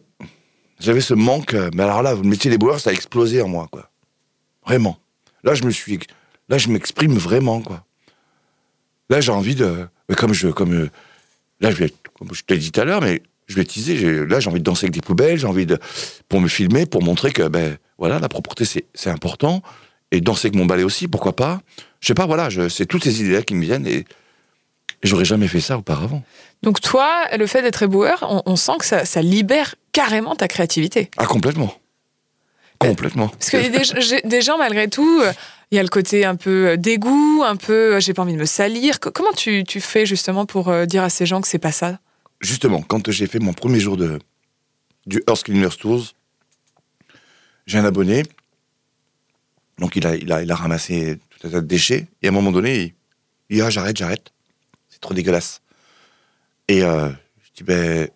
j'avais 0.81 1.01
ce 1.01 1.15
manque. 1.15 1.55
Mais 1.75 1.83
alors 1.83 2.03
là, 2.03 2.15
le 2.15 2.23
métier 2.23 2.51
des 2.51 2.59
boueurs, 2.59 2.81
ça 2.81 2.91
a 2.91 2.93
explosé 2.93 3.43
en 3.43 3.49
moi, 3.49 3.69
quoi. 3.71 3.91
Vraiment. 4.67 4.99
Là, 5.43 5.55
je 5.55 5.65
me 5.65 5.71
suis. 5.71 5.99
Là, 6.49 6.59
je 6.59 6.69
m'exprime 6.69 7.15
vraiment, 7.15 7.61
quoi. 7.61 7.85
Là, 9.11 9.21
j'ai 9.21 9.33
envie 9.33 9.55
de. 9.55 9.87
mais 10.09 10.15
Comme 10.15 10.33
je. 10.33 10.49
Comme, 10.49 10.75
euh, 10.75 10.91
là, 11.61 11.71
je. 11.71 11.85
Comme 12.19 12.29
je 12.33 12.43
te 12.43 12.53
l'ai 12.53 12.59
dit 12.59 12.73
tout 12.73 12.81
à 12.81 12.85
l'heure, 12.85 13.01
mais 13.01 13.23
je 13.47 13.57
vais 13.57 13.65
teaser. 13.65 14.27
Là, 14.27 14.41
j'ai 14.41 14.49
envie 14.49 14.61
de 14.61 14.65
danser 14.65 14.87
avec 14.87 14.95
des 14.95 15.01
poubelles. 15.01 15.39
J'ai 15.39 15.47
envie 15.47 15.67
de. 15.67 15.79
Pour 16.29 16.41
me 16.41 16.49
filmer, 16.49 16.87
pour 16.87 17.03
montrer 17.03 17.31
que, 17.33 17.47
ben, 17.49 17.77
voilà, 17.99 18.19
la 18.19 18.29
propreté, 18.29 18.65
c'est 18.95 19.11
important. 19.11 19.63
Et 20.11 20.21
danser 20.21 20.49
avec 20.49 20.57
mon 20.57 20.67
balai 20.67 20.85
aussi, 20.85 21.09
pourquoi 21.09 21.35
pas. 21.35 21.61
Je 22.01 22.09
sais 22.09 22.15
pas, 22.15 22.27
voilà, 22.27 22.49
c'est 22.69 22.87
toutes 22.87 23.05
ces 23.05 23.23
idées-là 23.23 23.43
qui 23.43 23.55
me 23.55 23.63
viennent 23.63 23.87
et, 23.87 24.05
j'aurais 25.03 25.25
jamais 25.25 25.49
fait 25.49 25.61
ça 25.61 25.77
auparavant. 25.77 26.23
Donc 26.63 26.81
toi, 26.81 27.27
le 27.37 27.47
fait 27.47 27.63
d'être 27.63 27.83
éboueur, 27.83 28.43
on, 28.47 28.57
sent 28.57 28.73
que 28.79 28.85
ça 29.05 29.23
libère 29.23 29.75
carrément 29.95 30.37
ta 30.37 30.49
créativité. 30.49 31.11
Ah, 31.17 31.25
complètement. 31.25 31.73
Complètement. 32.79 33.29
Parce 33.29 33.51
que 33.51 34.27
des, 34.29 34.43
gens, 34.43 34.59
malgré 34.59 34.89
tout, 34.91 35.21
euh, 35.23 35.33
il 35.71 35.77
y 35.77 35.79
a 35.79 35.83
le 35.83 35.89
côté 35.89 36.27
un 36.27 36.37
peu 36.37 36.69
euh, 36.71 36.77
dégoût, 36.77 37.43
un 37.47 37.57
peu 37.57 37.95
euh, 37.95 38.01
j'ai 38.01 38.13
pas 38.13 38.23
envie 38.23 38.35
de 38.35 38.39
me 38.39 38.45
salir. 38.45 39.01
Co- 39.01 39.11
Comment 39.13 39.33
tu, 39.33 39.65
tu 39.65 39.81
fais 39.81 40.05
justement 40.05 40.45
pour 40.45 40.71
dire 40.87 41.03
à 41.03 41.09
ces 41.09 41.25
gens 41.25 41.41
que 41.41 41.49
c'est 41.49 41.59
pas 41.59 41.73
ça? 41.73 41.99
Justement, 42.41 42.83
quand 42.83 43.11
j'ai 43.11 43.27
fait 43.27 43.39
mon 43.39 43.55
premier 43.55 43.81
jour 43.81 43.97
de, 43.97 44.19
du 45.07 45.23
Earth 45.29 45.45
Cleaners 45.45 45.77
Tours, 45.79 46.13
j'ai 47.67 47.79
un 47.79 47.85
abonné. 47.87 48.25
Donc, 49.79 49.97
il 49.97 50.07
a, 50.07 50.15
il, 50.17 50.31
a, 50.33 50.43
il 50.43 50.51
a 50.51 50.55
ramassé 50.57 51.19
tout 51.31 51.47
un 51.47 51.51
tas 51.51 51.61
de 51.61 51.67
déchets. 51.67 52.07
Et 52.21 52.27
à 52.27 52.31
un 52.31 52.33
moment 52.35 52.53
donné, 52.53 52.75
il, 52.83 52.95
il 53.51 53.57
dit 53.57 53.63
Ah, 53.63 53.71
j'arrête, 53.71 53.97
j'arrête. 53.97 54.33
C'est 54.91 55.01
trop 55.01 55.15
dégueulasse. 55.15 55.63
Et 56.69 56.83
euh, 56.83 57.09
je 57.45 57.51
dis 57.57 57.63
Ben, 57.65 58.09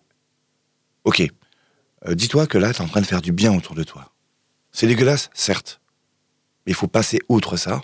ok. 1.05 1.23
Euh, 2.07 2.15
Dis-toi 2.15 2.47
que 2.47 2.57
là, 2.57 2.73
tu 2.73 2.81
es 2.81 2.85
en 2.85 2.87
train 2.87 3.01
de 3.01 3.05
faire 3.05 3.21
du 3.21 3.31
bien 3.31 3.55
autour 3.55 3.75
de 3.75 3.83
toi. 3.83 4.13
C'est 4.71 4.87
dégueulasse, 4.87 5.29
certes. 5.33 5.81
Mais 6.65 6.71
il 6.71 6.75
faut 6.75 6.87
passer 6.87 7.19
outre 7.29 7.57
ça. 7.57 7.81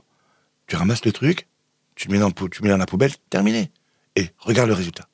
Tu 0.67 0.75
ramasses 0.75 1.06
le 1.06 1.12
truc, 1.12 1.47
tu 1.95 2.08
le 2.08 2.13
mets 2.13 2.19
dans, 2.19 2.32
tu 2.32 2.62
mets 2.63 2.69
dans 2.69 2.78
la 2.78 2.86
poubelle, 2.86 3.12
terminé. 3.30 3.71
Et 4.15 4.30
regarde 4.38 4.69
le 4.69 4.75
résultat. 4.75 5.08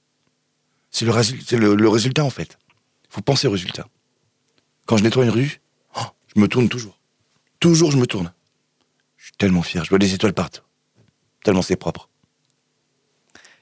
C'est 0.90 1.06
le 1.06 1.88
résultat, 1.90 2.24
en 2.24 2.30
fait. 2.30 2.58
Il 3.06 3.14
faut 3.16 3.22
penser 3.22 3.48
au 3.48 3.52
résultat. 3.52 3.88
Quand 4.86 4.98
je 4.98 5.04
nettoie 5.04 5.24
une 5.24 5.30
rue, 5.30 5.62
oh, 5.96 6.02
je 6.36 6.40
me 6.40 6.48
tourne 6.48 6.70
toujours. 6.70 7.00
Toujours, 7.60 7.92
je 7.92 7.98
me 7.98 8.06
tourne. 8.08 8.34
Je 9.18 9.26
suis 9.26 9.34
tellement 9.38 9.62
fier. 9.62 9.84
Je 9.84 9.90
vois 9.90 10.00
des 10.00 10.14
étoiles 10.14 10.34
partout. 10.34 10.62
Tellement 11.44 11.62
c'est 11.62 11.76
propre. 11.76 12.10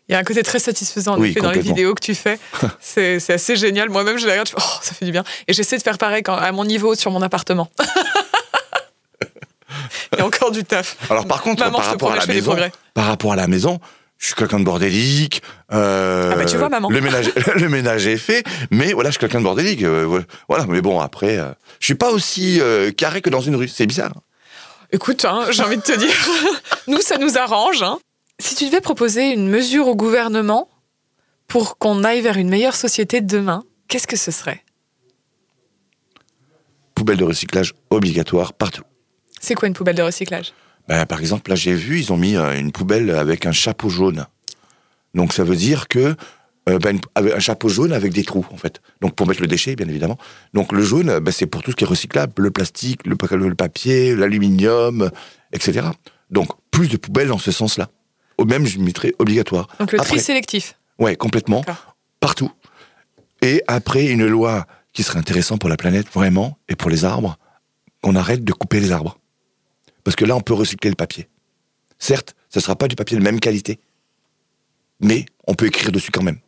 Il 0.09 0.13
y 0.13 0.15
a 0.15 0.17
un 0.17 0.23
côté 0.23 0.41
très 0.41 0.57
satisfaisant 0.57 1.13
en 1.15 1.19
Oui, 1.19 1.29
effet, 1.29 1.39
dans 1.39 1.51
les 1.51 1.59
vidéos 1.61 1.93
que 1.93 2.01
tu 2.03 2.15
fais. 2.15 2.39
c'est 2.81 3.29
assez 3.29 3.55
génial. 3.55 3.89
Moi-même, 3.89 4.17
je 4.17 4.25
les 4.25 4.31
regarde, 4.31 4.47
je 4.47 4.53
fais, 4.53 4.59
oh, 4.59 4.79
ça 4.81 4.93
fait 4.95 5.05
du 5.05 5.11
bien. 5.11 5.23
Et 5.47 5.53
j'essaie 5.53 5.77
de 5.77 5.83
faire 5.83 5.99
pareil 5.99 6.23
quand, 6.23 6.35
à 6.35 6.51
mon 6.51 6.65
niveau 6.65 6.95
sur 6.95 7.11
mon 7.11 7.21
appartement. 7.21 7.69
Il 10.13 10.17
y 10.17 10.21
a 10.21 10.25
encore 10.25 10.49
du 10.51 10.63
taf. 10.63 10.97
Alors, 11.11 11.27
par 11.27 11.41
contre, 11.41 11.63
Maman, 11.63 11.77
rapport 11.77 12.09
promets, 12.15 12.25
maison, 12.33 12.55
par 12.95 13.05
rapport 13.05 13.33
à 13.33 13.35
la 13.35 13.45
maison, 13.47 13.79
je 14.17 14.25
suis 14.27 14.35
quelqu'un 14.35 14.59
de 14.59 14.65
bordélique. 14.65 15.43
euh, 15.71 16.31
Ah 16.33 16.35
bah, 16.35 16.45
tu 16.45 16.57
vois, 16.57 16.69
maman. 16.69 16.89
Le 16.89 16.99
ménage, 17.01 17.31
le 17.55 17.69
ménage 17.69 18.07
est 18.07 18.17
fait, 18.17 18.43
mais 18.71 18.93
voilà, 18.93 19.09
je 19.09 19.13
suis 19.13 19.19
quelqu'un 19.19 19.37
de 19.39 19.43
bordélique. 19.43 19.83
euh, 19.83 20.21
voilà, 20.47 20.65
mais 20.67 20.81
bon, 20.81 20.99
après, 20.99 21.37
euh, 21.37 21.51
je 21.79 21.85
suis 21.85 21.95
pas 21.95 22.09
aussi 22.09 22.59
euh, 22.59 22.91
carré 22.91 23.21
que 23.21 23.29
dans 23.29 23.41
une 23.41 23.55
rue. 23.55 23.67
C'est 23.67 23.85
bizarre. 23.85 24.13
Écoute, 24.91 25.23
hein, 25.25 25.45
j'ai 25.51 25.61
envie 25.61 25.77
de 25.77 25.83
te 25.83 25.95
dire, 25.95 26.11
nous, 26.87 27.01
ça 27.01 27.17
nous 27.19 27.37
arrange. 27.37 27.83
hein. 27.83 27.99
Si 28.39 28.55
tu 28.55 28.65
devais 28.65 28.81
proposer 28.81 29.33
une 29.33 29.49
mesure 29.49 29.87
au 29.87 29.95
gouvernement 29.95 30.69
pour 31.47 31.77
qu'on 31.77 32.03
aille 32.03 32.21
vers 32.21 32.37
une 32.37 32.49
meilleure 32.49 32.75
société 32.75 33.19
de 33.21 33.27
demain, 33.27 33.65
qu'est-ce 33.87 34.07
que 34.07 34.15
ce 34.15 34.31
serait? 34.31 34.63
Poubelle 36.95 37.17
de 37.17 37.25
recyclage 37.25 37.73
obligatoire 37.89 38.53
partout. 38.53 38.83
C'est 39.41 39.55
quoi 39.55 39.67
une 39.67 39.73
poubelle 39.73 39.95
de 39.95 40.01
recyclage? 40.01 40.53
Ben, 40.87 41.05
par 41.05 41.19
exemple, 41.19 41.49
là, 41.49 41.55
j'ai 41.55 41.73
vu, 41.73 41.99
ils 41.99 42.13
ont 42.13 42.17
mis 42.17 42.35
euh, 42.35 42.57
une 42.57 42.71
poubelle 42.71 43.11
avec 43.11 43.45
un 43.45 43.51
chapeau 43.51 43.89
jaune. 43.89 44.25
Donc, 45.13 45.33
ça 45.33 45.43
veut 45.43 45.55
dire 45.55 45.87
que. 45.87 46.15
euh, 46.69 46.79
ben, 46.79 46.99
un 47.15 47.39
chapeau 47.39 47.67
jaune 47.69 47.93
avec 47.93 48.13
des 48.13 48.23
trous, 48.23 48.45
en 48.51 48.57
fait. 48.57 48.81
Donc, 49.01 49.15
pour 49.15 49.27
mettre 49.27 49.41
le 49.41 49.47
déchet, 49.47 49.75
bien 49.75 49.87
évidemment. 49.87 50.17
Donc, 50.53 50.71
le 50.71 50.81
jaune, 50.81 51.19
ben, 51.19 51.31
c'est 51.31 51.45
pour 51.45 51.61
tout 51.61 51.71
ce 51.71 51.75
qui 51.75 51.83
est 51.83 51.87
recyclable 51.87 52.33
le 52.37 52.51
plastique, 52.51 53.05
le 53.05 53.15
papier, 53.55 54.15
l'aluminium, 54.15 55.09
etc. 55.51 55.87
Donc, 56.31 56.47
plus 56.71 56.87
de 56.87 56.97
poubelles 56.97 57.27
dans 57.27 57.37
ce 57.37 57.51
sens-là. 57.51 57.89
Même, 58.45 58.65
je 58.65 58.79
mettrais 58.79 59.13
obligatoire. 59.19 59.67
Donc 59.79 59.91
le 59.91 59.99
tri 59.99 60.07
Après- 60.07 60.19
sélectif. 60.19 60.75
Ouais, 60.97 61.15
complètement. 61.15 61.63
Partout. 62.19 62.51
Et 63.41 63.63
après, 63.67 64.07
une 64.07 64.25
loi 64.27 64.65
qui 64.93 65.03
serait 65.03 65.19
intéressante 65.19 65.59
pour 65.61 65.69
la 65.69 65.77
planète, 65.77 66.07
vraiment, 66.13 66.57
et 66.67 66.75
pour 66.75 66.89
les 66.89 67.05
arbres, 67.05 67.37
qu'on 68.01 68.15
arrête 68.15 68.43
de 68.43 68.51
couper 68.53 68.79
les 68.79 68.91
arbres. 68.91 69.17
Parce 70.03 70.15
que 70.15 70.25
là, 70.25 70.35
on 70.35 70.41
peut 70.41 70.53
recycler 70.53 70.89
le 70.89 70.95
papier. 70.95 71.29
Certes, 71.99 72.35
ce 72.49 72.59
ne 72.59 72.61
sera 72.63 72.75
pas 72.75 72.87
du 72.87 72.95
papier 72.95 73.17
de 73.17 73.23
même 73.23 73.39
qualité, 73.39 73.79
mais 74.99 75.25
on 75.47 75.53
peut 75.53 75.67
écrire 75.67 75.91
dessus 75.91 76.11
quand 76.11 76.23
même. 76.23 76.39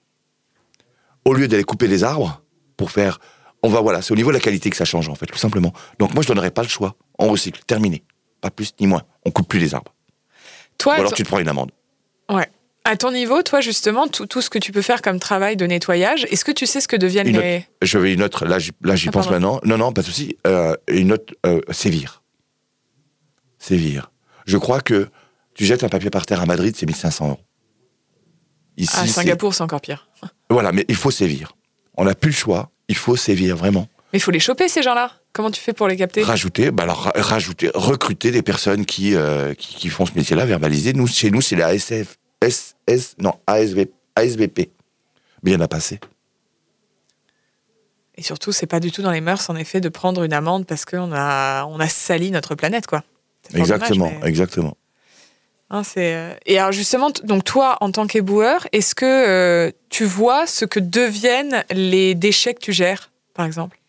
Au 1.26 1.34
lieu 1.34 1.48
d'aller 1.48 1.64
couper 1.64 1.88
les 1.88 2.04
arbres 2.04 2.42
pour 2.78 2.92
faire. 2.92 3.20
On 3.64 3.70
va, 3.70 3.80
voilà, 3.82 4.02
c'est 4.02 4.12
au 4.12 4.16
niveau 4.16 4.32
de 4.32 4.36
la 4.36 4.40
qualité 4.42 4.70
que 4.72 4.76
ça 4.76 4.86
change, 4.86 5.08
en 5.08 5.16
fait, 5.16 5.28
tout 5.28 5.38
simplement. 5.38 5.72
Donc 6.00 6.14
moi, 6.16 6.24
je 6.24 6.28
donnerais 6.28 6.50
pas 6.52 6.64
le 6.64 6.68
choix. 6.68 6.96
On 7.20 7.30
recycle, 7.30 7.62
terminé. 7.68 8.04
Pas 8.42 8.50
plus 8.50 8.74
ni 8.80 8.88
moins. 8.88 9.04
On 9.24 9.30
coupe 9.32 9.48
plus 9.48 9.60
les 9.60 9.76
arbres. 9.76 9.94
Toi, 10.80 10.96
Ou 10.96 11.00
alors 11.02 11.14
tu 11.14 11.22
te 11.22 11.28
prends 11.28 11.38
une 11.40 11.48
amende. 11.48 11.72
Ouais. 12.32 12.48
À 12.84 12.98
ton 12.98 13.12
niveau, 13.12 13.44
toi, 13.44 13.62
justement, 13.62 14.08
tout, 14.08 14.26
tout 14.26 14.42
ce 14.42 14.50
que 14.50 14.58
tu 14.58 14.72
peux 14.72 14.82
faire 14.82 15.04
comme 15.04 15.20
travail 15.20 15.56
de 15.56 15.66
nettoyage, 15.68 16.26
est-ce 16.32 16.44
que 16.44 16.52
tu 16.52 16.66
sais 16.66 16.82
ce 16.82 16.88
que 16.88 16.96
deviennent 16.96 17.28
Une 17.28 17.40
les... 17.40 17.66
Je 17.84 18.00
vais 18.00 18.12
une 18.14 18.24
autre, 18.24 18.46
là, 18.46 18.58
j'y- 18.58 18.72
là, 18.82 18.96
j'y 18.96 19.10
Ah, 19.10 19.12
pense 19.12 19.28
pardon. 19.28 19.54
maintenant. 19.56 19.62
Non, 19.66 19.78
non, 19.78 19.94
pas 19.94 20.02
de 20.02 20.08
souci. 20.08 20.36
Euh, 20.48 20.76
une 20.88 21.12
autre, 21.14 21.32
euh, 21.46 21.62
sévir. 21.70 22.24
Sévir. 23.60 24.12
Je 24.46 24.58
crois 24.58 24.82
que 24.82 25.10
tu 25.54 25.66
jettes 25.66 25.84
un 25.84 25.90
papier 25.90 26.10
par 26.10 26.26
terre 26.26 26.42
à 26.42 26.46
Madrid, 26.48 26.76
c'est 26.76 26.86
1500 26.88 27.28
euros. 27.30 27.40
Ici, 28.78 28.98
À 28.98 29.02
c'est- 29.06 29.12
Singapour, 29.14 29.54
c'est 29.54 29.62
encore 29.64 29.82
pire. 29.82 30.08
Voilà, 30.50 30.72
mais 30.72 30.86
il 30.88 30.96
faut 30.96 31.12
sévir. 31.12 31.54
On 31.98 32.06
n'a 32.06 32.16
plus 32.16 32.30
le 32.32 32.36
choix. 32.36 32.72
Il 32.88 32.96
faut 32.96 33.16
sévir, 33.16 33.56
vraiment. 33.56 33.88
Mais 34.12 34.20
il 34.20 34.22
faut 34.22 34.32
les 34.32 34.40
choper, 34.40 34.68
ces 34.68 34.82
gens-là. 34.82 35.12
Comment 35.34 35.52
tu 35.52 35.62
fais 35.62 35.74
pour 35.74 35.88
les 35.88 35.96
capter? 35.98 36.24
Rajouter, 36.24 36.72
bah 36.72 36.84
alors, 36.84 37.04
ra- 37.04 37.14
rajouter, 37.16 37.70
recruter 37.74 38.32
des 38.32 38.42
personnes 38.42 38.86
qui, 38.86 39.16
euh, 39.16 39.54
qui, 39.54 39.76
qui 39.76 39.90
font 39.90 40.06
ce 40.06 40.12
métier-là, 40.16 40.46
verbaliser. 40.46 40.94
Nous, 40.94 41.08
chez 41.08 41.32
nous, 41.32 41.42
c'est 41.42 41.56
la 41.56 41.74
SF, 41.74 42.18
SS, 42.42 43.16
non, 43.20 43.34
ASV, 43.48 43.88
ASVP. 44.16 44.72
Mais 45.44 45.52
il 45.52 45.54
y 45.54 45.58
en 45.58 45.62
a 45.62 45.68
pas 45.68 45.78
assez. 45.78 46.00
Et 48.16 48.24
surtout, 48.24 48.52
c'est 48.52 48.68
pas 48.68 48.80
du 48.80 48.92
tout 48.92 49.02
dans 49.02 49.12
les 49.12 49.22
mœurs, 49.22 49.50
en 49.50 49.56
effet, 49.56 49.82
de 49.82 49.90
prendre 49.90 50.24
une 50.24 50.34
amende 50.34 50.66
parce 50.66 50.86
qu'on 50.86 51.12
a, 51.14 51.66
on 51.66 51.80
a 51.80 51.88
sali 51.88 52.32
notre 52.32 52.56
planète, 52.56 52.86
quoi. 52.88 53.04
Exactement, 53.56 54.06
dommage, 54.08 54.20
mais- 54.22 54.28
exactement. 54.30 54.78
Hein, 55.70 55.84
c'est, 55.84 56.14
euh, 56.16 56.34
Et 56.46 56.60
alors 56.60 56.74
justement, 56.74 57.12
donc 57.24 57.46
toi, 57.46 57.78
en 57.80 57.92
tant 57.92 58.06
qu'éboueur, 58.06 58.68
est-ce 58.74 58.94
que 58.94 59.06
euh, 59.06 59.72
tu 59.90 60.04
vois 60.04 60.46
ce 60.46 60.66
que 60.66 60.82
deviennent 60.82 61.64
les 61.72 62.14
déchets 62.14 62.54
que 62.54 62.60
tu 62.60 62.74
gères, 62.74 63.12
par 63.34 63.46
exemple? 63.46 63.80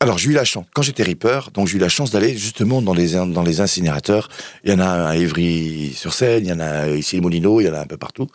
Alors, 0.00 0.18
j'ai 0.18 0.30
eu 0.30 0.32
la 0.32 0.44
chance, 0.44 0.66
quand 0.74 0.82
j'étais 0.82 1.02
Reaper, 1.02 1.50
donc 1.52 1.68
j'ai 1.68 1.76
eu 1.76 1.80
la 1.80 1.88
chance 1.88 2.10
d'aller 2.10 2.36
justement 2.36 2.82
dans 2.82 2.94
les, 2.94 3.12
dans 3.12 3.46
incinérateurs. 3.46 4.28
Il 4.64 4.70
y 4.70 4.74
en 4.74 4.80
a 4.80 5.08
à 5.08 5.16
Évry-sur-Seine, 5.16 6.44
il 6.44 6.50
y 6.50 6.52
en 6.52 6.60
a 6.60 6.88
ici 6.88 7.16
les 7.16 7.22
Moulineaux, 7.22 7.60
il 7.60 7.66
y 7.66 7.70
en 7.70 7.74
a 7.74 7.80
un 7.80 7.86
peu 7.86 7.96
partout. 7.96 8.26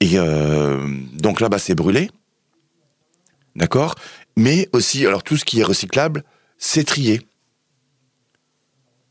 Et 0.00 0.12
euh, 0.14 0.86
donc 1.12 1.40
là-bas, 1.40 1.58
c'est 1.58 1.74
brûlé. 1.74 2.10
D'accord? 3.54 3.94
Mais 4.36 4.68
aussi, 4.72 5.06
alors 5.06 5.22
tout 5.22 5.36
ce 5.36 5.44
qui 5.44 5.60
est 5.60 5.64
recyclable, 5.64 6.24
c'est 6.58 6.84
trié. 6.84 7.20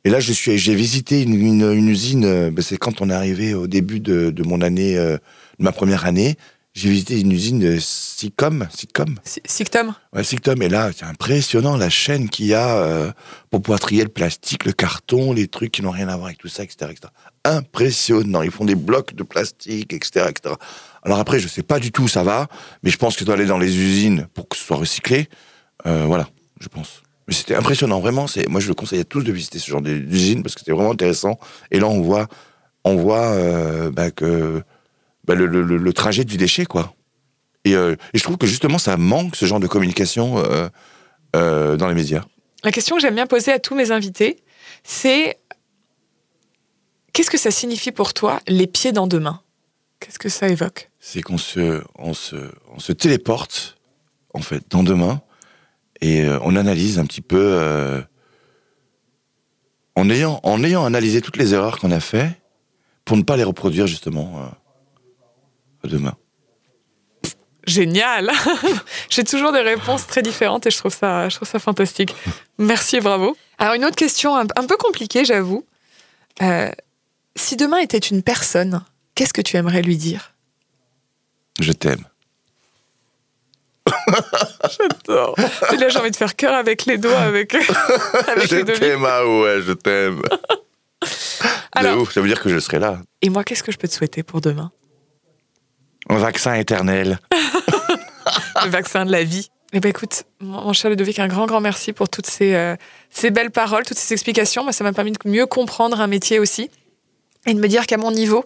Et 0.06 0.10
là, 0.10 0.20
je 0.20 0.32
suis, 0.34 0.58
j'ai 0.58 0.76
visité 0.76 1.22
une 1.22 1.88
usine, 1.88 2.26
euh, 2.26 2.52
ben, 2.52 2.62
c'est 2.62 2.78
quand 2.78 3.02
on 3.02 3.10
est 3.10 3.14
arrivé 3.14 3.54
au 3.54 3.68
début 3.68 4.00
de, 4.00 4.32
de 4.32 4.44
mon 4.44 4.62
année, 4.62 4.98
euh, 4.98 5.18
de 5.60 5.64
ma 5.64 5.72
première 5.72 6.06
année, 6.06 6.36
j'ai 6.74 6.90
visité 6.90 7.20
une 7.20 7.32
usine 7.32 7.60
de 7.60 7.78
Sicom, 7.80 8.68
Sicom, 8.74 9.16
Si- 9.24 9.42
Sictum 9.46 9.94
Ouais, 10.14 10.24
Sictom, 10.24 10.62
et 10.62 10.70
là, 10.70 10.92
c'est 10.96 11.06
impressionnant 11.06 11.76
la 11.78 11.90
chaîne 11.90 12.30
qu'il 12.30 12.46
y 12.46 12.54
a 12.54 12.78
euh, 12.78 13.12
pour 13.50 13.62
pouvoir 13.62 13.80
trier 13.80 14.04
le 14.04 14.10
plastique, 14.10 14.66
le 14.66 14.72
carton, 14.72 15.34
les 15.34 15.48
trucs 15.48 15.72
qui 15.72 15.82
n'ont 15.82 15.90
rien 15.92 16.08
à 16.10 16.16
voir 16.16 16.28
avec 16.28 16.38
tout 16.38 16.48
ça, 16.48 16.64
etc., 16.64 16.92
etc. 16.92 17.12
Impressionnant. 17.44 18.42
Ils 18.42 18.52
font 18.52 18.66
des 18.66 18.76
blocs 18.76 19.14
de 19.16 19.24
plastique, 19.24 19.94
etc., 19.94 20.28
etc. 20.30 20.56
Alors 21.04 21.20
après, 21.20 21.40
je 21.40 21.48
sais 21.48 21.64
pas 21.64 21.80
du 21.80 21.92
tout 21.92 22.04
où 22.04 22.08
ça 22.08 22.24
va, 22.24 22.48
mais 22.84 22.90
je 22.92 22.98
pense 22.98 23.14
que 23.16 23.20
tu 23.20 23.26
dois 23.26 23.34
aller 23.36 23.46
dans 23.46 23.58
les 23.58 23.76
usines 23.78 24.28
pour 24.34 24.48
que 24.48 24.56
ce 24.56 24.64
soit 24.64 24.78
recyclé. 24.78 25.28
Euh, 25.86 26.06
voilà, 26.06 26.28
je 26.60 26.68
pense. 26.68 27.02
Mais 27.28 27.34
c'était 27.34 27.56
impressionnant, 27.56 28.00
vraiment. 28.00 28.28
C'est, 28.28 28.48
moi, 28.48 28.60
je 28.62 28.68
le 28.68 28.74
conseille 28.74 29.00
à 29.00 29.04
tous 29.04 29.22
de 29.24 29.32
visiter 29.32 29.60
ce 29.60 29.70
genre 29.70 29.82
d'usine 29.82 30.44
parce 30.44 30.56
que 30.56 30.62
c'est 30.66 30.72
vraiment 30.72 30.92
intéressant. 30.92 31.40
Et 31.72 31.80
là, 31.80 31.88
on 31.88 32.02
voit, 32.02 32.28
on 32.84 32.96
voit 32.96 33.28
euh, 33.34 33.92
bah, 33.92 34.12
que 34.12 34.62
bah, 35.30 35.36
le, 35.36 35.46
le- 35.46 35.62
le- 35.62 35.78
le 35.78 35.94
trajet 35.94 36.24
du 36.26 36.38
déchet, 36.38 36.66
quoi. 36.66 36.96
Et, 37.64 37.76
euh, 37.76 37.96
et 38.14 38.18
je 38.18 38.24
trouve 38.24 38.38
que 38.38 38.48
justement, 38.48 38.80
ça 38.80 38.98
manque 38.98 39.36
ce 39.36 39.46
genre 39.46 39.60
de 39.60 39.68
communication 39.68 40.40
euh, 40.40 40.68
euh, 41.36 41.78
dans 41.78 41.88
les 41.88 41.94
médias. 41.94 42.24
La 42.64 42.72
question 42.72 42.96
que 42.96 43.02
j'aime 43.04 43.14
bien 43.14 43.28
poser 43.28 43.52
à 43.52 43.60
tous 43.60 43.76
mes 43.76 43.92
invités, 43.92 44.42
c'est 44.84 45.38
qu'est-ce 47.14 47.30
que 47.30 47.38
ça 47.38 47.52
signifie 47.52 47.92
pour 47.92 48.16
toi 48.16 48.40
les 48.48 48.66
pieds 48.66 48.92
dans 48.92 49.06
deux 49.06 49.20
mains 49.20 49.42
Qu'est-ce 50.00 50.18
que 50.18 50.30
ça 50.30 50.48
évoque? 50.50 50.90
C'est 51.00 51.22
qu'on 51.22 51.38
se, 51.38 51.84
on 52.00 52.16
se, 52.16 52.36
on 52.74 52.80
se 52.80 52.92
téléporte, 52.92 53.78
en 54.34 54.40
fait, 54.42 54.64
dans 54.72 54.82
deux 54.82 54.96
mains, 54.96 55.22
et 56.02 56.26
on 56.42 56.56
analyse 56.56 56.98
un 56.98 57.06
petit 57.06 57.22
peu, 57.22 57.38
euh, 57.40 58.02
en, 59.96 60.10
ayant, 60.10 60.40
en 60.44 60.64
ayant 60.64 60.86
analysé 60.86 61.22
toutes 61.22 61.38
les 61.38 61.54
erreurs 61.54 61.78
qu'on 61.80 61.92
a 61.92 62.00
fait, 62.00 62.32
pour 63.06 63.16
ne 63.18 63.22
pas 63.24 63.38
les 63.38 63.44
reproduire, 63.44 63.86
justement, 63.86 64.40
euh, 64.40 64.48
demain. 65.84 66.16
Génial 67.66 68.32
J'ai 69.10 69.24
toujours 69.24 69.52
des 69.52 69.62
réponses 69.62 70.08
très 70.08 70.22
différentes 70.24 70.66
et 70.66 70.72
je 70.72 70.78
trouve 70.78 70.94
ça, 70.94 71.30
je 71.30 71.36
trouve 71.36 71.48
ça 71.48 71.60
fantastique. 71.60 72.16
Merci 72.58 72.98
et 72.98 73.02
bravo. 73.02 73.38
Alors 73.60 73.76
une 73.76 73.86
autre 73.86 73.96
question 73.96 74.36
un, 74.36 74.46
un 74.56 74.66
peu 74.66 74.76
compliquée, 74.78 75.24
j'avoue. 75.26 75.66
Euh, 76.42 76.72
si 77.36 77.56
demain 77.58 77.78
était 77.78 77.98
une 78.00 78.24
personne, 78.24 78.84
qu'est-ce 79.14 79.34
que 79.34 79.42
tu 79.42 79.56
aimerais 79.58 79.82
lui 79.82 79.98
dire? 79.98 80.34
Je 81.60 81.72
t'aime. 81.74 82.04
J'adore. 84.78 85.36
Et 85.74 85.78
là, 85.78 85.90
j'ai 85.90 86.00
envie 86.00 86.12
de 86.12 86.16
faire 86.16 86.36
cœur 86.36 86.54
avec 86.54 86.86
les 86.86 86.98
doigts, 86.98 87.18
avec, 87.20 87.54
avec 88.28 88.50
je 88.50 88.56
les 88.56 88.64
deux 88.64 88.74
t'aime, 88.74 89.04
ah 89.06 89.26
ouais, 89.26 89.62
je 89.62 89.74
t'aime. 89.74 90.22
Alors- 91.74 92.00
ouf, 92.02 92.14
ça 92.14 92.22
veut 92.22 92.28
dire 92.28 92.42
que 92.42 92.50
je 92.50 92.60
serai 92.60 92.80
là. 92.80 93.00
Et 93.22 93.30
moi, 93.30 93.44
qu'est-ce 93.44 93.64
que 93.64 93.72
je 93.72 93.78
peux 93.78 93.88
te 93.88 93.94
souhaiter 93.94 94.24
pour 94.24 94.42
demain? 94.42 94.72
Un 96.10 96.18
vaccin 96.18 96.56
éternel. 96.56 97.20
Le 98.66 98.70
vaccin 98.70 99.06
de 99.06 99.12
la 99.12 99.24
vie. 99.24 99.50
Eh 99.72 99.80
ben 99.80 99.90
écoute, 99.90 100.24
mon 100.42 100.74
cher 100.74 100.90
Ludovic, 100.90 101.20
un 101.20 101.28
grand, 101.28 101.46
grand 101.46 101.62
merci 101.62 101.94
pour 101.94 102.10
toutes 102.10 102.26
ces, 102.26 102.56
euh, 102.56 102.76
ces 103.12 103.30
belles 103.30 103.52
paroles, 103.52 103.86
toutes 103.86 104.00
ces 104.00 104.14
explications. 104.14 104.64
Moi, 104.64 104.74
ça 104.74 104.84
m'a 104.84 104.94
permis 104.94 105.12
de 105.12 105.20
mieux 105.26 105.46
comprendre 105.46 106.02
un 106.02 106.08
métier 106.08 106.40
aussi 106.40 106.72
et 107.46 107.54
de 107.54 107.60
me 107.60 107.68
dire 107.68 107.86
qu'à 107.86 107.98
mon 107.98 108.12
niveau, 108.12 108.46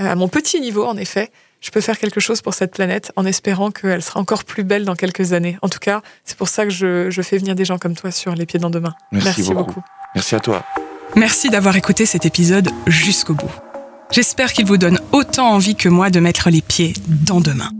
euh, 0.00 0.10
à 0.10 0.14
mon 0.16 0.28
petit 0.28 0.60
niveau 0.60 0.84
en 0.84 0.96
effet, 0.96 1.30
je 1.60 1.70
peux 1.70 1.80
faire 1.80 1.98
quelque 1.98 2.18
chose 2.18 2.42
pour 2.42 2.52
cette 2.52 2.72
planète 2.72 3.12
en 3.14 3.24
espérant 3.24 3.70
qu'elle 3.70 4.02
sera 4.02 4.18
encore 4.18 4.44
plus 4.44 4.64
belle 4.64 4.84
dans 4.84 4.96
quelques 4.96 5.32
années. 5.32 5.56
En 5.62 5.68
tout 5.68 5.78
cas, 5.78 6.02
c'est 6.24 6.36
pour 6.36 6.48
ça 6.48 6.64
que 6.64 6.70
je, 6.70 7.10
je 7.10 7.22
fais 7.22 7.38
venir 7.38 7.54
des 7.54 7.64
gens 7.64 7.78
comme 7.78 7.94
toi 7.94 8.10
sur 8.10 8.34
les 8.34 8.44
pieds 8.44 8.58
dans 8.58 8.70
demain. 8.70 8.94
Merci 9.12 9.54
beaucoup. 9.54 9.82
Merci 10.14 10.34
à 10.34 10.40
toi. 10.40 10.64
Merci 11.14 11.48
d'avoir 11.48 11.76
écouté 11.76 12.06
cet 12.06 12.26
épisode 12.26 12.68
jusqu'au 12.86 13.34
bout. 13.34 13.50
J'espère 14.10 14.52
qu'il 14.52 14.66
vous 14.66 14.76
donne 14.76 15.00
autant 15.12 15.50
envie 15.50 15.74
que 15.74 15.88
moi 15.88 16.10
de 16.10 16.20
mettre 16.20 16.50
les 16.50 16.62
pieds 16.62 16.94
dans 17.08 17.40
demain. 17.40 17.70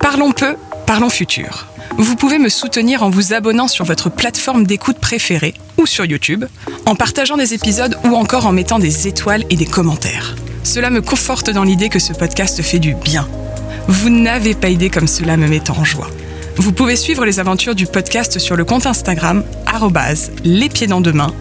Parlons 0.00 0.32
peu, 0.32 0.56
parlons 0.86 1.10
futur. 1.10 1.66
Vous 1.98 2.16
pouvez 2.16 2.38
me 2.38 2.48
soutenir 2.48 3.02
en 3.02 3.10
vous 3.10 3.32
abonnant 3.32 3.68
sur 3.68 3.84
votre 3.84 4.10
plateforme 4.10 4.64
d'écoute 4.64 4.98
préférée 4.98 5.54
ou 5.76 5.86
sur 5.86 6.04
YouTube, 6.04 6.44
en 6.86 6.94
partageant 6.94 7.36
des 7.36 7.54
épisodes 7.54 7.98
ou 8.04 8.14
encore 8.14 8.46
en 8.46 8.52
mettant 8.52 8.78
des 8.78 9.08
étoiles 9.08 9.44
et 9.50 9.56
des 9.56 9.66
commentaires. 9.66 10.36
Cela 10.64 10.90
me 10.90 11.02
conforte 11.02 11.50
dans 11.50 11.64
l'idée 11.64 11.88
que 11.88 11.98
ce 11.98 12.12
podcast 12.12 12.62
fait 12.62 12.78
du 12.78 12.94
bien. 12.94 13.28
Vous 13.88 14.10
n'avez 14.10 14.54
pas 14.54 14.68
idée 14.68 14.90
comme 14.90 15.08
cela 15.08 15.36
me 15.36 15.48
met 15.48 15.70
en 15.70 15.84
joie. 15.84 16.10
Vous 16.56 16.72
pouvez 16.72 16.96
suivre 16.96 17.24
les 17.24 17.40
aventures 17.40 17.74
du 17.74 17.86
podcast 17.86 18.38
sur 18.38 18.56
le 18.56 18.64
compte 18.64 18.86
Instagram 18.86 19.44
les 20.44 20.68
pieds 20.68 20.86
dans 20.86 21.00
deux 21.00 21.12
mains 21.12 21.32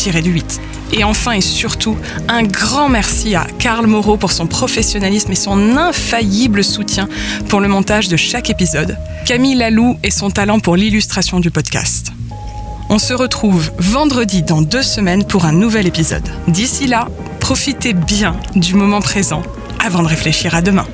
tiré 0.00 0.22
du 0.22 0.30
8. 0.30 0.60
Et 0.92 1.04
enfin 1.04 1.32
et 1.32 1.40
surtout, 1.40 1.96
un 2.28 2.42
grand 2.42 2.88
merci 2.88 3.34
à 3.34 3.46
Karl 3.58 3.86
Moreau 3.86 4.16
pour 4.16 4.32
son 4.32 4.46
professionnalisme 4.46 5.30
et 5.32 5.36
son 5.36 5.76
infaillible 5.76 6.64
soutien 6.64 7.08
pour 7.48 7.60
le 7.60 7.68
montage 7.68 8.08
de 8.08 8.16
chaque 8.16 8.50
épisode, 8.50 8.96
Camille 9.24 9.54
Lalou 9.54 9.96
et 10.02 10.10
son 10.10 10.30
talent 10.30 10.58
pour 10.58 10.76
l'illustration 10.76 11.38
du 11.40 11.50
podcast. 11.50 12.12
On 12.88 12.98
se 12.98 13.12
retrouve 13.12 13.70
vendredi 13.78 14.42
dans 14.42 14.62
deux 14.62 14.82
semaines 14.82 15.24
pour 15.24 15.44
un 15.44 15.52
nouvel 15.52 15.86
épisode. 15.86 16.28
D'ici 16.48 16.88
là, 16.88 17.08
profitez 17.38 17.92
bien 17.92 18.34
du 18.56 18.74
moment 18.74 19.00
présent 19.00 19.42
avant 19.84 20.02
de 20.02 20.08
réfléchir 20.08 20.56
à 20.56 20.60
demain. 20.60 20.86